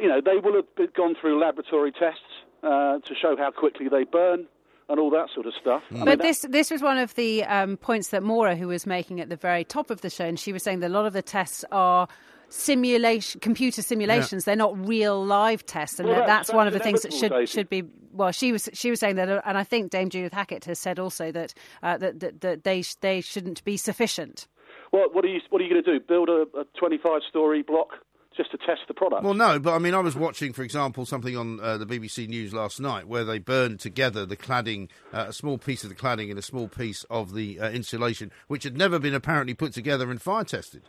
you 0.00 0.08
know, 0.08 0.20
they 0.20 0.36
will 0.36 0.62
have 0.76 0.94
gone 0.94 1.14
through 1.18 1.40
laboratory 1.40 1.92
tests 1.92 2.20
uh, 2.62 2.98
to 2.98 3.14
show 3.14 3.36
how 3.36 3.50
quickly 3.50 3.88
they 3.88 4.04
burn 4.04 4.46
and 4.88 4.98
all 4.98 5.10
that 5.10 5.28
sort 5.34 5.46
of 5.46 5.52
stuff. 5.60 5.82
Mm. 5.90 6.04
But 6.04 6.20
this 6.20 6.46
this 6.48 6.70
was 6.70 6.82
one 6.82 6.98
of 6.98 7.14
the 7.14 7.44
um, 7.44 7.76
points 7.76 8.08
that 8.08 8.22
Maura, 8.22 8.56
who 8.56 8.68
was 8.68 8.86
making 8.86 9.20
at 9.20 9.28
the 9.28 9.36
very 9.36 9.64
top 9.64 9.90
of 9.90 10.00
the 10.00 10.10
show, 10.10 10.24
and 10.24 10.38
she 10.38 10.52
was 10.52 10.62
saying 10.62 10.80
that 10.80 10.88
a 10.88 10.94
lot 10.94 11.06
of 11.06 11.12
the 11.12 11.22
tests 11.22 11.64
are 11.70 12.08
simulation, 12.48 13.40
computer 13.40 13.82
simulations. 13.82 14.44
Yeah. 14.44 14.50
They're 14.50 14.56
not 14.56 14.86
real 14.86 15.24
live 15.24 15.64
tests, 15.66 15.98
and 15.98 16.08
well, 16.08 16.18
that's, 16.18 16.48
that's, 16.48 16.52
one 16.52 16.66
of 16.66 16.72
the 16.72 16.78
things 16.78 17.02
that 17.02 17.12
should 17.12 17.30
David. 17.30 17.48
should 17.48 17.68
be. 17.68 17.84
Well, 18.12 18.32
she 18.32 18.52
was 18.52 18.68
she 18.72 18.90
was 18.90 19.00
saying 19.00 19.16
that, 19.16 19.28
uh, 19.28 19.40
and 19.44 19.56
I 19.56 19.64
think 19.64 19.90
Dame 19.90 20.10
Judith 20.10 20.32
Hackitt 20.32 20.64
has 20.64 20.78
said 20.78 20.98
also 20.98 21.30
that 21.32 21.54
uh, 21.82 21.98
that, 21.98 22.20
that, 22.20 22.40
that 22.40 22.64
they 22.64 22.82
they 23.00 23.20
shouldn't 23.20 23.64
be 23.64 23.76
sufficient. 23.76 24.48
Well, 24.92 25.08
what 25.12 25.24
are 25.24 25.28
you 25.28 25.40
what 25.50 25.60
are 25.60 25.64
you 25.64 25.70
going 25.70 25.84
to 25.84 25.98
do? 25.98 26.04
Build 26.06 26.28
a, 26.28 26.46
a 26.58 26.64
twenty 26.78 26.98
five 26.98 27.20
story 27.28 27.62
block 27.62 27.90
just 28.38 28.52
to 28.52 28.56
test 28.58 28.82
the 28.86 28.94
product. 28.94 29.24
Well, 29.24 29.34
no, 29.34 29.58
but 29.58 29.74
I 29.74 29.78
mean, 29.78 29.94
I 29.94 29.98
was 29.98 30.14
watching, 30.14 30.52
for 30.52 30.62
example, 30.62 31.04
something 31.04 31.36
on 31.36 31.58
uh, 31.60 31.76
the 31.76 31.86
BBC 31.86 32.28
News 32.28 32.54
last 32.54 32.80
night 32.80 33.08
where 33.08 33.24
they 33.24 33.38
burned 33.38 33.80
together 33.80 34.24
the 34.24 34.36
cladding, 34.36 34.88
uh, 35.12 35.26
a 35.28 35.32
small 35.32 35.58
piece 35.58 35.82
of 35.82 35.90
the 35.90 35.96
cladding 35.96 36.30
and 36.30 36.38
a 36.38 36.42
small 36.42 36.68
piece 36.68 37.04
of 37.10 37.34
the 37.34 37.58
uh, 37.58 37.68
insulation, 37.70 38.30
which 38.46 38.62
had 38.62 38.78
never 38.78 39.00
been 39.00 39.12
apparently 39.12 39.54
put 39.54 39.72
together 39.72 40.08
and 40.08 40.22
fire 40.22 40.44
tested. 40.44 40.82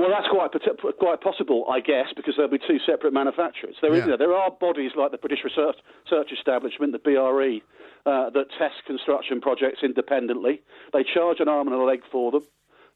Well, 0.00 0.08
that's 0.08 0.28
quite 0.28 0.50
quite 0.98 1.20
possible, 1.20 1.66
I 1.70 1.80
guess, 1.80 2.06
because 2.16 2.32
there'll 2.36 2.50
be 2.50 2.56
two 2.58 2.78
separate 2.86 3.12
manufacturers. 3.12 3.76
There, 3.82 3.92
is, 3.92 4.06
Yeah. 4.06 4.16
there 4.16 4.34
are 4.34 4.50
bodies 4.50 4.92
like 4.96 5.10
the 5.10 5.18
British 5.18 5.44
Research, 5.44 5.76
Research 6.06 6.32
Establishment, 6.32 6.92
the 6.92 6.98
BRE, 6.98 7.60
uh, 8.06 8.30
that 8.30 8.46
test 8.58 8.82
construction 8.86 9.42
projects 9.42 9.82
independently. 9.82 10.62
They 10.94 11.04
charge 11.04 11.38
an 11.40 11.48
arm 11.48 11.68
and 11.68 11.76
a 11.76 11.84
leg 11.84 12.02
for 12.10 12.30
them. 12.30 12.46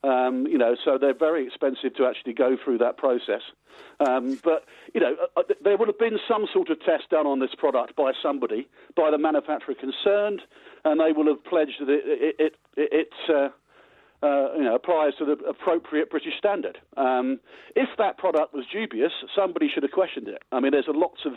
Um, 0.03 0.47
you 0.47 0.57
know, 0.57 0.75
so 0.83 0.97
they're 0.97 1.13
very 1.13 1.45
expensive 1.45 1.93
to 1.97 2.07
actually 2.07 2.33
go 2.33 2.57
through 2.57 2.79
that 2.79 2.97
process. 2.97 3.41
Um, 3.99 4.39
but 4.43 4.65
you 4.95 4.99
know, 4.99 5.15
uh, 5.37 5.41
uh, 5.41 5.43
there 5.63 5.77
would 5.77 5.87
have 5.87 5.99
been 5.99 6.17
some 6.27 6.47
sort 6.51 6.71
of 6.71 6.79
test 6.83 7.09
done 7.11 7.27
on 7.27 7.39
this 7.39 7.53
product 7.55 7.95
by 7.95 8.13
somebody, 8.23 8.67
by 8.95 9.11
the 9.11 9.19
manufacturer 9.19 9.75
concerned, 9.75 10.41
and 10.83 10.99
they 10.99 11.11
will 11.11 11.27
have 11.27 11.43
pledged 11.43 11.81
that 11.81 11.89
it, 11.89 12.35
it, 12.39 12.55
it, 12.77 12.89
it 12.91 13.13
uh, 13.29 13.49
uh, 14.25 14.55
you 14.57 14.63
know, 14.63 14.75
applies 14.75 15.13
to 15.19 15.25
the 15.25 15.33
appropriate 15.47 16.09
British 16.09 16.33
standard. 16.37 16.79
Um, 16.97 17.39
if 17.75 17.89
that 17.97 18.17
product 18.17 18.53
was 18.53 18.65
dubious, 18.71 19.11
somebody 19.35 19.67
should 19.71 19.83
have 19.83 19.91
questioned 19.91 20.27
it. 20.27 20.41
I 20.51 20.59
mean, 20.59 20.71
there's 20.71 20.85
lots 20.87 21.21
of 21.25 21.33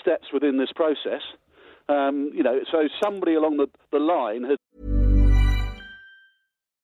steps 0.00 0.26
within 0.32 0.58
this 0.58 0.70
process. 0.74 1.22
Um, 1.88 2.30
you 2.34 2.42
know, 2.42 2.60
so 2.70 2.88
somebody 3.02 3.34
along 3.34 3.56
the, 3.56 3.66
the 3.90 3.98
line 3.98 4.44
has. 4.44 4.97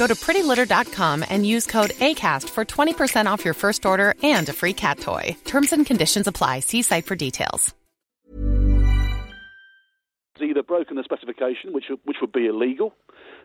Go 0.00 0.06
to 0.06 0.14
prettylitter.com 0.14 1.26
and 1.28 1.46
use 1.46 1.66
code 1.66 1.90
ACAST 1.90 2.48
for 2.48 2.64
20% 2.64 3.26
off 3.26 3.44
your 3.44 3.52
first 3.52 3.84
order 3.84 4.14
and 4.22 4.48
a 4.48 4.52
free 4.54 4.72
cat 4.72 4.98
toy. 4.98 5.36
Terms 5.44 5.74
and 5.74 5.84
conditions 5.84 6.26
apply. 6.26 6.60
See 6.60 6.80
site 6.80 7.04
for 7.04 7.16
details. 7.16 7.74
It's 10.34 10.50
either 10.50 10.62
broken 10.62 10.96
the 10.96 11.04
specification, 11.04 11.74
which 11.74 11.84
which 12.04 12.16
would 12.22 12.32
be 12.32 12.46
illegal, 12.46 12.94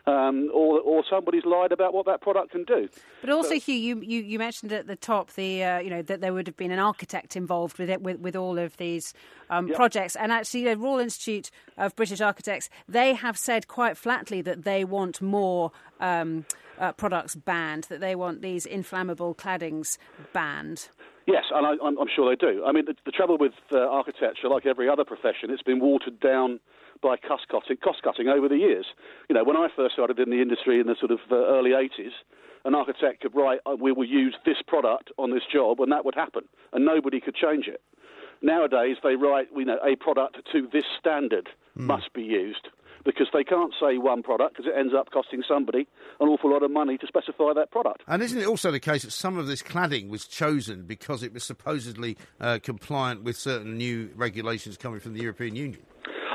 um, 0.06 0.50
or 0.54 0.80
or 0.80 1.04
somebody's 1.08 1.44
lied 1.44 1.72
about 1.72 1.92
what 1.92 2.06
that 2.06 2.20
product 2.20 2.52
can 2.52 2.64
do. 2.64 2.88
But 3.20 3.30
also, 3.30 3.54
Hugh, 3.54 3.74
you, 3.74 4.00
you, 4.00 4.22
you 4.22 4.38
mentioned 4.38 4.72
at 4.72 4.86
the 4.86 4.96
top 4.96 5.32
the 5.32 5.64
uh, 5.64 5.78
you 5.80 5.90
know 5.90 6.02
that 6.02 6.20
there 6.20 6.32
would 6.32 6.46
have 6.46 6.56
been 6.56 6.70
an 6.70 6.78
architect 6.78 7.36
involved 7.36 7.78
with 7.78 7.90
it 7.90 8.00
with, 8.02 8.20
with 8.20 8.36
all 8.36 8.58
of 8.58 8.76
these 8.76 9.12
um, 9.50 9.68
Yep. 9.68 9.76
projects, 9.76 10.16
and 10.16 10.32
actually, 10.32 10.64
the 10.64 10.76
Royal 10.76 11.00
Institute 11.00 11.50
of 11.76 11.94
British 11.96 12.20
Architects 12.20 12.68
they 12.88 13.14
have 13.14 13.36
said 13.36 13.68
quite 13.68 13.96
flatly 13.96 14.42
that 14.42 14.64
they 14.64 14.84
want 14.84 15.20
more. 15.20 15.72
Um, 16.00 16.44
uh, 16.78 16.92
products 16.92 17.34
banned, 17.34 17.84
that 17.84 18.00
they 18.00 18.14
want 18.14 18.42
these 18.42 18.66
inflammable 18.66 19.34
claddings 19.34 19.96
banned. 20.34 20.90
Yes, 21.26 21.44
and 21.50 21.66
I, 21.66 21.70
I'm, 21.82 21.98
I'm 21.98 22.08
sure 22.14 22.28
they 22.28 22.36
do. 22.36 22.62
I 22.66 22.72
mean, 22.72 22.84
the, 22.84 22.94
the 23.06 23.10
trouble 23.10 23.38
with 23.38 23.54
uh, 23.72 23.78
architecture, 23.78 24.48
like 24.48 24.66
every 24.66 24.86
other 24.86 25.02
profession, 25.02 25.48
it's 25.48 25.62
been 25.62 25.80
watered 25.80 26.20
down 26.20 26.60
by 27.02 27.16
cost 27.16 27.48
cutting, 27.50 27.76
cost 27.78 28.02
cutting 28.02 28.28
over 28.28 28.48
the 28.48 28.56
years. 28.56 28.86
You 29.28 29.34
know, 29.34 29.44
when 29.44 29.56
I 29.56 29.68
first 29.74 29.94
started 29.94 30.18
in 30.18 30.30
the 30.30 30.40
industry 30.40 30.80
in 30.80 30.86
the 30.86 30.96
sort 30.98 31.12
of 31.12 31.20
uh, 31.30 31.36
early 31.36 31.70
80s, 31.70 32.12
an 32.64 32.74
architect 32.74 33.22
could 33.22 33.34
write, 33.34 33.60
uh, 33.66 33.76
"We 33.78 33.92
will 33.92 34.06
use 34.06 34.34
this 34.44 34.58
product 34.66 35.10
on 35.18 35.30
this 35.30 35.44
job," 35.50 35.80
and 35.80 35.92
that 35.92 36.04
would 36.04 36.14
happen, 36.14 36.48
and 36.72 36.84
nobody 36.84 37.20
could 37.20 37.34
change 37.34 37.68
it. 37.68 37.80
Nowadays, 38.42 38.96
they 39.02 39.16
write, 39.16 39.48
you 39.56 39.64
know, 39.64 39.78
a 39.84 39.96
product 39.96 40.38
to 40.52 40.68
this 40.72 40.84
standard 40.98 41.48
must 41.74 42.12
be 42.14 42.22
used 42.22 42.68
because 43.06 43.28
they 43.32 43.44
can't 43.44 43.72
say 43.80 43.96
one 43.96 44.22
product 44.22 44.56
because 44.56 44.70
it 44.70 44.76
ends 44.78 44.92
up 44.94 45.10
costing 45.10 45.42
somebody 45.48 45.86
an 46.20 46.28
awful 46.28 46.50
lot 46.50 46.62
of 46.62 46.70
money 46.70 46.98
to 46.98 47.06
specify 47.06 47.52
that 47.54 47.70
product. 47.70 48.02
And 48.06 48.22
isn't 48.22 48.38
it 48.38 48.46
also 48.46 48.70
the 48.70 48.80
case 48.80 49.04
that 49.04 49.12
some 49.12 49.38
of 49.38 49.46
this 49.46 49.62
cladding 49.62 50.08
was 50.08 50.26
chosen 50.26 50.82
because 50.82 51.22
it 51.22 51.32
was 51.32 51.44
supposedly 51.44 52.16
uh, 52.40 52.58
compliant 52.62 53.22
with 53.22 53.36
certain 53.36 53.78
new 53.78 54.10
regulations 54.16 54.76
coming 54.76 55.00
from 55.00 55.14
the 55.14 55.20
European 55.20 55.54
Union? 55.54 55.80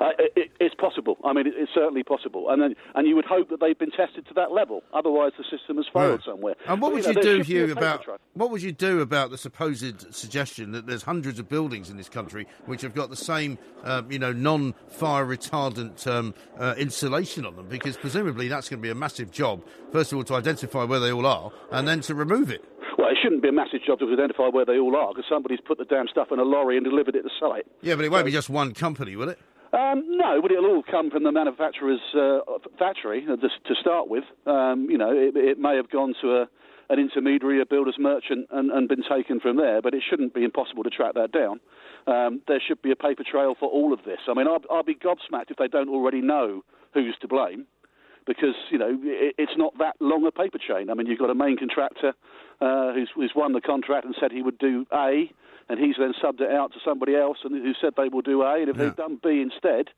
Uh, 0.02 0.10
it, 0.36 0.50
it's 0.60 0.74
possible. 0.74 1.16
I 1.24 1.32
mean, 1.32 1.46
it, 1.46 1.54
it's 1.56 1.72
certainly 1.76 2.02
possible, 2.02 2.50
and 2.50 2.60
then, 2.60 2.76
and 2.96 3.08
you 3.08 3.16
would 3.16 3.26
hope 3.26 3.50
that 3.50 3.60
they've 3.60 3.78
been 3.78 3.92
tested 3.92 4.28
to 4.30 4.34
that 4.34 4.52
level. 4.52 4.82
Otherwise, 4.96 5.34
the 5.38 5.44
system 5.44 5.78
has 5.78 5.86
failed 5.94 6.12
Right. 6.12 6.20
somewhere. 6.26 6.56
And 6.68 6.82
what 6.82 6.90
But, 6.90 6.94
would 6.96 7.04
know, 7.16 7.22
you 7.22 7.22
do, 7.22 7.38
should 7.44 7.48
be 7.48 7.58
a 7.62 7.66
Hugh, 7.68 7.72
about 7.74 8.08
what 8.34 8.50
would 8.50 8.64
you 8.64 8.72
do 8.72 9.02
about 9.02 9.30
the 9.30 9.38
supposed 9.38 10.12
suggestion 10.16 10.72
that 10.72 10.88
there's 10.88 11.04
hundreds 11.04 11.38
of 11.38 11.48
buildings 11.48 11.92
in 11.92 11.98
this 11.98 12.10
country 12.10 12.48
which 12.66 12.82
have 12.82 12.96
got 12.96 13.12
the 13.12 13.16
same, 13.16 13.60
uh, 13.84 14.02
you 14.10 14.18
know, 14.18 14.34
non-fire 14.34 15.24
retardant 15.26 16.08
um, 16.08 16.34
uh, 16.58 16.74
insulation 16.80 17.46
on 17.46 17.56
them? 17.56 17.68
Because 17.68 17.96
presumably 17.96 18.48
that's 18.48 18.70
going 18.70 18.80
to 18.80 18.84
be 18.84 18.90
a 18.90 18.96
massive 18.96 19.30
job. 19.30 19.64
First 19.92 20.12
of 20.14 20.18
all, 20.18 20.24
to 20.24 20.34
identify 20.34 20.84
where 20.84 21.00
they 21.00 21.12
all 21.12 21.28
are, 21.28 21.52
and 21.72 21.88
then 21.88 22.02
to 22.02 22.16
remove 22.16 22.50
it. 22.50 22.66
Well, 22.98 23.10
it 23.10 23.18
shouldn't 23.22 23.44
be 23.44 23.50
a 23.50 23.54
massive 23.54 23.82
job 23.86 24.00
to 24.00 24.12
identify 24.12 24.48
where 24.48 24.66
they 24.66 24.80
all 24.80 24.96
are 24.96 25.10
because 25.14 25.26
somebody's 25.30 25.62
put 25.62 25.78
the 25.78 25.86
damn 25.86 26.08
stuff 26.08 26.30
in 26.32 26.40
a 26.40 26.44
lorry 26.44 26.76
and 26.78 26.84
delivered 26.86 27.16
it 27.16 27.22
to 27.22 27.30
site. 27.40 27.66
Yeah, 27.82 27.96
but 27.96 28.06
it 28.06 28.12
won't 28.12 28.26
be 28.26 28.32
just 28.32 28.50
one 28.50 28.74
company, 28.74 29.16
will 29.16 29.30
it? 29.30 29.38
Um, 29.74 30.04
no, 30.18 30.42
but 30.42 30.52
it'll 30.52 30.66
all 30.66 30.84
come 30.84 31.10
from 31.10 31.24
the 31.24 31.32
manufacturer's 31.32 32.02
uh, 32.14 32.40
factory 32.78 33.26
uh, 33.30 33.38
to 33.38 33.76
start 33.80 34.10
with. 34.10 34.26
Um, 34.46 34.88
you 34.90 34.98
know, 34.98 35.12
it, 35.12 35.36
it 35.36 35.60
may 35.60 35.78
have 35.78 35.90
gone 35.90 36.14
to 36.22 36.42
a, 36.42 36.50
an 36.90 37.00
intermediary, 37.00 37.62
a 37.62 37.66
builder's 37.66 37.96
merchant, 37.98 38.48
and, 38.52 38.70
and 38.70 38.90
been 38.90 39.04
taken 39.10 39.40
from 39.40 39.56
there, 39.56 39.82
but 39.82 39.94
it 39.94 40.04
shouldn't 40.10 40.34
be 40.34 40.44
impossible 40.44 40.84
to 40.84 40.90
track 40.90 41.14
that 41.14 41.32
down. 41.32 41.62
Um, 42.06 42.42
there 42.48 42.62
should 42.66 42.82
be 42.82 42.92
a 42.92 42.98
paper 42.98 43.24
trail 43.24 43.56
for 43.58 43.70
all 43.70 43.94
of 43.94 44.00
this. 44.04 44.20
I 44.28 44.34
mean, 44.34 44.48
I'll, 44.48 44.62
I'll 44.70 44.84
be 44.84 44.96
gobsmacked 44.96 45.52
if 45.52 45.58
they 45.58 45.70
don't 45.70 45.90
already 45.90 46.20
know 46.20 46.64
who's 46.94 47.16
to 47.22 47.28
blame 47.28 47.66
because 48.28 48.56
you 48.70 48.78
know 48.78 49.00
it, 49.04 49.36
it's 49.38 49.54
not 49.58 49.78
that 49.80 49.96
long 50.00 50.26
a 50.26 50.32
paper 50.32 50.58
chain. 50.58 50.90
I 50.90 50.94
mean, 50.96 51.08
you've 51.08 51.20
got 51.20 51.30
a 51.30 51.36
main 51.36 51.58
contractor 51.58 52.14
uh, 52.60 52.94
who's, 52.94 53.10
who's 53.16 53.32
won 53.36 53.54
the 53.54 53.62
contract 53.62 54.06
and 54.06 54.16
said 54.20 54.32
he 54.32 54.42
would 54.42 54.58
do 54.60 54.86
A, 54.94 55.32
and 55.70 55.80
he's 55.80 55.96
then 55.98 56.14
subbed 56.22 56.42
it 56.42 56.52
out 56.52 56.74
to 56.74 56.80
somebody 56.84 57.16
else 57.16 57.38
and 57.44 57.54
who 57.54 57.74
said 57.80 57.94
they 57.98 58.10
will 58.10 58.22
do 58.22 58.42
A, 58.42 58.62
and 58.62 58.70
if 58.70 58.78
they've 58.78 58.96
done 58.96 59.20
B 59.22 59.42
instead, 59.42 59.90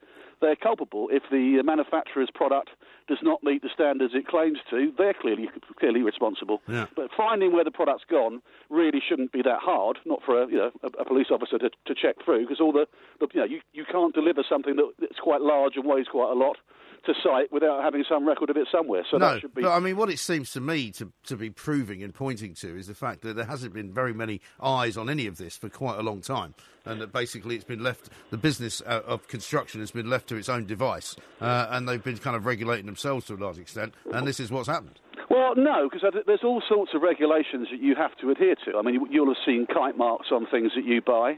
they're 0.42 0.56
culpable. 0.58 1.08
If 1.10 1.24
the 1.32 1.64
manufacturer's 1.64 2.30
product 2.34 2.72
does 3.08 3.20
not 3.24 3.44
meet 3.44 3.62
the 3.62 3.70
standards 3.74 4.14
it 4.14 4.28
claims 4.28 4.60
to, 4.70 4.92
they're 4.98 5.14
clearly 5.14 5.50
clearly 5.80 6.02
responsible. 6.02 6.62
Yeah. 6.68 6.88
But 6.96 7.10
finding 7.16 7.54
where 7.54 7.64
the 7.64 7.72
product's 7.72 8.06
gone 8.10 8.42
really 8.70 9.02
shouldn't 9.08 9.32
be 9.32 9.42
that 9.42 9.60
hard. 9.60 10.00
Not 10.06 10.22
for 10.26 10.44
a 10.44 10.48
you 10.48 10.58
know 10.58 10.72
a, 10.84 10.88
a 11.02 11.06
police 11.06 11.28
officer 11.32 11.58
to, 11.60 11.70
to 11.70 11.96
check 11.96 12.16
through 12.24 12.42
because 12.42 12.60
all 12.60 12.74
the, 12.74 12.88
the 13.20 13.28
you 13.34 13.40
know 13.40 13.46
you, 13.46 13.62
you 13.72 13.86
can't 13.90 14.14
deliver 14.14 14.44
something 14.48 14.76
that, 14.76 14.92
that's 15.00 15.20
quite 15.20 15.42
large 15.42 15.76
and 15.76 15.86
weighs 15.86 16.08
quite 16.12 16.32
a 16.32 16.38
lot 16.38 16.58
to 17.06 17.14
site 17.24 17.52
without 17.52 17.84
having 17.84 18.04
some 18.08 18.28
record 18.28 18.50
of 18.50 18.58
it 18.58 18.68
somewhere. 18.72 19.04
So 19.12 19.18
no, 19.18 19.34
that 19.34 19.42
should 19.42 19.54
be. 19.56 19.62
but 19.62 19.72
I 19.72 19.80
mean, 19.80 19.98
what 19.98 20.10
it 20.10 20.20
seems 20.20 20.52
to 20.54 20.62
me 20.62 20.92
to, 20.92 21.12
to 21.26 21.36
be 21.36 21.50
proving 21.50 22.02
and 22.04 22.14
pointing 22.14 22.54
to 22.56 22.78
is 22.78 22.88
the 22.88 22.96
fact 22.96 23.22
that 23.22 23.36
there 23.36 23.46
hasn't 23.46 23.74
been 23.74 23.92
very 23.94 24.14
many 24.14 24.40
eyes 24.62 24.96
on 24.98 25.10
any 25.10 25.28
of 25.28 25.38
this 25.38 25.58
for 25.58 25.70
quite 25.70 26.00
a 26.00 26.02
long 26.02 26.22
time, 26.22 26.54
and 26.86 27.02
that 27.02 27.12
basically 27.12 27.56
it's 27.56 27.64
been 27.66 27.84
left, 27.84 28.10
the 28.30 28.38
business 28.38 28.82
uh, 28.86 29.02
of 29.06 29.28
construction 29.28 29.80
has 29.82 29.92
been 29.92 30.10
left 30.10 30.28
to 30.30 30.36
its 30.38 30.48
own 30.50 30.66
device, 30.66 31.16
uh, 31.42 31.68
and 31.72 31.88
they've 31.90 32.04
been 32.04 32.18
kind 32.18 32.36
of 32.36 32.46
regulating 32.46 32.86
themselves 32.86 33.26
to 33.26 33.34
a 33.34 33.36
large 33.36 33.58
extent, 33.60 33.94
and 34.12 34.26
this 34.28 34.40
is 34.40 34.50
what's 34.52 34.68
happened. 34.68 35.00
Well, 35.30 35.56
no, 35.56 35.90
because 35.90 36.08
there's 36.28 36.44
all 36.44 36.62
sorts 36.70 36.92
of 36.94 37.02
regulations 37.02 37.68
that 37.72 37.80
you 37.82 37.96
have 37.96 38.16
to 38.18 38.30
adhere 38.30 38.56
to. 38.66 38.78
I 38.78 38.82
mean, 38.82 38.94
you- 38.96 39.08
you'll 39.10 39.34
have 39.34 39.44
seen 39.46 39.66
kite 39.66 39.98
marks 39.98 40.28
on 40.32 40.46
things 40.48 40.72
that 40.76 40.86
you 40.86 41.02
buy, 41.02 41.38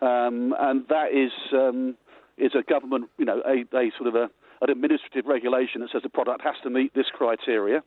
um, 0.00 0.54
and 0.58 0.86
that 0.88 1.12
is 1.12 1.30
um, 1.52 1.96
is 2.36 2.52
a 2.54 2.62
government, 2.62 3.10
you 3.18 3.24
know, 3.24 3.42
a, 3.44 3.64
a 3.76 3.90
sort 3.98 4.08
of 4.08 4.14
a, 4.14 4.30
an 4.60 4.70
administrative 4.70 5.26
regulation 5.26 5.80
that 5.80 5.90
says 5.92 6.02
the 6.02 6.08
product 6.08 6.42
has 6.42 6.54
to 6.62 6.70
meet 6.70 6.94
this 6.94 7.06
criteria. 7.12 7.82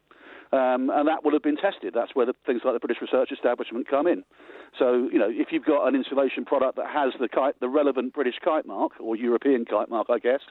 Um, 0.54 0.90
and 0.90 1.08
that 1.08 1.24
will 1.24 1.32
have 1.32 1.44
been 1.44 1.56
tested. 1.56 1.94
That's 1.94 2.14
where 2.14 2.26
the, 2.26 2.34
things 2.46 2.62
like 2.66 2.74
the 2.74 2.80
British 2.80 3.02
Research 3.02 3.32
Establishment 3.32 3.88
come 3.88 4.06
in. 4.06 4.26
So, 4.78 5.08
you 5.10 5.18
know, 5.18 5.30
if 5.30 5.48
you've 5.52 5.64
got 5.64 5.88
an 5.88 5.96
insulation 5.96 6.44
product 6.44 6.76
that 6.76 6.88
has 6.88 7.14
the 7.22 7.30
kite, 7.30 7.58
the 7.62 7.70
relevant 7.70 8.14
British 8.14 8.36
kite 8.44 8.66
mark 8.66 8.92
or 9.00 9.16
European 9.16 9.64
kite 9.64 9.90
mark, 9.90 10.08
I 10.10 10.20
guess, 10.20 10.42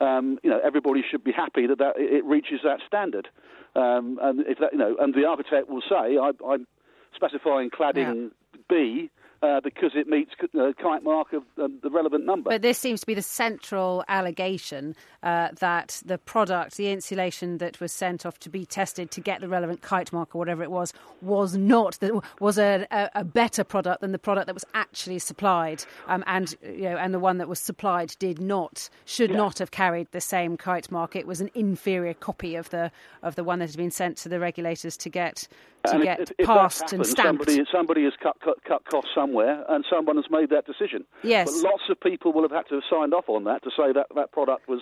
um, 0.00 0.40
you 0.42 0.50
know, 0.50 0.58
everybody 0.64 1.04
should 1.08 1.22
be 1.22 1.30
happy 1.30 1.68
that, 1.68 1.78
that 1.78 1.94
it 1.96 2.24
reaches 2.24 2.60
that 2.64 2.80
standard. 2.88 3.28
Um, 3.76 4.18
and 4.20 4.40
if 4.48 4.58
that, 4.58 4.72
you 4.72 4.78
know, 4.78 4.96
and 4.98 5.14
the 5.14 5.26
architect 5.26 5.68
will 5.68 5.82
say, 5.88 6.18
I, 6.18 6.32
I'm 6.44 6.66
specifying 7.14 7.70
cladding 7.70 8.30
B 8.68 9.10
uh, 9.42 9.60
because 9.60 9.92
it 9.94 10.08
meets 10.08 10.32
uh, 10.58 10.72
kite 10.80 11.02
mark 11.02 11.32
of 11.32 11.42
um, 11.62 11.78
the 11.82 11.90
relevant 11.90 12.24
number. 12.24 12.50
But 12.50 12.62
this 12.62 12.78
seems 12.78 13.00
to 13.00 13.06
be 13.06 13.14
the 13.14 13.22
central 13.22 14.04
allegation 14.08 14.94
uh, 15.22 15.48
that 15.60 16.02
the 16.04 16.18
product, 16.18 16.76
the 16.76 16.90
insulation 16.90 17.58
that 17.58 17.80
was 17.80 17.92
sent 17.92 18.24
off 18.26 18.38
to 18.40 18.50
be 18.50 18.64
tested 18.66 19.10
to 19.12 19.20
get 19.20 19.40
the 19.40 19.48
relevant 19.48 19.82
kite 19.82 20.12
mark 20.12 20.34
or 20.34 20.38
whatever 20.38 20.62
it 20.62 20.70
was, 20.70 20.92
was 21.20 21.56
not 21.56 21.98
the, 22.00 22.20
was 22.40 22.58
a, 22.58 22.86
a, 22.90 23.10
a 23.16 23.24
better 23.24 23.64
product 23.64 24.00
than 24.00 24.12
the 24.12 24.18
product 24.18 24.46
that 24.46 24.54
was 24.54 24.64
actually 24.74 25.18
supplied, 25.18 25.84
um, 26.06 26.24
and 26.26 26.54
you 26.62 26.82
know, 26.82 26.96
and 26.96 27.12
the 27.12 27.18
one 27.18 27.38
that 27.38 27.48
was 27.48 27.58
supplied 27.60 28.14
did 28.18 28.40
not 28.40 28.88
should 29.04 29.30
Yeah. 29.30 29.36
not 29.36 29.58
have 29.58 29.70
carried 29.70 30.08
the 30.12 30.20
same 30.20 30.56
kite 30.56 30.90
mark. 30.90 31.16
It 31.16 31.26
was 31.26 31.40
an 31.40 31.50
inferior 31.54 32.14
copy 32.14 32.54
of 32.56 32.70
the 32.70 32.90
of 33.22 33.34
the 33.34 33.44
one 33.44 33.58
that 33.58 33.66
had 33.70 33.76
been 33.76 33.90
sent 33.90 34.16
to 34.18 34.28
the 34.28 34.38
regulators 34.40 34.96
to 34.98 35.08
get 35.10 35.48
to 35.92 36.02
get 36.02 36.20
if, 36.20 36.32
if 36.38 36.46
passed 36.46 36.92
and 36.92 37.06
stamped. 37.06 37.44
Somebody, 37.44 37.68
somebody 37.70 38.04
has 38.04 38.12
cut, 38.22 38.36
cut, 38.40 38.62
cut 38.64 38.84
costs 38.84 39.10
somewhere, 39.14 39.64
and 39.68 39.84
someone 39.90 40.16
has 40.16 40.26
made 40.30 40.50
that 40.50 40.66
decision. 40.66 41.04
Yes. 41.22 41.50
But 41.50 41.70
lots 41.70 41.82
of 41.90 42.00
people 42.00 42.32
will 42.32 42.42
have 42.42 42.52
had 42.52 42.68
to 42.68 42.74
have 42.76 42.84
signed 42.90 43.14
off 43.14 43.28
on 43.28 43.44
that 43.44 43.62
to 43.64 43.70
say 43.70 43.92
that 43.92 44.06
that 44.14 44.32
product 44.32 44.68
was, 44.68 44.80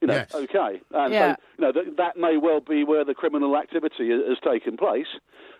you 0.00 0.08
know, 0.08 0.14
Yes. 0.14 0.34
okay. 0.34 0.80
And 0.92 1.12
Yeah. 1.12 1.36
so, 1.36 1.42
you 1.58 1.64
know, 1.64 1.72
that, 1.72 1.96
that 1.96 2.16
may 2.16 2.36
well 2.36 2.60
be 2.60 2.84
where 2.84 3.04
the 3.04 3.14
criminal 3.14 3.56
activity 3.56 4.10
has, 4.10 4.20
has 4.28 4.38
taken 4.40 4.76
place. 4.76 5.06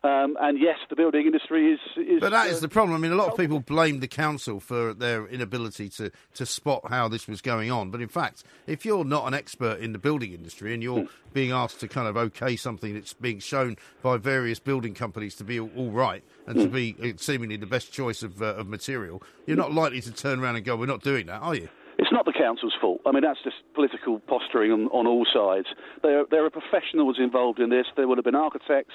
Um, 0.02 0.36
and 0.38 0.60
yes, 0.60 0.76
the 0.90 0.96
building 0.96 1.24
industry 1.24 1.72
is. 1.72 1.80
is 1.96 2.20
But 2.20 2.32
that 2.32 2.48
is 2.48 2.58
uh, 2.58 2.60
the 2.60 2.68
problem. 2.68 2.94
I 2.94 2.98
mean, 2.98 3.12
a 3.12 3.16
lot 3.16 3.30
of 3.30 3.38
people 3.38 3.60
blame 3.60 4.00
the 4.00 4.08
council 4.08 4.60
for 4.60 4.92
their 4.92 5.26
inability 5.26 5.88
to, 5.90 6.10
to 6.34 6.44
spot 6.44 6.82
how 6.90 7.08
this 7.08 7.26
was 7.26 7.40
going 7.40 7.70
on. 7.70 7.90
But 7.90 8.02
in 8.02 8.08
fact, 8.08 8.44
if 8.66 8.84
you're 8.84 9.04
not 9.04 9.26
an 9.26 9.32
expert 9.32 9.80
in 9.80 9.92
the 9.92 9.98
building 9.98 10.32
industry 10.32 10.74
and 10.74 10.82
you're 10.82 11.06
being 11.32 11.52
asked 11.52 11.80
to 11.80 11.88
kind 11.88 12.06
of 12.06 12.16
okay 12.18 12.54
something 12.54 12.92
that's 12.92 13.14
being 13.14 13.38
shown 13.38 13.76
by 14.02 14.18
various 14.18 14.58
building 14.58 14.92
companies 14.92 15.34
to 15.36 15.44
be 15.44 15.58
all, 15.58 15.70
all 15.74 15.90
right 15.90 16.22
and 16.46 16.60
to 16.60 16.68
be 16.68 16.94
uh, 17.02 17.16
seemingly 17.16 17.56
the 17.56 17.66
best 17.66 17.90
choice 17.92 18.22
of, 18.22 18.42
uh, 18.42 18.54
of 18.56 18.68
material, 18.68 19.22
you're 19.46 19.56
not 19.56 19.72
likely 19.72 20.02
to 20.02 20.12
turn 20.12 20.38
around 20.40 20.56
and 20.56 20.64
go, 20.64 20.76
"We're 20.76 20.86
not 20.86 21.02
doing 21.02 21.26
that," 21.26 21.40
are 21.40 21.54
you? 21.54 21.68
It's 21.98 22.10
not 22.12 22.24
the 22.24 22.32
council's 22.32 22.74
fault. 22.80 23.00
I 23.06 23.12
mean, 23.12 23.22
that's 23.22 23.42
just 23.42 23.56
political 23.74 24.18
posturing 24.20 24.72
on, 24.72 24.86
on 24.88 25.06
all 25.06 25.26
sides. 25.32 25.68
There, 26.02 26.24
there 26.30 26.44
are 26.44 26.50
professionals 26.50 27.16
involved 27.18 27.60
in 27.60 27.70
this. 27.70 27.86
There 27.96 28.08
would 28.08 28.18
have 28.18 28.24
been 28.24 28.34
architects, 28.34 28.94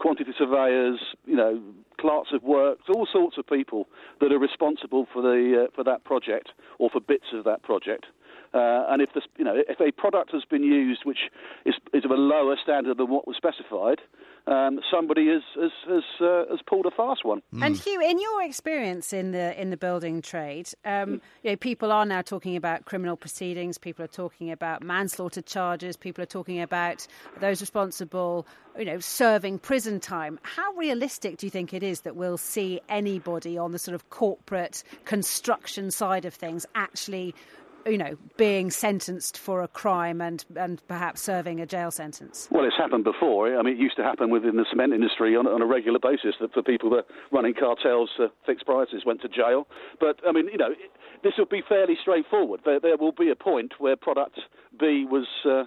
quantity 0.00 0.32
surveyors, 0.36 0.98
you 1.24 1.36
know, 1.36 1.62
clerks 2.00 2.30
of 2.32 2.42
works, 2.42 2.82
all 2.88 3.06
sorts 3.10 3.38
of 3.38 3.46
people 3.46 3.86
that 4.20 4.32
are 4.32 4.38
responsible 4.38 5.06
for 5.12 5.22
the 5.22 5.66
uh, 5.66 5.70
for 5.74 5.84
that 5.84 6.04
project 6.04 6.50
or 6.78 6.90
for 6.90 7.00
bits 7.00 7.26
of 7.32 7.44
that 7.44 7.62
project. 7.62 8.06
Uh, 8.54 8.84
and 8.88 9.00
if 9.00 9.08
this, 9.14 9.24
you 9.38 9.44
know, 9.44 9.54
if 9.56 9.80
a 9.80 9.90
product 9.92 10.32
has 10.32 10.44
been 10.44 10.62
used 10.62 11.02
which 11.04 11.30
is, 11.64 11.74
is 11.94 12.04
of 12.04 12.10
a 12.10 12.14
lower 12.14 12.56
standard 12.62 12.98
than 12.98 13.08
what 13.08 13.26
was 13.26 13.36
specified, 13.36 13.98
um, 14.46 14.80
somebody 14.90 15.28
has 15.28 15.42
has 15.54 15.70
has, 15.88 16.02
uh, 16.20 16.44
has 16.50 16.60
pulled 16.66 16.86
a 16.86 16.90
fast 16.90 17.24
one. 17.24 17.42
And 17.60 17.76
Hugh, 17.76 18.00
in 18.00 18.20
your 18.20 18.42
experience 18.42 19.12
in 19.12 19.30
the 19.30 19.60
in 19.60 19.70
the 19.70 19.76
building 19.76 20.20
trade, 20.20 20.68
um, 20.84 21.20
you 21.42 21.50
know, 21.50 21.56
people 21.56 21.92
are 21.92 22.04
now 22.04 22.22
talking 22.22 22.56
about 22.56 22.84
criminal 22.84 23.16
proceedings. 23.16 23.78
People 23.78 24.04
are 24.04 24.08
talking 24.08 24.50
about 24.50 24.82
manslaughter 24.82 25.42
charges. 25.42 25.96
People 25.96 26.22
are 26.22 26.26
talking 26.26 26.60
about 26.60 27.06
those 27.40 27.60
responsible, 27.60 28.46
you 28.76 28.84
know, 28.84 28.98
serving 28.98 29.60
prison 29.60 30.00
time. 30.00 30.40
How 30.42 30.72
realistic 30.72 31.36
do 31.36 31.46
you 31.46 31.50
think 31.50 31.72
it 31.72 31.84
is 31.84 32.00
that 32.00 32.16
we'll 32.16 32.38
see 32.38 32.80
anybody 32.88 33.56
on 33.56 33.70
the 33.70 33.78
sort 33.78 33.94
of 33.94 34.10
corporate 34.10 34.82
construction 35.04 35.90
side 35.90 36.24
of 36.24 36.34
things 36.34 36.66
actually? 36.74 37.34
You 37.84 37.98
know, 37.98 38.16
being 38.36 38.70
sentenced 38.70 39.36
for 39.38 39.62
a 39.62 39.68
crime 39.68 40.20
and, 40.20 40.44
and 40.54 40.80
perhaps 40.86 41.20
serving 41.20 41.60
a 41.60 41.66
jail 41.66 41.90
sentence. 41.90 42.46
Well, 42.50 42.64
it's 42.64 42.76
happened 42.76 43.02
before. 43.02 43.58
I 43.58 43.62
mean, 43.62 43.74
it 43.74 43.80
used 43.80 43.96
to 43.96 44.04
happen 44.04 44.30
within 44.30 44.56
the 44.56 44.64
cement 44.70 44.92
industry 44.92 45.34
on, 45.36 45.48
on 45.48 45.60
a 45.62 45.66
regular 45.66 45.98
basis 45.98 46.36
that 46.40 46.52
for 46.54 46.62
people 46.62 46.90
that 46.90 47.06
running 47.32 47.54
cartels 47.54 48.10
to 48.18 48.30
fixed 48.46 48.66
prices 48.66 49.02
went 49.04 49.20
to 49.22 49.28
jail. 49.28 49.66
But 49.98 50.20
I 50.26 50.32
mean, 50.32 50.46
you 50.48 50.58
know, 50.58 50.70
it- 50.72 50.90
this 51.24 51.34
will 51.38 51.46
be 51.46 51.62
fairly 51.68 51.96
straightforward. 52.00 52.62
There, 52.64 52.80
there 52.80 52.96
will 52.96 53.12
be 53.12 53.30
a 53.30 53.36
point 53.36 53.74
where 53.78 53.94
product 53.94 54.40
B 54.80 55.06
was 55.08 55.26
uh, 55.44 55.64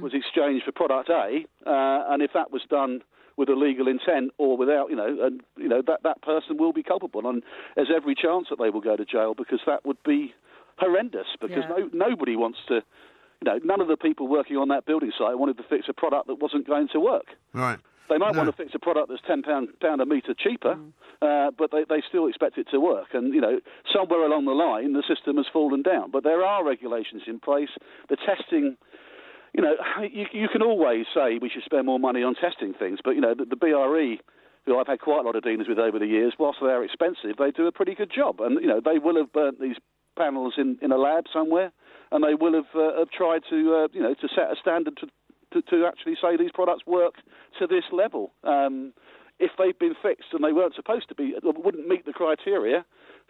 was 0.00 0.14
exchanged 0.14 0.64
for 0.64 0.72
product 0.72 1.10
A, 1.10 1.44
uh, 1.66 2.04
and 2.12 2.22
if 2.22 2.30
that 2.32 2.50
was 2.50 2.62
done 2.70 3.02
with 3.36 3.50
a 3.50 3.54
legal 3.54 3.86
intent 3.86 4.32
or 4.38 4.56
without, 4.56 4.88
you 4.88 4.96
know, 4.96 5.18
and 5.26 5.42
you 5.58 5.68
know 5.68 5.82
that 5.86 6.04
that 6.04 6.22
person 6.22 6.56
will 6.56 6.72
be 6.72 6.82
culpable, 6.82 7.26
and 7.28 7.42
there's 7.76 7.90
every 7.94 8.14
chance 8.14 8.46
that 8.48 8.58
they 8.58 8.70
will 8.70 8.80
go 8.80 8.96
to 8.96 9.04
jail 9.04 9.34
because 9.34 9.60
that 9.66 9.84
would 9.84 10.02
be 10.04 10.32
horrendous. 10.78 11.26
Because 11.40 11.64
Yeah. 11.68 11.76
no, 11.92 12.08
nobody 12.08 12.36
wants 12.36 12.58
to 12.68 12.82
you 13.42 13.50
know, 13.50 13.58
none 13.62 13.80
of 13.80 13.88
the 13.88 13.96
people 13.96 14.26
working 14.26 14.56
on 14.56 14.68
that 14.68 14.86
building 14.86 15.12
site 15.18 15.38
wanted 15.38 15.56
to 15.58 15.64
fix 15.64 15.86
a 15.88 15.92
product 15.92 16.28
that 16.28 16.36
wasn't 16.36 16.66
going 16.66 16.88
to 16.88 16.98
work. 17.00 17.26
Right. 17.52 17.78
They 18.08 18.16
might 18.16 18.32
No. 18.32 18.38
want 18.42 18.50
to 18.50 18.56
fix 18.56 18.74
a 18.74 18.78
product 18.78 19.08
that's 19.10 19.20
ten 19.26 19.42
pound 19.42 19.68
pound 19.80 20.00
a 20.00 20.06
metre 20.06 20.32
cheaper, 20.34 20.78
uh, 21.20 21.50
but 21.50 21.70
they, 21.70 21.84
they 21.84 22.00
still 22.08 22.26
expect 22.26 22.56
it 22.58 22.68
to 22.70 22.78
work. 22.80 23.12
And 23.12 23.34
you 23.34 23.40
know, 23.40 23.60
somewhere 23.92 24.22
along 24.24 24.44
the 24.46 24.52
line, 24.54 24.92
the 24.94 25.02
system 25.02 25.36
has 25.36 25.46
fallen 25.52 25.82
down. 25.82 26.10
But 26.10 26.22
there 26.24 26.42
are 26.44 26.64
regulations 26.64 27.22
in 27.26 27.38
place. 27.40 27.70
The 28.08 28.16
testing. 28.16 28.76
You 29.52 29.62
know, 29.62 29.74
you, 30.10 30.26
you 30.32 30.48
can 30.48 30.62
always 30.62 31.06
say 31.14 31.38
we 31.40 31.48
should 31.50 31.64
spend 31.64 31.86
more 31.86 31.98
money 31.98 32.22
on 32.22 32.34
testing 32.34 32.72
things, 32.74 33.00
but 33.04 33.12
you 33.14 33.20
know, 33.20 33.34
the, 33.34 33.44
the 33.44 33.56
BRE, 33.56 34.16
who 34.66 34.78
I've 34.78 34.86
had 34.86 35.00
quite 35.00 35.20
a 35.20 35.22
lot 35.22 35.36
of 35.36 35.42
dealings 35.44 35.68
with 35.68 35.78
over 35.78 35.98
the 35.98 36.06
years, 36.06 36.34
whilst 36.38 36.60
they 36.60 36.68
are 36.68 36.82
expensive, 36.84 37.36
they 37.38 37.50
do 37.50 37.66
a 37.66 37.72
pretty 37.72 37.94
good 37.94 38.10
job. 38.14 38.40
And 38.40 38.60
you 38.60 38.68
know, 38.68 38.80
they 38.84 38.98
will 38.98 39.16
have 39.16 39.32
burnt 39.32 39.60
these 39.60 39.76
panels 40.16 40.54
in, 40.56 40.78
in 40.82 40.92
a 40.92 40.98
lab 40.98 41.24
somewhere, 41.32 41.72
and 42.12 42.24
they 42.24 42.34
will 42.34 42.54
have, 42.54 42.74
uh, 42.74 42.98
have 42.98 43.10
tried 43.10 43.42
to 43.50 43.56
uh, 43.74 43.88
you 43.92 44.02
know 44.02 44.14
to 44.14 44.28
set 44.28 44.50
a 44.50 44.56
standard 44.60 44.96
to, 44.98 45.06
to 45.52 45.62
to 45.70 45.86
actually 45.86 46.14
say 46.20 46.36
these 46.36 46.52
products 46.52 46.86
work 46.86 47.14
to 47.58 47.66
this 47.66 47.84
level. 47.92 48.32
Um, 48.44 48.92
if 49.40 49.50
they've 49.58 49.78
been 49.78 49.94
fixed 50.00 50.28
and 50.32 50.44
they 50.44 50.52
weren't 50.52 50.74
supposed 50.76 51.08
to 51.08 51.14
be, 51.14 51.34
wouldn't 51.42 51.88
meet 51.88 52.06
the 52.06 52.12
criteria, 52.12 52.84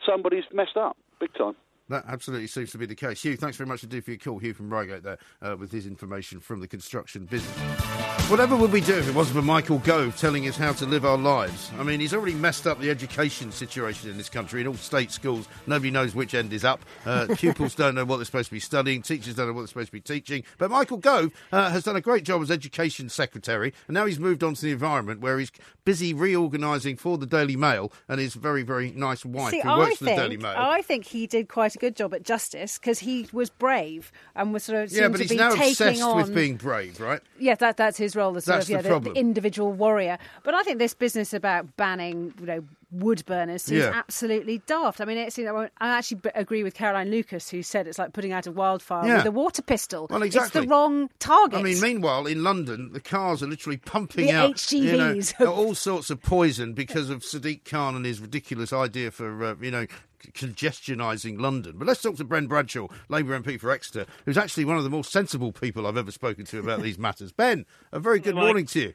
somebody's 0.07 0.45
messed 0.53 0.77
up 0.77 0.97
big 1.19 1.33
time. 1.35 1.55
That 1.89 2.05
absolutely 2.09 2.47
seems 2.47 2.71
to 2.73 2.79
be 2.79 2.87
the 2.87 2.95
case. 2.95 3.23
Hugh, 3.23 3.37
thanks 3.37 3.57
very 3.57 3.69
much 3.69 3.83
indeed 3.83 4.05
for 4.05 4.11
your 4.11 4.19
call. 4.19 4.39
Hugh 4.39 4.55
from 4.55 4.73
Reigate 4.73 5.03
there 5.03 5.19
uh, 5.43 5.57
with 5.59 5.71
his 5.71 5.87
information 5.87 6.41
from 6.41 6.61
the 6.61 6.69
construction 6.69 7.27
business. 7.27 8.14
Whatever 8.29 8.57
would 8.57 8.73
we 8.73 8.81
do 8.81 8.97
if 8.97 9.07
it 9.07 9.15
wasn't 9.15 9.37
for 9.37 9.43
Michael 9.43 9.79
Gove 9.81 10.17
telling 10.17 10.49
us 10.49 10.57
how 10.57 10.73
to 10.73 10.87
live 10.87 11.05
our 11.05 11.19
lives? 11.19 11.71
I 11.79 11.83
mean, 11.83 12.01
he's 12.01 12.15
already 12.15 12.35
messed 12.35 12.67
up 12.67 12.81
the 12.81 12.91
education 12.91 13.53
situation 13.53 14.11
in 14.11 14.17
this 14.17 14.31
country. 14.31 14.63
In 14.63 14.67
all 14.67 14.75
state 14.75 15.13
schools, 15.13 15.47
nobody 15.67 15.91
knows 15.91 16.15
which 16.15 16.35
end 16.35 16.53
is 16.55 16.65
up. 16.65 16.81
Uh, 17.05 17.27
pupils 17.37 17.75
don't 17.75 17.95
know 17.95 18.05
what 18.07 18.17
they're 18.17 18.25
supposed 18.25 18.49
to 18.49 18.55
be 18.55 18.61
studying. 18.61 19.03
Teachers 19.03 19.35
don't 19.35 19.47
know 19.49 19.53
what 19.53 19.61
they're 19.61 19.69
supposed 19.69 19.89
to 19.89 19.93
be 19.93 20.01
teaching. 20.01 20.43
But 20.57 20.71
Michael 20.71 20.97
Gove 20.97 21.33
uh, 21.53 21.71
has 21.71 21.85
done 21.85 21.97
a 21.97 22.01
great 22.01 22.25
job 22.25 22.41
as 22.43 22.51
education 22.51 23.11
secretary, 23.11 23.75
and 23.87 23.95
now 23.95 24.07
he's 24.07 24.19
moved 24.19 24.43
on 24.43 24.55
to 24.55 24.63
the 24.63 24.73
environment 24.73 25.21
where 25.21 25.39
he's 25.39 25.53
busy 25.85 26.15
reorganising 26.15 26.97
for 26.97 27.19
the 27.19 27.27
Daily 27.27 27.57
Mail 27.57 27.93
and 28.09 28.19
his 28.19 28.35
very, 28.35 28.63
very 28.63 28.91
nice 28.93 29.25
wife 29.27 29.51
See, 29.51 29.61
who 29.61 29.69
I 29.69 29.79
works 29.79 29.99
for 29.99 30.07
think, 30.07 30.17
the 30.17 30.23
Daily 30.23 30.37
Mail. 30.39 30.55
I 30.57 30.81
think 30.81 31.05
he 31.05 31.27
did 31.27 31.49
quite 31.49 31.75
a 31.77 31.79
good 31.79 31.95
job 31.95 32.15
at 32.15 32.25
Justice 32.25 32.79
because 32.79 33.01
he 33.01 33.29
was 33.33 33.51
brave 33.51 34.11
and 34.35 34.53
was 34.55 34.65
sort 34.65 34.83
of 34.83 34.93
yeah, 34.93 35.09
but 35.09 35.19
to 35.19 35.25
he's 35.25 35.31
be 35.31 35.37
now 35.37 35.51
taking 35.51 35.69
obsessed 35.69 36.03
on. 36.03 36.17
with 36.17 36.35
being 36.35 36.57
brave, 36.57 36.99
right? 36.99 37.21
Yeah, 37.39 37.55
that 37.57 37.77
that's 37.77 37.99
his 37.99 38.14
role, 38.17 38.37
as 38.37 38.45
sort 38.45 38.63
of 38.63 38.69
yeah, 38.71 38.83
the 38.83 39.01
the, 39.01 39.13
individual 39.13 39.73
warrior. 39.73 40.19
But 40.43 40.55
I 40.55 40.63
think 40.63 40.79
this 40.79 40.95
business 40.95 41.33
about 41.35 41.77
banning, 41.77 42.33
you 42.41 42.47
know, 42.47 42.65
wood 42.91 43.25
burners 43.27 43.63
seems 43.65 43.81
Yeah. 43.83 43.91
absolutely 43.93 44.59
daft. 44.67 45.01
I 45.01 45.05
mean, 45.05 45.19
it's, 45.19 45.37
you 45.37 45.45
know, 45.45 45.69
I 45.79 45.89
actually 45.89 46.21
agree 46.35 46.63
with 46.63 46.75
Caroline 46.75 47.11
Lucas, 47.11 47.49
who 47.51 47.63
said 47.63 47.89
it's 47.89 47.99
like 47.99 48.13
putting 48.13 48.33
out 48.33 48.47
a 48.47 48.53
wildfire 48.53 49.07
Yeah. 49.09 49.17
with 49.19 49.27
a 49.27 49.31
water 49.33 49.63
pistol. 49.63 50.07
Well, 50.09 50.23
exactly. 50.23 50.61
It's 50.61 50.67
the 50.67 50.71
wrong 50.71 51.11
target. 51.19 51.59
I 51.59 51.63
mean, 51.63 51.81
meanwhile, 51.81 52.27
in 52.27 52.45
London, 52.45 52.93
the 52.93 53.01
cars 53.01 53.43
are 53.43 53.49
literally 53.49 53.79
pumping 53.79 54.27
The 54.27 54.33
out 54.33 54.73
you 54.73 54.97
know, 54.97 55.15
HGVs. 55.15 55.47
all 55.49 55.75
sorts 55.75 56.11
of 56.11 56.23
poison 56.23 56.73
because 56.73 57.11
of 57.11 57.23
Sadiq 57.23 57.65
Khan 57.69 57.97
and 57.97 58.07
his 58.07 58.21
ridiculous 58.21 58.73
idea 58.73 59.11
for, 59.11 59.45
uh, 59.45 59.55
you 59.61 59.73
know, 59.73 59.87
congestionising 60.33 61.41
London. 61.41 61.77
But 61.77 61.89
let's 61.89 62.03
talk 62.03 62.17
to 62.17 62.25
Ben 62.25 62.47
Bradshaw, 62.47 62.89
Labour 63.09 63.39
MP 63.39 63.59
for 63.59 63.71
Exeter, 63.71 64.07
who's 64.25 64.39
actually 64.39 64.65
one 64.65 64.77
of 64.77 64.85
the 64.85 64.91
more 64.91 65.05
sensible 65.05 65.53
people 65.53 65.87
I've 65.87 65.97
ever 65.97 66.11
spoken 66.11 66.45
to 66.47 66.59
about 66.59 66.83
these 66.83 66.99
matters. 66.99 67.33
Ben, 67.33 67.67
a 67.93 68.01
very 68.01 68.21
good 68.21 68.35
Mike. 68.35 68.45
morning 68.45 68.67
to 68.67 68.81
you. 68.81 68.95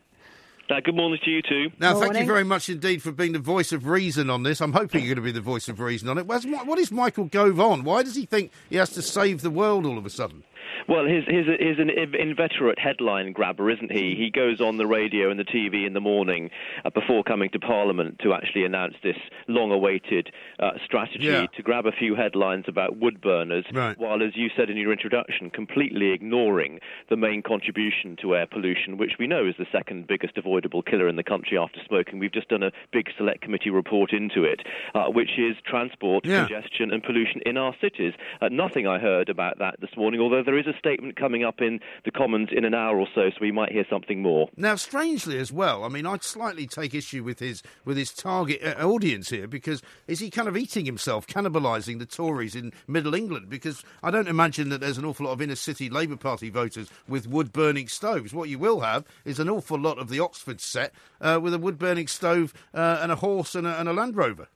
Uh, 0.70 0.80
good 0.84 0.96
morning 0.96 1.20
to 1.24 1.32
you 1.32 1.42
too. 1.42 1.72
Now, 1.80 2.00
thank 2.00 2.16
you 2.16 2.26
very 2.28 2.44
much 2.44 2.70
indeed 2.70 3.02
for 3.02 3.12
being 3.12 3.32
the 3.32 3.40
voice 3.40 3.72
of 3.72 3.88
reason 3.88 4.30
on 4.30 4.44
this. 4.44 4.62
I'm 4.62 4.74
hoping 4.74 5.04
you're 5.04 5.16
going 5.16 5.26
to 5.26 5.28
be 5.28 5.32
the 5.32 5.42
voice 5.42 5.68
of 5.68 5.80
reason 5.80 6.08
on 6.10 6.20
it. 6.20 6.28
What 6.28 6.78
is 6.78 6.92
Michael 6.92 7.26
Gove 7.26 7.60
on? 7.60 7.84
Why 7.84 8.04
does 8.04 8.16
he 8.16 8.28
think 8.28 8.52
he 8.70 8.76
has 8.76 8.92
to 8.92 9.02
save 9.02 9.42
the 9.42 9.50
world 9.50 9.88
all 9.88 9.98
of 9.98 10.06
a 10.06 10.12
sudden? 10.12 10.44
Well, 10.90 11.06
he's, 11.06 11.24
he's, 11.28 11.46
he's 11.60 11.78
an 11.78 11.92
inveterate 11.92 12.80
headline 12.80 13.32
grabber, 13.32 13.70
isn't 13.70 13.92
he? 13.92 14.16
He 14.16 14.32
goes 14.32 14.60
on 14.60 14.78
the 14.78 14.88
radio 14.88 15.30
and 15.30 15.40
the 15.40 15.44
TV 15.46 15.86
in 15.86 15.94
the 15.94 16.00
morning 16.02 16.50
uh, 16.84 16.90
before 16.90 17.24
coming 17.24 17.52
to 17.52 17.60
Parliament 17.60 18.18
to 18.24 18.34
actually 18.34 18.66
announce 18.66 18.96
this 19.04 19.16
long-awaited 19.48 20.32
uh, 20.60 20.72
strategy 20.84 21.26
Yeah. 21.26 21.46
to 21.56 21.62
grab 21.62 21.86
a 21.86 21.92
few 21.92 22.16
headlines 22.16 22.66
about 22.68 22.98
wood 22.98 23.22
burners, 23.22 23.66
Right. 23.72 24.00
while, 24.00 24.24
as 24.24 24.36
you 24.36 24.50
said 24.58 24.72
in 24.72 24.78
your 24.78 24.92
introduction, 24.92 25.52
completely 25.52 26.10
ignoring 26.10 26.80
the 27.12 27.18
main 27.18 27.44
contribution 27.44 28.16
to 28.24 28.36
air 28.36 28.48
pollution, 28.48 28.98
which 28.98 29.14
we 29.20 29.28
know 29.28 29.46
is 29.46 29.54
the 29.60 29.68
second 29.72 30.08
biggest 30.08 30.40
avoidable 30.40 30.82
killer 30.82 31.08
in 31.08 31.18
the 31.18 31.24
country 31.24 31.56
after 31.60 31.80
smoking. 31.88 32.18
We've 32.18 32.32
just 32.34 32.50
done 32.50 32.64
a 32.64 32.72
big 32.92 33.10
select 33.16 33.42
committee 33.42 33.70
report 33.70 34.12
into 34.12 34.44
it, 34.44 34.62
uh, 34.96 35.06
which 35.12 35.38
is 35.38 35.56
transport, 35.68 36.26
Yeah. 36.26 36.48
congestion, 36.48 36.90
and 36.92 37.04
pollution 37.04 37.42
in 37.46 37.58
our 37.58 37.76
cities. 37.80 38.14
Uh, 38.42 38.50
nothing 38.50 38.88
I 38.88 38.98
heard 38.98 39.30
about 39.30 39.60
that 39.60 39.80
this 39.82 39.96
morning, 39.96 40.20
although 40.20 40.42
there 40.42 40.58
is 40.58 40.66
a 40.66 40.74
statement 40.80 41.16
coming 41.16 41.44
up 41.44 41.62
in 41.62 41.80
the 42.06 42.12
Commons 42.12 42.50
in 42.52 42.66
an 42.66 42.74
hour 42.74 43.00
or 43.00 43.08
so, 43.14 43.30
so 43.30 43.36
we 43.42 43.52
might 43.52 43.72
hear 43.72 43.86
something 43.90 44.22
more. 44.22 44.50
Now, 44.58 44.76
strangely 44.76 45.38
as 45.38 45.52
well, 45.52 45.84
I 45.84 45.90
mean, 45.90 46.06
I'd 46.06 46.24
slightly 46.24 46.66
take 46.66 46.94
issue 46.94 47.24
with 47.24 47.40
his 47.40 47.62
with 47.86 47.98
his 47.98 48.14
target 48.14 48.62
uh, 48.64 48.88
audience 48.88 49.30
here 49.30 49.48
because 49.48 49.82
is 50.08 50.20
he 50.20 50.30
kind 50.30 50.48
of 50.48 50.58
eating 50.58 50.86
himself, 50.86 51.28
cannibalising 51.28 52.00
the 52.00 52.06
Tories 52.06 52.56
in 52.56 52.72
Middle 52.88 53.14
England? 53.14 53.50
Because 53.50 53.84
I 54.02 54.12
don't 54.12 54.28
imagine 54.28 54.70
that 54.70 54.82
there's 54.82 54.98
an 54.98 55.06
awful 55.06 55.26
lot 55.26 55.34
of 55.34 55.42
inner 55.42 55.56
city 55.56 55.90
Labour 55.90 56.18
Party 56.18 56.50
voters 56.50 56.90
with 57.08 57.28
wood 57.28 57.52
burning 57.52 57.88
stoves. 57.88 58.34
What 58.34 58.50
you 58.50 58.60
will 58.60 58.80
have 58.80 59.06
is 59.26 59.40
an 59.40 59.50
awful 59.50 59.80
lot 59.80 60.00
of 60.00 60.10
the 60.10 60.20
Oxford 60.20 60.62
set 60.62 60.94
uh, 61.22 61.40
with 61.42 61.54
a 61.54 61.60
wood 61.60 61.78
burning 61.78 62.08
stove 62.08 62.54
uh, 62.74 63.00
and 63.02 63.12
a 63.12 63.16
horse 63.18 63.56
and 63.56 63.68
a, 63.68 63.80
and 63.80 63.90
a 63.90 63.94
Land 63.94 64.16
Rover. 64.16 64.48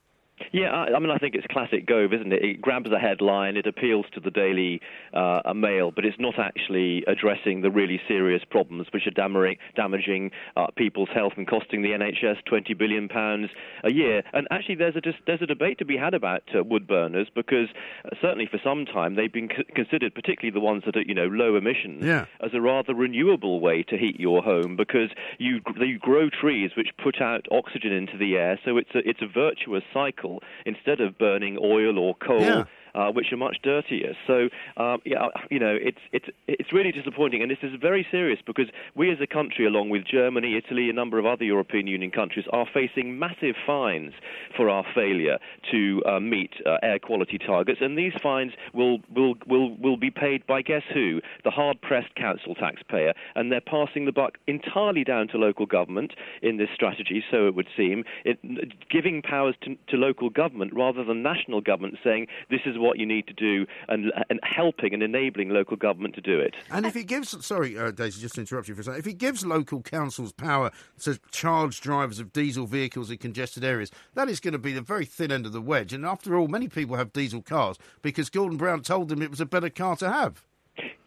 Yeah, 0.54 0.70
I, 0.70 0.96
I 0.96 1.00
mean, 1.00 1.10
I 1.10 1.18
think 1.18 1.34
it's 1.34 1.48
classic 1.50 1.88
Gove, 1.88 2.14
isn't 2.14 2.32
it? 2.32 2.44
It 2.44 2.62
grabs 2.62 2.92
a 2.92 3.00
headline, 3.00 3.58
it 3.58 3.66
appeals 3.66 4.06
to 4.14 4.20
the 4.20 4.30
Daily 4.30 4.82
uh, 5.12 5.42
a 5.46 5.56
Mail, 5.56 5.90
but 5.90 6.06
it's 6.06 6.20
not 6.20 6.38
actually 6.38 7.04
addressing 7.08 7.62
the 7.62 7.72
really 7.72 8.00
serious 8.08 8.44
problems 8.48 8.86
which 8.94 9.08
are 9.08 9.12
damaging, 9.12 9.58
damaging 9.76 10.30
uh, 10.56 10.68
people's 10.78 11.10
health 11.12 11.34
and 11.38 11.48
costing 11.48 11.82
the 11.82 11.90
NHS 11.90 12.46
20 12.46 12.76
billion 12.76 13.10
pounds 13.10 13.50
a 13.84 13.92
year. 13.92 14.22
And 14.32 14.48
actually, 14.52 14.76
there's 14.76 14.96
a 14.96 15.02
there's 15.26 15.42
a 15.42 15.48
debate 15.48 15.80
to 15.80 15.86
be 15.86 15.98
had 15.98 16.14
about 16.14 16.44
uh, 16.56 16.64
wood 16.64 16.86
burners 16.88 17.28
because 17.34 17.70
uh, 18.06 18.10
certainly 18.22 18.46
for 18.46 18.60
some 18.64 18.86
time 18.86 19.16
they've 19.16 19.34
been 19.34 19.50
c- 19.50 19.64
considered, 19.74 20.14
particularly 20.14 20.54
the 20.54 20.60
ones 20.64 20.84
that 20.86 20.96
are 20.96 21.02
you 21.02 21.16
know 21.16 21.26
low 21.26 21.56
emissions, 21.56 22.04
Yeah. 22.06 22.26
as 22.42 22.52
a 22.54 22.62
rather 22.62 22.94
renewable 22.94 23.60
way 23.60 23.82
to 23.90 23.98
heat 23.98 24.20
your 24.20 24.44
home 24.44 24.76
because 24.76 25.10
you 25.40 25.62
you 25.80 25.98
grow 25.98 26.30
trees 26.30 26.70
which 26.78 26.90
put 27.04 27.22
out 27.22 27.48
oxygen 27.52 27.92
into 27.92 28.20
the 28.20 28.36
air, 28.38 28.60
so 28.64 28.78
it's 28.78 28.94
a 28.94 29.00
it's 29.00 29.22
a 29.24 29.28
virtuous 29.28 29.84
cycle 29.92 30.42
instead 30.66 31.02
of 31.02 31.18
burning 31.18 31.58
oil 31.62 31.98
or 31.98 32.16
coal. 32.16 32.42
Yeah. 32.42 32.64
Uh, 32.96 33.10
which 33.12 33.34
are 33.34 33.38
much 33.38 33.58
dirtier. 33.64 34.14
So, 34.28 34.50
um, 34.78 35.02
yeah, 35.04 35.26
you 35.50 35.58
know, 35.58 35.76
it's 35.82 35.98
it's 36.12 36.28
it's 36.48 36.72
really 36.72 36.92
disappointing, 36.92 37.42
and 37.42 37.50
this 37.50 37.58
is 37.64 37.72
very 37.82 38.06
serious 38.12 38.38
because 38.46 38.68
we, 38.94 39.12
as 39.12 39.18
a 39.20 39.26
country, 39.26 39.66
along 39.66 39.90
with 39.90 40.04
Germany, 40.06 40.56
Italy, 40.56 40.92
a 40.92 40.94
number 40.94 41.18
of 41.18 41.26
other 41.26 41.44
European 41.44 41.88
Union 41.88 42.12
countries, 42.12 42.46
are 42.54 42.68
facing 42.72 43.18
massive 43.18 43.56
fines 43.66 44.14
for 44.56 44.70
our 44.70 44.86
failure 44.94 45.40
to 45.72 46.04
uh, 46.06 46.20
meet 46.20 46.52
uh, 46.68 46.78
air 46.84 47.00
quality 47.00 47.40
targets, 47.40 47.80
and 47.82 47.98
these 47.98 48.14
fines 48.22 48.52
will 48.76 49.00
will 49.16 49.34
will 49.48 49.76
will 49.78 49.98
be 49.98 50.12
paid 50.12 50.46
by 50.46 50.62
guess 50.62 50.84
who? 50.94 51.20
The 51.44 51.50
hard-pressed 51.50 52.14
council 52.14 52.54
taxpayer, 52.54 53.14
and 53.34 53.52
they're 53.52 53.60
passing 53.60 54.06
the 54.06 54.12
buck 54.12 54.38
entirely 54.46 55.04
down 55.04 55.30
to 55.30 55.40
local 55.40 55.66
government 55.66 56.14
in 56.44 56.58
this 56.58 56.70
strategy. 56.76 57.24
So 57.32 57.48
it 57.48 57.56
would 57.56 57.70
seem, 57.76 58.04
it, 58.24 58.38
giving 58.92 59.24
powers 59.24 59.56
to, 59.64 59.76
to 59.88 59.98
local 59.98 60.30
government 60.30 60.74
rather 60.76 61.04
than 61.04 61.24
national 61.24 61.62
government, 61.62 61.98
saying 62.04 62.28
this 62.52 62.62
is 62.68 62.78
what 62.84 63.00
you 63.00 63.06
need 63.06 63.26
to 63.28 63.34
do, 63.34 63.66
and 63.88 64.12
and 64.30 64.40
helping 64.44 64.94
and 64.94 65.02
enabling 65.02 65.50
local 65.50 65.78
government 65.78 66.16
to 66.16 66.22
do 66.22 66.40
it. 66.40 66.54
And 66.70 66.86
if 66.86 66.94
he 66.94 67.04
gives, 67.04 67.46
sorry, 67.46 67.78
uh, 67.78 67.92
Daisy, 67.92 68.22
just 68.22 68.36
to 68.36 68.42
interrupt 68.42 68.68
you 68.68 68.76
for 68.76 68.82
a 68.82 68.84
second. 68.84 69.00
If 69.00 69.06
he 69.06 69.14
gives 69.14 69.46
local 69.46 69.82
councils 69.82 70.32
power 70.32 70.72
to 71.02 71.20
charge 71.32 71.82
drivers 71.82 72.20
of 72.20 72.34
diesel 72.34 72.68
vehicles 72.68 73.10
in 73.10 73.18
congested 73.18 73.64
areas, 73.64 73.92
that 74.14 74.30
is 74.30 74.40
going 74.40 74.52
to 74.52 74.60
be 74.60 74.74
the 74.74 74.82
very 74.82 75.06
thin 75.06 75.32
end 75.32 75.46
of 75.46 75.54
the 75.54 75.62
wedge. 75.62 75.94
And 75.94 76.06
after 76.06 76.36
all, 76.36 76.48
many 76.48 76.68
people 76.68 76.98
have 76.98 77.14
diesel 77.14 77.42
cars 77.42 77.78
because 78.02 78.30
Gordon 78.30 78.58
Brown 78.58 78.82
told 78.82 79.10
them 79.10 79.22
it 79.22 79.32
was 79.32 79.42
a 79.42 79.46
better 79.46 79.70
car 79.70 79.96
to 79.98 80.12
have. 80.12 80.44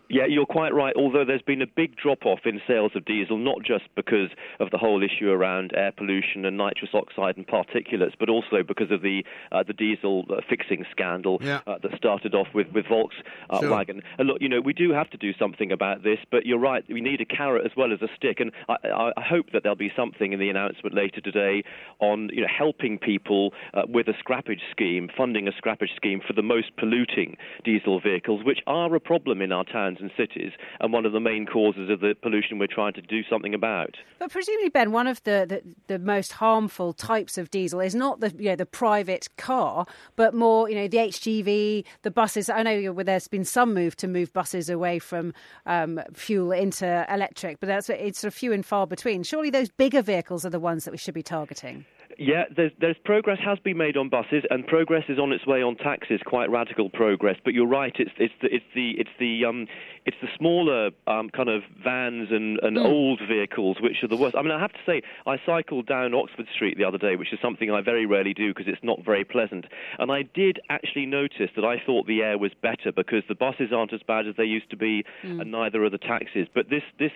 Yeah, 0.08 0.26
you're 0.26 0.46
quite 0.46 0.72
right. 0.74 0.94
Although 0.96 1.24
there's 1.24 1.42
been 1.42 1.62
a 1.62 1.66
big 1.66 1.96
drop 1.96 2.24
off 2.26 2.40
in 2.44 2.60
sales 2.66 2.92
of 2.94 3.04
diesel, 3.04 3.38
not 3.38 3.62
just 3.64 3.84
because 3.96 4.30
of 4.60 4.70
the 4.70 4.78
whole 4.78 5.02
issue 5.02 5.30
around 5.30 5.72
air 5.74 5.92
pollution 5.92 6.44
and 6.44 6.56
nitrous 6.56 6.90
oxide 6.94 7.36
and 7.36 7.46
particulates, 7.46 8.12
but 8.18 8.28
also 8.28 8.62
because 8.66 8.90
of 8.90 9.02
the 9.02 9.24
uh, 9.52 9.62
the 9.66 9.72
diesel 9.72 10.24
uh, 10.30 10.40
fixing 10.48 10.84
scandal 10.90 11.38
Yeah. 11.42 11.60
uh, 11.66 11.78
that 11.82 11.96
started 11.96 12.34
off 12.34 12.48
with 12.54 12.68
with 12.72 12.86
Volkswagen. 12.86 13.20
Sure. 13.60 14.02
And 14.18 14.28
look, 14.28 14.38
you 14.40 14.48
know, 14.48 14.60
we 14.60 14.72
do 14.72 14.92
have 14.92 15.10
to 15.10 15.16
do 15.16 15.32
something 15.38 15.72
about 15.72 16.02
this, 16.02 16.18
but 16.30 16.46
you're 16.46 16.58
right. 16.58 16.84
We 16.88 17.00
need 17.00 17.20
a 17.20 17.24
carrot 17.24 17.64
as 17.66 17.72
well 17.76 17.92
as 17.92 18.00
a 18.02 18.08
stick, 18.16 18.38
and 18.40 18.52
I, 18.68 18.76
I, 18.88 19.12
I 19.16 19.22
hope 19.22 19.46
that 19.52 19.62
there'll 19.62 19.76
be 19.76 19.92
something 19.96 20.32
in 20.32 20.38
the 20.38 20.50
announcement 20.50 20.94
later 20.94 21.20
today 21.20 21.64
on 21.98 22.30
you 22.32 22.42
know 22.42 22.48
helping 22.56 22.98
people 22.98 23.52
uh, 23.74 23.82
with 23.88 24.06
a 24.08 24.14
scrappage 24.22 24.60
scheme, 24.70 25.08
funding 25.16 25.48
a 25.48 25.52
scrappage 25.52 25.94
scheme 25.96 26.20
for 26.24 26.32
the 26.32 26.42
most 26.42 26.76
polluting 26.76 27.36
diesel 27.64 28.00
vehicles, 28.00 28.44
which 28.44 28.60
are 28.66 28.94
a 28.94 29.00
problem 29.00 29.42
in 29.42 29.50
our 29.52 29.64
towns 29.64 29.95
towns 29.96 30.00
and 30.00 30.28
cities, 30.28 30.52
and 30.80 30.92
one 30.92 31.06
of 31.06 31.12
the 31.12 31.20
main 31.20 31.46
causes 31.46 31.90
of 31.90 32.00
the 32.00 32.14
pollution 32.22 32.58
we're 32.58 32.66
trying 32.66 32.92
to 32.94 33.02
do 33.02 33.22
something 33.28 33.54
about. 33.54 33.96
But 34.18 34.30
presumably, 34.30 34.68
Ben, 34.68 34.92
one 34.92 35.06
of 35.06 35.22
the, 35.24 35.46
the, 35.48 35.94
the, 35.94 35.98
most 35.98 36.32
harmful 36.32 36.92
types 36.92 37.38
of 37.38 37.50
diesel 37.50 37.80
is 37.80 37.94
not 37.94 38.20
the 38.20 38.32
you 38.38 38.50
know, 38.50 38.56
the 38.56 38.66
private 38.66 39.28
car, 39.36 39.86
but 40.14 40.34
more 40.34 40.68
you 40.68 40.74
know 40.74 40.88
the 40.88 40.98
HGV, 40.98 41.84
the 42.02 42.10
buses. 42.10 42.48
I 42.48 42.62
know 42.62 43.02
there's 43.02 43.28
been 43.28 43.44
some 43.44 43.74
move 43.74 43.96
to 43.96 44.08
move 44.08 44.32
buses 44.32 44.68
away 44.68 44.98
from 44.98 45.32
um, 45.66 46.00
fuel 46.14 46.52
into 46.52 47.06
electric, 47.12 47.60
but 47.60 47.66
that's 47.66 47.88
it's 47.90 48.20
sort 48.20 48.32
of 48.32 48.34
few 48.34 48.52
and 48.52 48.64
far 48.64 48.86
between. 48.86 49.22
Surely 49.22 49.50
those 49.50 49.70
bigger 49.70 50.02
vehicles 50.02 50.44
are 50.44 50.50
the 50.50 50.60
ones 50.60 50.84
that 50.84 50.90
we 50.90 50.98
should 50.98 51.14
be 51.14 51.22
targeting. 51.22 51.84
Yeah, 52.18 52.44
there's, 52.54 52.72
there's, 52.80 52.96
progress 53.04 53.38
has 53.44 53.58
been 53.58 53.76
made 53.76 53.96
on 53.96 54.08
buses, 54.08 54.42
and 54.50 54.66
progress 54.66 55.04
is 55.08 55.18
on 55.18 55.32
its 55.32 55.46
way 55.46 55.62
on 55.62 55.76
taxis. 55.76 56.20
Quite 56.24 56.50
radical 56.50 56.88
progress. 56.88 57.36
But 57.44 57.52
you're 57.52 57.66
right. 57.66 57.94
It's 57.98 58.10
it's 58.18 58.32
the 58.40 58.48
it's 58.54 58.64
the 58.74 58.90
it's 58.98 59.10
the 59.18 59.44
um, 59.44 59.66
it's 60.06 60.16
the 60.22 60.28
smaller 60.38 60.90
um, 61.08 61.28
kind 61.30 61.48
of 61.48 61.62
vans 61.82 62.28
and, 62.30 62.58
and 62.62 62.76
mm. 62.76 62.84
old 62.84 63.20
vehicles 63.28 63.78
which 63.80 64.02
are 64.02 64.08
the 64.08 64.16
worst. 64.16 64.36
I 64.36 64.42
mean, 64.42 64.52
I 64.52 64.60
have 64.60 64.72
to 64.72 64.78
say, 64.86 65.02
I 65.26 65.36
cycled 65.44 65.86
down 65.86 66.14
Oxford 66.14 66.46
Street 66.54 66.78
the 66.78 66.84
other 66.84 66.96
day, 66.96 67.16
which 67.16 67.32
is 67.32 67.40
something 67.42 67.70
I 67.70 67.80
very 67.80 68.06
rarely 68.06 68.32
do 68.32 68.54
because 68.54 68.72
it's 68.72 68.82
not 68.84 69.04
very 69.04 69.24
pleasant. 69.24 69.66
And 69.98 70.12
I 70.12 70.22
did 70.22 70.60
actually 70.70 71.06
notice 71.06 71.50
that 71.56 71.64
I 71.64 71.82
thought 71.84 72.06
the 72.06 72.22
air 72.22 72.38
was 72.38 72.52
better 72.62 72.92
because 72.94 73.24
the 73.28 73.34
buses 73.34 73.72
aren't 73.74 73.92
as 73.92 74.00
bad 74.06 74.28
as 74.28 74.36
they 74.36 74.44
used 74.44 74.70
to 74.70 74.76
be, 74.76 75.04
mm. 75.24 75.40
and 75.40 75.50
neither 75.50 75.84
are 75.84 75.90
the 75.90 75.98
taxis. 75.98 76.46
But 76.54 76.70
this 76.70 76.84
this 76.98 77.12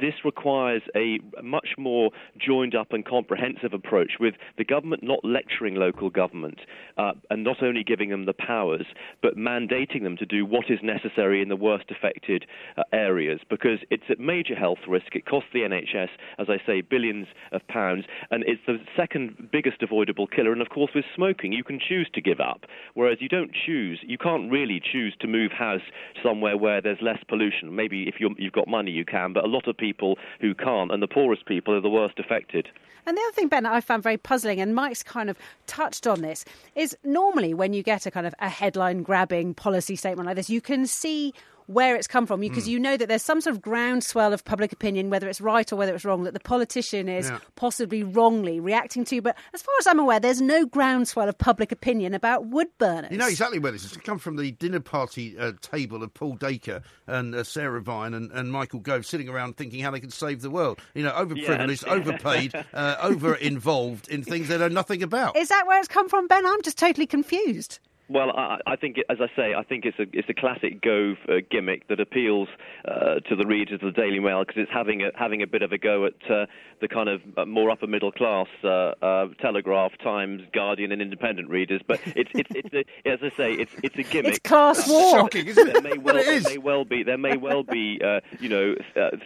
this 0.00 0.14
requires 0.24 0.82
a 0.94 1.18
much 1.42 1.70
more 1.76 2.10
joined 2.38 2.74
up 2.74 2.92
and 2.92 3.04
comprehensive 3.04 3.72
approach 3.72 4.13
with 4.18 4.34
the 4.58 4.64
government 4.64 5.02
not 5.02 5.24
lecturing 5.24 5.74
local 5.74 6.10
government 6.10 6.60
uh, 6.96 7.12
and 7.30 7.44
not 7.44 7.62
only 7.62 7.84
giving 7.84 8.10
them 8.10 8.26
the 8.26 8.32
powers, 8.32 8.86
but 9.22 9.36
mandating 9.36 10.02
them 10.02 10.16
to 10.16 10.26
do 10.26 10.44
what 10.44 10.70
is 10.70 10.78
necessary 10.82 11.42
in 11.42 11.48
the 11.48 11.56
worst 11.56 11.90
affected 11.90 12.46
uh, 12.76 12.82
areas 12.92 13.40
because 13.48 13.78
it's 13.90 14.04
a 14.10 14.20
major 14.20 14.54
health 14.54 14.78
risk. 14.88 15.14
It 15.14 15.26
costs 15.26 15.50
the 15.52 15.60
NHS, 15.60 16.08
as 16.38 16.48
I 16.48 16.58
say, 16.66 16.80
billions 16.80 17.26
of 17.52 17.66
pounds, 17.68 18.04
and 18.30 18.44
it's 18.46 18.62
the 18.66 18.78
second 18.96 19.48
biggest 19.52 19.82
avoidable 19.82 20.26
killer. 20.26 20.52
And 20.52 20.62
of 20.62 20.68
course, 20.68 20.90
with 20.94 21.04
smoking, 21.14 21.52
you 21.52 21.64
can 21.64 21.80
choose 21.80 22.08
to 22.14 22.20
give 22.20 22.40
up, 22.40 22.64
whereas 22.94 23.18
you 23.20 23.28
don't 23.28 23.52
choose, 23.66 24.00
you 24.02 24.18
can't 24.18 24.50
really 24.50 24.80
choose 24.80 25.14
to 25.20 25.26
move 25.26 25.52
house 25.52 25.82
somewhere 26.22 26.56
where 26.56 26.80
there's 26.80 27.00
less 27.00 27.22
pollution. 27.28 27.74
Maybe 27.74 28.04
if 28.08 28.16
you 28.18 28.34
have 28.38 28.52
got 28.52 28.68
money, 28.68 28.90
you 28.90 29.04
can, 29.04 29.32
but 29.32 29.44
a 29.44 29.48
lot 29.48 29.68
of 29.68 29.76
people 29.76 30.18
who 30.40 30.54
can't, 30.54 30.92
and 30.92 31.02
the 31.02 31.08
poorest 31.08 31.46
people 31.46 31.74
are 31.74 31.80
the 31.80 31.88
worst 31.88 32.18
affected. 32.18 32.68
And 33.06 33.18
the 33.18 33.22
other 33.22 33.32
thing, 33.32 33.48
Ben, 33.48 33.66
I 33.66 33.80
found 33.82 34.02
very 34.04 34.16
puzzling, 34.16 34.60
and 34.60 34.72
Mike's 34.74 35.02
kind 35.02 35.28
of 35.28 35.36
touched 35.66 36.06
on 36.06 36.22
this, 36.22 36.44
is 36.76 36.96
normally 37.02 37.52
when 37.52 37.72
you 37.72 37.82
get 37.82 38.06
a 38.06 38.10
kind 38.12 38.26
of 38.26 38.34
a 38.38 38.48
headline 38.48 39.02
grabbing 39.02 39.54
policy 39.54 39.96
statement 39.96 40.26
like 40.26 40.36
this, 40.36 40.48
you 40.48 40.60
can 40.60 40.86
see 40.86 41.34
where 41.66 41.96
it's 41.96 42.06
come 42.06 42.26
from 42.26 42.40
because 42.40 42.64
mm. 42.64 42.68
you 42.68 42.78
know 42.78 42.96
that 42.96 43.08
there's 43.08 43.22
some 43.22 43.40
sort 43.40 43.54
of 43.56 43.62
groundswell 43.62 44.32
of 44.32 44.44
public 44.44 44.72
opinion, 44.72 45.10
whether 45.10 45.28
it's 45.28 45.40
right 45.40 45.70
or 45.72 45.76
whether 45.76 45.94
it's 45.94 46.04
wrong, 46.04 46.24
that 46.24 46.34
the 46.34 46.40
politician 46.40 47.08
is 47.08 47.28
yeah. 47.28 47.38
possibly 47.56 48.02
wrongly 48.02 48.60
reacting 48.60 49.04
to. 49.04 49.20
But 49.22 49.36
as 49.52 49.62
far 49.62 49.74
as 49.80 49.86
I'm 49.86 49.98
aware, 49.98 50.20
there's 50.20 50.40
no 50.40 50.66
groundswell 50.66 51.28
of 51.28 51.38
public 51.38 51.72
opinion 51.72 52.14
about 52.14 52.46
wood 52.46 52.68
burners. 52.78 53.10
You 53.10 53.18
know 53.18 53.28
exactly 53.28 53.58
where 53.58 53.72
this 53.72 53.82
has 53.82 53.96
come 53.98 54.18
from 54.18 54.36
the 54.36 54.52
dinner 54.52 54.80
party 54.80 55.36
uh, 55.38 55.52
table 55.60 56.02
of 56.02 56.12
Paul 56.14 56.36
Dacre 56.36 56.82
and 57.06 57.34
uh, 57.34 57.44
Sarah 57.44 57.80
Vine 57.80 58.14
and, 58.14 58.30
and, 58.32 58.52
Michael 58.52 58.80
Gove 58.80 59.04
sitting 59.04 59.28
around 59.28 59.56
thinking 59.56 59.80
how 59.80 59.90
they 59.90 60.00
can 60.00 60.10
save 60.10 60.42
the 60.42 60.50
world. 60.50 60.80
You 60.94 61.02
know, 61.02 61.12
overprivileged, 61.12 61.86
yeah. 61.86 61.92
overpaid, 61.92 62.54
uh, 62.74 62.96
over 63.02 63.34
involved 63.34 64.08
in 64.08 64.22
things 64.22 64.48
they 64.48 64.58
know 64.58 64.68
nothing 64.68 65.02
about. 65.02 65.36
Is 65.36 65.48
that 65.48 65.66
where 65.66 65.78
it's 65.78 65.88
come 65.88 66.08
from, 66.08 66.26
Ben? 66.26 66.46
I'm 66.46 66.62
just 66.62 66.78
totally 66.78 67.06
confused. 67.06 67.78
Well, 68.08 68.32
I, 68.36 68.58
I 68.66 68.76
think, 68.76 68.98
it, 68.98 69.06
as 69.08 69.16
I 69.20 69.34
say, 69.34 69.54
I 69.54 69.62
think 69.62 69.86
it's 69.86 69.98
a 69.98 70.04
it's 70.12 70.28
a 70.28 70.34
classic 70.34 70.82
Gove 70.82 71.16
uh, 71.26 71.36
gimmick 71.50 71.88
that 71.88 72.00
appeals 72.00 72.48
uh, 72.86 73.20
to 73.20 73.36
the 73.36 73.46
readers 73.46 73.80
of 73.82 73.94
the 73.94 73.98
Daily 73.98 74.20
Mail 74.20 74.44
because 74.44 74.60
it's 74.60 74.70
having 74.70 75.02
a 75.02 75.10
having 75.14 75.40
a 75.40 75.46
bit 75.46 75.62
of 75.62 75.72
a 75.72 75.78
go 75.78 76.04
at 76.04 76.30
uh, 76.30 76.44
the 76.82 76.88
kind 76.88 77.08
of 77.08 77.22
uh, 77.38 77.46
more 77.46 77.70
upper 77.70 77.86
middle 77.86 78.12
class 78.12 78.46
uh, 78.62 78.92
uh, 79.00 79.28
Telegraph, 79.40 79.92
Times, 80.02 80.42
Guardian, 80.52 80.92
and 80.92 81.00
Independent 81.00 81.48
readers. 81.48 81.80
But 81.86 81.98
it's 82.04 82.30
it's, 82.34 82.50
it's 82.54 82.74
a, 82.74 83.08
as 83.08 83.20
I 83.22 83.34
say, 83.38 83.54
it's 83.54 83.72
it's 83.82 83.96
a 83.96 84.02
gimmick. 84.02 84.32
It's 84.32 84.38
class 84.40 84.86
war. 84.86 85.20
Shocking, 85.20 85.46
isn't 85.46 85.68
it? 85.68 85.72
There 85.72 85.82
may 85.82 85.96
well, 85.96 86.14
there 86.16 86.40
may 86.42 86.58
well 86.58 86.84
be 86.84 87.02
there 87.04 87.18
may 87.18 87.38
well 87.38 87.62
be 87.62 88.00
you 88.38 88.48
know 88.50 88.74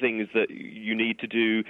things 0.00 0.28
that 0.34 0.50
you 0.50 0.94
need 0.94 1.18
to 1.18 1.26
do 1.26 1.64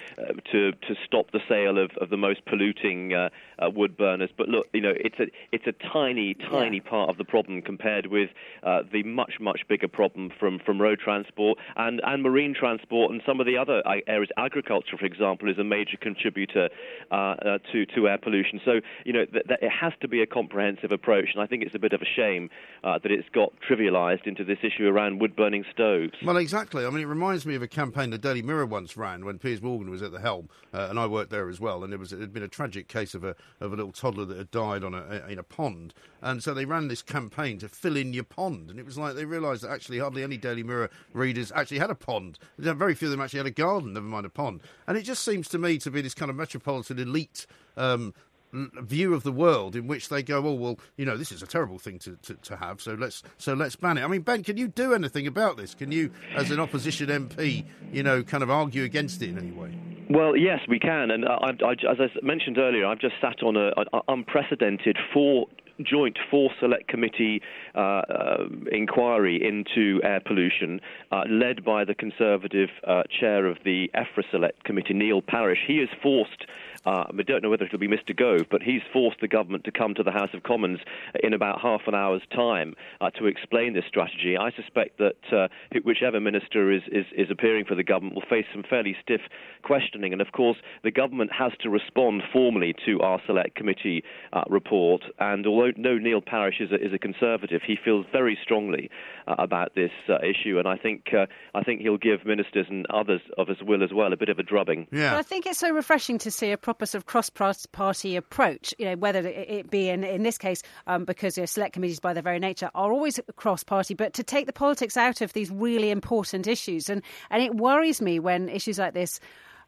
to 0.53 0.73
to 0.73 0.95
stop 1.07 1.31
the 1.33 1.41
sale 1.49 1.79
of, 1.79 1.91
of 2.03 2.11
the 2.11 2.19
most 2.19 2.45
polluting 2.45 3.15
wood 3.63 3.97
burners. 3.97 4.31
But 4.37 4.51
look, 4.51 4.67
you 4.75 4.83
know, 4.83 4.93
it's 4.95 5.19
a 5.19 5.29
it's 5.53 5.67
a 5.67 5.73
tiny 5.91 6.35
tiny 6.35 6.83
yeah. 6.85 6.91
part 6.91 6.98
part 6.99 7.11
of 7.11 7.17
the 7.17 7.25
problem 7.25 7.63
compared 7.63 8.07
with 8.07 8.31
uh, 8.65 8.81
the 8.93 9.03
much, 9.05 9.35
much 9.41 9.61
bigger 9.69 9.87
problem 9.87 10.31
from, 10.41 10.59
from 10.67 10.81
road 10.81 10.99
transport 10.99 11.57
and, 11.77 12.01
and 12.05 12.25
marine 12.25 12.55
transport 12.59 13.13
and 13.13 13.23
some 13.25 13.39
of 13.39 13.47
the 13.47 13.57
other 13.57 13.83
areas. 14.09 14.29
Agriculture, 14.37 14.97
for 14.99 15.07
example, 15.07 15.49
is 15.49 15.59
a 15.59 15.65
major 15.65 15.97
contributor 16.01 16.69
uh, 17.13 17.15
uh, 17.15 17.59
to, 17.71 17.87
to 17.87 18.09
air 18.09 18.19
pollution. 18.19 18.61
So, 18.65 18.81
you 19.05 19.13
know, 19.13 19.25
th- 19.27 19.47
th- 19.47 19.61
it 19.63 19.71
has 19.71 19.93
to 20.01 20.09
be 20.09 20.23
a 20.23 20.27
comprehensive 20.27 20.91
approach, 20.91 21.29
and 21.35 21.43
I 21.43 21.47
think 21.47 21.63
it's 21.63 21.75
a 21.75 21.79
bit 21.79 21.93
of 21.93 22.03
a 22.03 22.11
shame 22.17 22.51
uh, 22.83 22.99
that 23.03 23.13
it's 23.13 23.29
got 23.33 23.53
trivialised 23.69 24.27
into 24.27 24.45
this 24.45 24.59
issue 24.63 24.87
around 24.87 25.21
wood 25.21 25.37
burning 25.37 25.65
stoves. 25.73 26.15
Well, 26.25 26.37
exactly. 26.37 26.85
I 26.85 26.91
mean, 26.91 27.03
it 27.03 27.07
reminds 27.07 27.47
me 27.47 27.55
of 27.55 27.63
a 27.63 27.69
campaign 27.69 28.11
the 28.11 28.19
Daily 28.19 28.43
Mirror 28.43 28.67
once 28.67 28.97
ran 28.97 29.25
when 29.25 29.39
Piers 29.39 29.63
Morgan 29.63 29.89
was 29.89 30.03
at 30.03 30.11
the 30.11 30.21
helm, 30.21 30.49
uh, 30.75 30.89
and 30.91 30.99
I 30.99 31.07
worked 31.07 31.31
there 31.31 31.49
as 31.49 31.61
well. 31.61 31.85
And 31.85 31.93
it 31.93 31.99
was 31.99 32.13
it 32.13 32.21
had 32.21 32.33
been 32.33 32.43
a 32.43 32.49
tragic 32.49 32.89
case 32.89 33.15
of 33.15 33.23
a 33.23 33.37
of 33.61 33.73
a 33.73 33.77
little 33.77 33.93
toddler 33.93 34.25
that 34.25 34.37
had 34.37 34.51
died 34.51 34.83
on 34.83 34.95
a, 34.95 35.25
in 35.29 35.39
a 35.39 35.45
pond, 35.45 35.95
and 36.21 36.43
so 36.43 36.55
they 36.55 36.65
ran 36.65 36.88
this 36.89 37.03
campaign 37.03 37.59
to 37.59 37.69
fill 37.69 37.97
in 37.97 38.13
your 38.13 38.25
pond. 38.25 38.71
And 38.71 38.79
it 38.79 38.87
was 38.87 38.99
like 38.99 39.15
they 39.15 39.25
realised 39.25 39.63
that 39.63 39.71
actually 39.71 39.99
hardly 39.99 40.23
any 40.23 40.37
Daily 40.37 40.63
Mirror 40.63 40.91
readers 41.13 41.53
actually 41.55 41.79
had 41.79 41.91
a 41.91 41.95
pond. 41.95 42.39
Very 42.59 42.95
few 42.95 43.09
of 43.09 43.13
them 43.13 43.21
actually 43.21 43.39
had 43.39 43.47
a 43.47 43.53
garden, 43.53 43.93
never 43.93 44.07
mind 44.07 44.27
a 44.27 44.31
pond. 44.31 44.63
And 44.87 44.97
it 44.97 45.03
just 45.03 45.23
seems 45.25 45.49
to 45.49 45.59
me 45.59 45.79
to 45.79 45.91
be 45.91 46.01
this 46.01 46.15
kind 46.15 46.31
of 46.31 46.37
metropolitan 46.37 46.99
elite 46.99 47.47
um, 47.77 48.15
view 48.53 49.15
of 49.15 49.23
the 49.23 49.33
world 49.33 49.77
in 49.77 49.87
which 49.87 50.09
they 50.09 50.23
go, 50.23 50.39
oh 50.39 50.55
well, 50.55 50.79
you 50.97 51.05
know, 51.05 51.17
this 51.17 51.33
is 51.33 51.43
a 51.43 51.47
terrible 51.47 51.79
thing 51.79 51.99
to, 51.99 52.17
to, 52.23 52.35
to, 52.35 52.57
have, 52.57 52.81
so 52.81 52.95
let's 52.95 53.23
so 53.37 53.55
let's 53.55 53.77
ban 53.77 53.99
it. 53.99 54.05
I 54.05 54.07
mean, 54.07 54.23
Ben, 54.23 54.43
can 54.43 54.57
you 54.57 54.69
do 54.69 54.95
anything 54.95 55.27
about 55.27 55.57
this? 55.57 55.75
Can 55.75 55.93
you, 55.93 56.11
as 56.35 56.51
an 56.51 56.59
opposition 56.59 57.09
MP, 57.09 57.67
you 57.93 58.03
know, 58.03 58.23
kind 58.23 58.43
of 58.43 58.51
argue 58.51 58.85
against 58.85 59.23
it 59.23 59.31
in 59.31 59.39
any 59.39 59.53
way? 59.53 59.79
Well, 60.11 60.37
yes, 60.37 60.61
we 60.69 60.79
can, 60.79 61.11
and 61.11 61.27
I, 61.27 61.51
I, 61.63 61.73
as 61.73 61.99
I 62.01 62.09
mentioned 62.23 62.57
earlier, 62.57 62.87
I've 62.87 63.01
just 63.01 63.17
sat 63.21 63.43
on 63.43 63.57
an 63.57 63.73
unprecedented 64.09 64.97
four 65.13 65.47
joint 65.83 66.19
four 66.31 66.51
select 66.61 66.89
committee 66.89 67.41
uh, 67.75 67.79
uh, 67.79 68.37
inquiry 68.73 69.41
into 69.43 70.01
air 70.03 70.21
pollution, 70.25 70.81
uh, 71.13 71.23
led 71.29 71.65
by 71.65 71.85
the 71.85 71.95
Conservative 71.95 72.69
uh, 72.87 73.03
chair 73.21 73.47
of 73.47 73.59
the 73.65 73.91
EFRA 73.95 74.25
Select 74.31 74.65
Committee, 74.65 74.95
Neil 74.95 75.23
Parish. 75.23 75.59
He 75.67 75.79
has 75.79 75.89
forced 76.03 76.47
uh, 76.89 77.05
I 77.11 77.23
don't 77.23 77.43
know 77.43 77.51
whether 77.51 77.67
it'll 77.67 77.79
be 77.79 77.89
Mr. 77.89 78.17
Gove, 78.17 78.47
but 78.51 78.63
he's 78.63 78.81
forced 78.93 79.21
the 79.21 79.29
government 79.29 79.65
to 79.65 79.73
come 79.73 79.95
to 79.95 80.03
the 80.03 80.11
House 80.11 80.31
of 80.33 80.43
Commons 80.43 80.79
in 81.23 81.35
about 81.35 81.61
half 81.61 81.83
an 81.87 81.95
hour's 81.95 82.23
time 82.35 82.75
uh, 83.03 83.11
to 83.11 83.27
explain 83.27 83.75
this 83.75 83.85
strategy. 83.87 84.37
I 84.39 84.51
suspect 84.53 84.99
that 84.99 85.21
uh, 85.31 85.49
whichever 85.85 86.19
minister 86.19 86.73
is, 86.73 86.83
is, 86.91 87.05
is 87.15 87.31
appearing 87.31 87.67
for 87.67 87.75
the 87.75 87.85
government 87.85 88.15
will 88.15 88.29
face 88.29 88.47
some 88.55 88.65
fairly 88.69 88.97
stiff 89.03 89.21
questioning. 89.63 90.13
And 90.13 90.23
of 90.23 90.33
course, 90.33 90.57
the 90.83 90.91
government 90.91 91.31
has 91.39 91.53
to 91.61 91.69
respond 91.69 92.23
formally 92.33 92.75
to 92.87 93.01
our 93.01 93.21
Select 93.27 93.55
Committee 93.55 94.03
uh, 94.33 94.45
report. 94.49 95.03
And 95.19 95.47
although 95.47 95.73
no 95.77 95.99
Neil 95.99 96.23
Parish 96.23 96.57
is 96.61 96.71
a, 96.73 96.77
is 96.77 96.95
a 96.95 96.99
Conservative, 96.99 97.61
he 97.67 97.77
feels 97.83 98.07
very 98.13 98.39
strongly 98.43 98.91
uh, 99.27 99.35
about 99.39 99.75
this 99.75 99.91
uh, 100.09 100.17
issue. 100.19 100.59
And 100.59 100.67
I 100.67 100.77
think 100.77 101.09
I 101.55 101.63
think 101.63 101.81
he'll 101.81 101.99
give 101.99 102.25
ministers 102.25 102.67
and 102.71 102.87
others 102.91 103.21
of 103.37 103.49
his 103.49 103.59
will 103.63 103.83
as 103.83 103.91
well 103.93 104.13
a 104.13 104.17
bit 104.17 104.29
of 104.29 104.39
a 104.39 104.43
drubbing. 104.43 104.87
Yeah. 104.91 105.11
But 105.11 105.19
I 105.19 105.23
think 105.23 105.47
it's 105.47 105.59
so 105.59 105.71
refreshing 105.71 106.19
to 106.19 106.31
see 106.31 106.51
a 106.53 106.57
proper 106.57 106.78
sort 106.87 107.01
of 107.03 107.07
cross-party 107.07 108.17
approach. 108.17 108.75
You 108.79 108.87
know, 108.87 108.97
whether 108.97 109.27
it 109.27 109.71
be 109.71 109.89
in 109.89 110.05
in 110.05 110.23
this 110.23 110.39
case 110.39 110.63
um, 110.87 111.05
because 111.05 111.37
you 111.37 111.43
know, 111.43 111.47
select 111.47 111.75
committees 111.75 112.01
by 112.01 112.13
their 112.13 112.23
very 112.23 112.39
nature 112.39 112.71
are 112.75 112.93
always 112.93 113.21
cross-party, 113.37 113.95
but 113.95 114.15
to 114.15 114.23
take 114.23 114.47
the 114.47 114.53
politics 114.53 114.97
out 114.97 115.21
of 115.21 115.33
these 115.33 115.51
really 115.51 115.91
important 115.91 116.47
issues, 116.47 116.89
and 116.89 117.03
and 117.31 117.43
it 117.43 117.55
worries 117.55 118.01
me 118.01 118.19
when 118.19 118.49
issues 118.49 118.79
like 118.79 118.95
this 118.95 119.21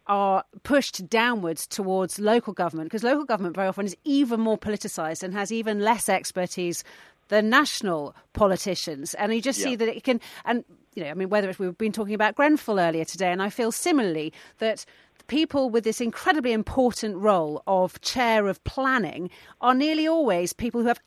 are 0.06 0.44
pushed 0.64 1.08
downwards 1.08 1.66
towards 1.66 2.18
local 2.18 2.52
government 2.52 2.88
because 2.88 3.04
local 3.04 3.24
government 3.24 3.54
very 3.54 3.68
often 3.68 3.86
is 3.86 3.96
even 4.04 4.40
more 4.40 4.58
politicised 4.58 5.22
and 5.22 5.34
has 5.34 5.52
even 5.52 5.78
less 5.78 6.08
expertise 6.08 6.82
than 7.30 7.48
national 7.48 8.14
politicians. 8.34 9.14
And 9.14 9.34
you 9.34 9.40
just 9.40 9.58
yeah. 9.58 9.64
see 9.64 9.76
that 9.76 9.88
it 9.88 10.04
can, 10.04 10.20
and 10.44 10.64
you 10.94 11.02
know, 11.02 11.10
I 11.10 11.14
mean, 11.14 11.30
whether 11.30 11.52
we've 11.58 11.78
been 11.78 11.92
talking 11.92 12.14
about 12.14 12.34
Grenfell 12.34 12.78
earlier 12.78 13.04
today, 13.04 13.32
and 13.32 13.42
I 13.42 13.48
feel 13.48 13.72
similarly 13.72 14.32
that 14.58 14.84
people 15.28 15.70
with 15.70 15.84
this 15.84 16.00
incredibly 16.00 16.52
important 16.52 17.16
role 17.16 17.62
of 17.68 18.00
chair 18.00 18.48
of 18.48 18.62
planning 18.64 19.30
are 19.60 19.76
nearly 19.76 20.08
always 20.08 20.52
people 20.52 20.80
who 20.80 20.88
have 20.88 21.00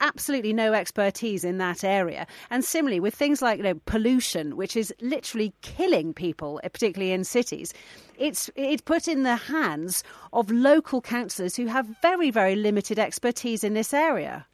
absolutely 0.00 0.52
no 0.52 0.72
expertise 0.72 1.42
in 1.42 1.58
that 1.58 1.82
area. 1.82 2.24
And 2.50 2.64
similarly, 2.64 3.00
with 3.00 3.16
things 3.16 3.42
like 3.42 3.58
you 3.58 3.64
know, 3.64 3.80
pollution, 3.86 4.56
which 4.56 4.76
is 4.76 4.94
literally 5.00 5.52
killing 5.62 6.14
people, 6.14 6.60
uh, 6.62 6.68
particularly 6.68 7.12
in 7.12 7.24
cities, 7.24 7.74
it's 8.16 8.48
it's 8.54 8.82
put 8.82 9.08
in 9.08 9.24
the 9.24 9.34
hands 9.34 10.04
of 10.32 10.52
local 10.52 11.00
councillors 11.00 11.56
who 11.56 11.66
have 11.66 11.86
very 12.00 12.30
very 12.30 12.54
limited 12.54 13.00
expertise 13.00 13.64
in 13.64 13.74
this 13.74 13.92
area. 13.92 14.46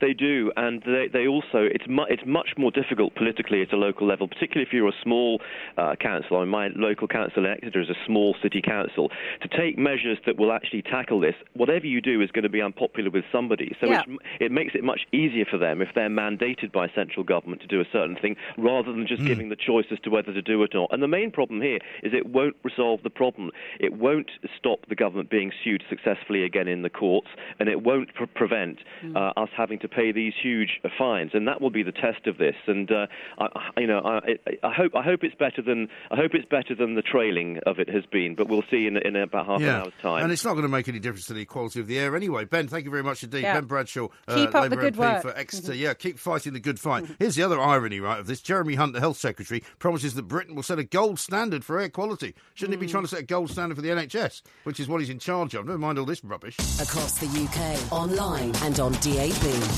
They 0.00 0.12
do, 0.12 0.52
and 0.56 0.82
they, 0.86 1.08
they 1.12 1.26
also 1.26 1.58
it's 1.64 1.86
mu- 1.88 2.06
it's 2.08 2.22
much 2.24 2.50
more 2.56 2.70
difficult 2.70 3.14
politically 3.16 3.62
at 3.62 3.72
a 3.72 3.76
local 3.76 4.06
level, 4.06 4.28
particularly 4.28 4.66
if 4.66 4.72
you're 4.72 4.88
a 4.88 5.02
small 5.02 5.40
uh, 5.76 5.96
council. 6.00 6.36
I 6.36 6.40
mean, 6.40 6.48
my 6.50 6.68
local 6.76 7.08
council 7.08 7.44
in 7.44 7.50
Exeter 7.50 7.80
is 7.80 7.88
a 7.90 7.96
small 8.06 8.36
city 8.42 8.62
council. 8.62 9.10
To 9.42 9.48
take 9.48 9.76
measures 9.76 10.18
that 10.26 10.36
will 10.38 10.52
actually 10.52 10.82
tackle 10.82 11.20
this, 11.20 11.34
whatever 11.54 11.86
you 11.86 12.00
do 12.00 12.20
is 12.22 12.30
going 12.30 12.44
to 12.44 12.48
be 12.48 12.62
unpopular 12.62 13.10
with 13.10 13.24
somebody. 13.32 13.74
So 13.80 13.90
Yeah. 13.90 14.02
it's, 14.06 14.22
it 14.40 14.52
makes 14.52 14.74
it 14.74 14.84
much 14.84 15.00
easier 15.12 15.44
for 15.44 15.58
them 15.58 15.82
if 15.82 15.88
they're 15.94 16.08
mandated 16.08 16.70
by 16.72 16.88
central 16.94 17.24
government 17.24 17.60
to 17.62 17.66
do 17.66 17.80
a 17.80 17.84
certain 17.92 18.16
thing, 18.16 18.36
rather 18.56 18.92
than 18.92 19.06
just 19.06 19.24
giving 19.24 19.48
the 19.48 19.56
choice 19.56 19.86
as 19.90 19.98
to 20.00 20.10
whether 20.10 20.32
to 20.32 20.42
do 20.42 20.62
it 20.62 20.74
or 20.74 20.82
not. 20.82 20.92
And 20.92 21.02
the 21.02 21.08
main 21.08 21.30
problem 21.30 21.60
here 21.60 21.80
is 22.02 22.12
it 22.14 22.26
won't 22.26 22.56
resolve 22.62 23.00
the 23.02 23.10
problem. 23.10 23.50
It 23.80 23.94
won't 23.94 24.30
stop 24.56 24.80
the 24.88 24.94
government 24.94 25.28
being 25.30 25.50
sued 25.64 25.82
successfully 25.90 26.44
again 26.44 26.68
in 26.68 26.82
the 26.82 26.90
courts, 26.90 27.28
and 27.58 27.68
it 27.68 27.82
won't 27.82 28.14
pre- 28.14 28.26
prevent 28.26 28.78
uh, 29.16 29.32
us 29.36 29.48
having 29.56 29.78
to 29.80 29.87
pay 29.88 30.12
these 30.12 30.32
huge 30.40 30.80
uh, 30.84 30.88
fines. 30.98 31.30
And 31.34 31.46
that 31.48 31.60
will 31.60 31.70
be 31.70 31.82
the 31.82 31.92
test 31.92 32.26
of 32.26 32.38
this. 32.38 32.54
And 32.66 32.90
uh, 32.90 33.06
I, 33.38 33.46
I- 33.76 33.80
you 33.80 33.86
know, 33.86 34.00
I, 34.00 34.18
I 34.66 34.72
hope 34.72 34.94
I 34.96 35.02
hope 35.02 35.22
it's 35.22 35.34
better 35.36 35.62
than 35.62 35.88
I 36.10 36.16
hope 36.16 36.34
it's 36.34 36.48
better 36.48 36.74
than 36.74 36.94
the 36.94 37.02
trailing 37.02 37.58
of 37.66 37.78
it 37.78 37.88
has 37.88 38.04
been. 38.06 38.34
But 38.34 38.48
we'll 38.48 38.64
see 38.70 38.86
in, 38.86 38.96
in 38.96 39.14
about 39.16 39.46
half 39.46 39.60
an 39.60 39.68
hour's 39.68 39.92
time. 40.02 40.22
And 40.24 40.32
it's 40.32 40.44
not 40.44 40.52
going 40.52 40.62
to 40.62 40.68
make 40.68 40.88
any 40.88 40.98
difference 40.98 41.26
to 41.26 41.34
the 41.34 41.44
quality 41.44 41.80
of 41.80 41.86
the 41.86 41.98
air 41.98 42.16
anyway. 42.16 42.44
Ben, 42.44 42.66
thank 42.68 42.84
you 42.84 42.90
very 42.90 43.02
much 43.02 43.22
indeed. 43.22 43.42
Yeah. 43.42 43.54
Ben 43.54 43.64
Bradshaw, 43.66 44.08
uh, 44.26 44.34
Keep 44.34 44.48
up 44.48 44.52
the 44.54 44.60
Labour 44.70 44.76
good 44.82 44.94
MP 44.94 44.98
work. 44.98 45.22
for 45.22 45.36
Exeter. 45.36 45.74
Yeah, 45.74 45.94
keep 45.94 46.18
fighting 46.18 46.52
the 46.54 46.60
good 46.60 46.80
fight. 46.80 47.06
Here's 47.18 47.34
the 47.36 47.42
other 47.42 47.60
irony, 47.60 48.00
right, 48.00 48.18
of 48.18 48.26
this. 48.26 48.40
Jeremy 48.40 48.74
Hunt, 48.74 48.92
the 48.94 49.00
Health 49.00 49.16
Secretary, 49.18 49.62
promises 49.78 50.14
that 50.14 50.22
Britain 50.22 50.54
will 50.54 50.62
set 50.62 50.78
a 50.78 50.84
gold 50.84 51.18
standard 51.18 51.64
for 51.64 51.78
air 51.78 51.88
quality. 51.88 52.34
Shouldn't 52.54 52.78
he 52.80 52.84
be 52.86 52.90
trying 52.90 53.04
to 53.04 53.08
set 53.08 53.20
a 53.20 53.24
gold 53.24 53.50
standard 53.50 53.76
for 53.76 53.82
the 53.82 53.88
NHS, 53.90 54.42
which 54.64 54.80
is 54.80 54.88
what 54.88 55.00
he's 55.00 55.10
in 55.10 55.18
charge 55.18 55.54
of? 55.54 55.66
Never 55.66 55.78
mind 55.78 55.98
all 55.98 56.04
this 56.06 56.24
rubbish. 56.24 56.56
Across 56.80 57.18
the 57.18 57.26
UK, 57.26 57.92
online 57.92 58.52
and 58.62 58.80
on 58.80 58.92
DAB, 58.92 59.77